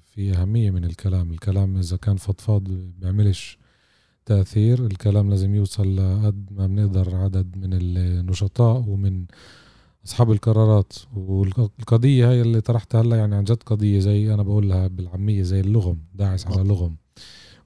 في 0.03 0.33
أهمية 0.33 0.71
من 0.71 0.85
الكلام. 0.85 1.31
الكلام 1.31 1.77
إذا 1.77 1.97
كان 1.97 2.17
فضفاض 2.17 2.63
بيعملش 2.69 3.57
تأثير 4.25 4.85
الكلام 4.85 5.29
لازم 5.29 5.55
يوصل 5.55 5.95
لقد 5.95 6.45
ما 6.51 6.67
بنقدر 6.67 7.15
عدد 7.15 7.57
من 7.57 7.69
النشطاء 7.73 8.83
ومن 8.87 9.25
أصحاب 10.05 10.31
القرارات. 10.31 10.93
والقضية 11.15 12.29
هاي 12.29 12.41
اللي 12.41 12.61
طرحتها 12.61 13.01
هلا 13.01 13.15
يعني 13.17 13.35
عن 13.35 13.43
جد 13.43 13.63
قضية 13.63 13.99
زي 13.99 14.33
أنا 14.33 14.43
بقولها 14.43 14.87
بالعامية 14.87 15.43
زي 15.43 15.59
اللغم 15.59 15.97
داعس 16.15 16.47
على 16.47 16.63
لغم 16.63 16.95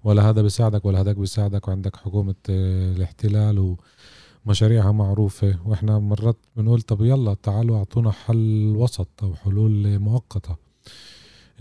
ولا 0.03 0.30
هذا 0.30 0.41
بيساعدك 0.41 0.86
ولا 0.86 1.01
هذاك 1.01 1.16
بيساعدك 1.16 1.68
وعندك 1.68 1.95
حكومة 1.95 2.36
الاحتلال 2.49 3.60
و 3.60 3.78
مشاريعها 4.45 4.91
معروفة. 4.91 5.60
وإحنا 5.66 5.99
مرات 5.99 6.38
بنقول 6.56 6.82
طب 6.82 7.06
يلا 7.06 7.34
تعالوا 7.34 7.78
أعطونا 7.78 8.12
حل 8.12 8.74
وسط 8.78 9.10
أو 9.24 9.36
حلول 9.36 9.99
مؤقتة. 9.99 10.64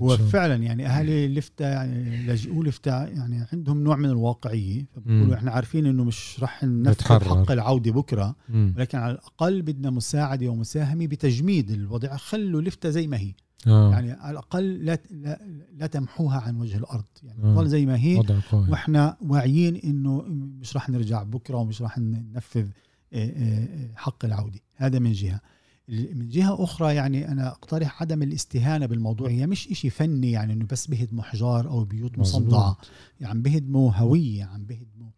هو 0.02 0.16
فعلا 0.16 0.54
يعني 0.54 0.86
أهالي 0.86 1.28
لفتا 1.28 1.68
يعني 1.68 2.26
لاجئوا 2.26 2.64
لفتا 2.64 3.08
يعني 3.08 3.46
عندهم 3.52 3.84
نوع 3.84 3.96
من 3.96 4.08
الواقعية. 4.08 4.86
فبقولوا 4.94 5.34
إحنا 5.34 5.50
عارفين 5.50 5.86
إنه 5.86 6.04
مش 6.04 6.36
رح 6.42 6.64
نفقد 6.64 7.22
حق 7.22 7.50
العودة 7.50 7.92
بكرة 7.92 8.36
مم. 8.48 8.74
ولكن 8.76 8.98
على 8.98 9.12
الأقل 9.12 9.62
بدنا 9.62 9.90
مساعدة 9.90 10.48
ومساهمة 10.48 11.06
بتجميد 11.06 11.70
الوضع. 11.70 12.16
خلوا 12.16 12.62
لفتا 12.62 12.90
زي 12.90 13.06
ما 13.06 13.16
هي. 13.16 13.32
آه. 13.66 13.90
يعني 13.92 14.12
على 14.12 14.30
الأقل 14.30 14.84
لا 14.84 14.98
لا, 15.10 15.40
لا 15.76 15.86
تمحوها 15.86 16.40
عن 16.40 16.60
وجه 16.60 16.76
الأرض. 16.76 17.04
يعني 17.22 17.60
آه. 17.60 17.64
زي 17.64 17.86
ما 17.86 17.96
هي. 17.96 18.22
وإحنا 18.52 19.16
واعيين 19.20 19.76
إنه 19.76 20.22
مش 20.60 20.76
راح 20.76 20.90
نرجع 20.90 21.22
بكرة 21.22 21.56
ومش 21.56 21.82
راح 21.82 21.98
ننفذ 21.98 22.66
آه، 23.12 23.26
آه، 23.36 23.90
حق 23.96 24.24
العودة. 24.24 24.60
هذا 24.74 24.98
من 24.98 25.12
جهة. 25.12 25.40
من 25.88 26.28
جهة 26.28 26.64
أخرى 26.64 26.94
يعني 26.94 27.28
أنا 27.28 27.48
أقترح 27.48 28.02
عدم 28.02 28.22
الاستهانة 28.22 28.86
بالموضوع. 28.86 29.28
هي 29.30 29.46
مش 29.46 29.68
إشي 29.68 29.90
فني 29.90 30.30
يعني 30.30 30.52
إنه 30.52 30.64
بس 30.64 30.86
بهدموا 30.86 31.22
احجار 31.24 31.68
أو 31.68 31.84
بيوت 31.84 32.18
مصدعة. 32.18 32.76
يعني 33.20 33.30
عم 33.32 33.42
بهدموا 33.42 33.92
هوية 33.92 34.44
عم 34.44 34.64
بهدموا 34.64 35.10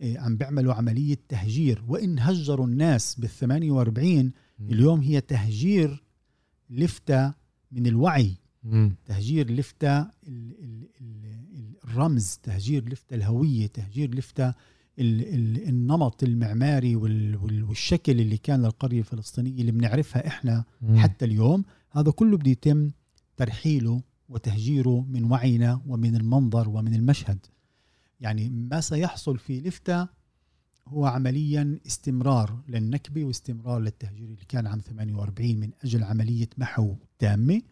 آه، 0.00 0.18
عم 0.18 0.36
بيعملوا 0.36 0.74
عملية 0.74 1.18
تهجير. 1.28 1.82
وإن 1.88 2.18
هجروا 2.18 2.66
الناس 2.66 3.14
بال 3.14 3.28
48 3.28 4.32
اليوم 4.70 5.00
هي 5.00 5.20
تهجير 5.20 6.02
لفتة 6.70 7.32
من 7.72 7.86
الوعي. 7.86 8.34
مم. 8.64 8.94
تهجير 9.06 9.50
لفتة 9.50 10.06
الرمز 11.84 12.38
تهجير 12.42 12.88
لفتة 12.88 13.14
الهوية 13.14 13.66
تهجير 13.66 14.14
لفتة 14.14 14.54
النمط 14.98 16.22
المعماري 16.22 16.96
والشكل 16.96 18.20
اللي 18.20 18.36
كان 18.36 18.62
للقرية 18.62 18.98
الفلسطينية 18.98 19.60
اللي 19.60 19.72
بنعرفها 19.72 20.26
إحنا 20.26 20.64
مم. 20.82 20.96
حتى 20.96 21.24
اليوم 21.24 21.64
هذا 21.90 22.10
كله 22.10 22.36
بده 22.36 22.50
يتم 22.50 22.90
ترحيله 23.36 24.02
وتهجيره 24.28 25.06
من 25.08 25.24
وعينا 25.24 25.80
ومن 25.86 26.16
المنظر 26.16 26.68
ومن 26.68 26.94
المشهد 26.94 27.46
يعني 28.20 28.48
ما 28.48 28.80
سيحصل 28.80 29.38
في 29.38 29.60
لفتة 29.60 30.08
هو 30.88 31.06
عمليا 31.06 31.78
استمرار 31.86 32.62
للنكبة 32.68 33.24
واستمرار 33.24 33.80
للتهجير 33.80 34.28
اللي 34.28 34.44
كان 34.48 34.66
عام 34.66 34.78
48 34.80 35.56
من 35.56 35.70
أجل 35.84 36.04
عملية 36.04 36.48
محو 36.58 36.94
تامة 37.18 37.62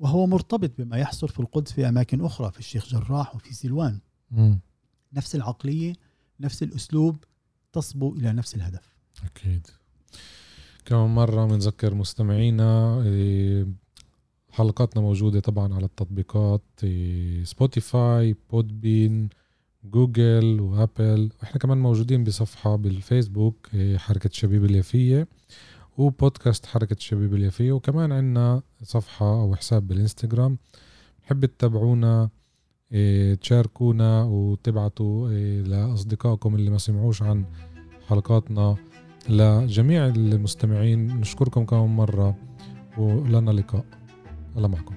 وهو 0.00 0.26
مرتبط 0.26 0.70
بما 0.78 0.96
يحصل 0.96 1.28
في 1.28 1.40
القدس 1.40 1.72
في 1.72 1.88
أماكن 1.88 2.24
أخرى 2.24 2.52
في 2.52 2.58
الشيخ 2.58 2.88
جراح 2.88 3.34
وفي 3.34 3.54
سلوان 3.54 3.98
م. 4.30 4.54
نفس 5.12 5.34
العقلية 5.34 5.92
نفس 6.40 6.62
الأسلوب 6.62 7.24
تصبو 7.72 8.14
إلى 8.14 8.32
نفس 8.32 8.54
الهدف. 8.54 8.94
أكيد. 9.24 9.66
كمان 10.84 11.14
مرة 11.14 11.46
بنذكر 11.46 11.94
مستمعينا 11.94 13.02
إيه، 13.02 13.66
حلقاتنا 14.50 15.02
موجودة 15.02 15.40
طبعا 15.40 15.74
على 15.74 15.84
التطبيقات 15.84 16.62
سبوتيفاي 17.42 18.36
بودبين 18.50 19.28
جوجل 19.84 20.60
وابل 20.60 21.30
وإحنا 21.40 21.58
كمان 21.58 21.78
موجودين 21.78 22.24
بصفحة 22.24 22.76
بالفيسبوك 22.76 23.68
إيه، 23.74 23.98
حركة 23.98 24.30
شبيب 24.32 24.64
اليافية 24.64 25.28
وبودكاست 25.98 26.66
حركة 26.66 26.96
شبيب 26.98 27.34
اليافية. 27.34 27.72
وكمان 27.72 28.12
عنا 28.12 28.62
صفحة 28.82 29.42
أو 29.42 29.56
حساب 29.56 29.86
بالإنستغرام. 29.86 30.58
بحب 31.22 31.44
تتابعونا 31.44 32.30
تشاركونا 33.40 34.24
وتبعتوا 34.24 35.30
إيه 35.30 35.62
لأصدقائكم 35.62 36.54
اللي 36.54 36.70
ما 36.70 36.78
سمعوش 36.78 37.22
عن 37.22 37.44
حلقاتنا. 38.08 38.76
لجميع 39.28 40.06
المستمعين 40.06 41.06
نشكركم 41.06 41.64
كمان 41.64 41.96
مرة 41.96 42.36
ولنا 42.98 43.50
لقاء. 43.50 43.84
الله 44.56 44.68
معكم. 44.68 44.94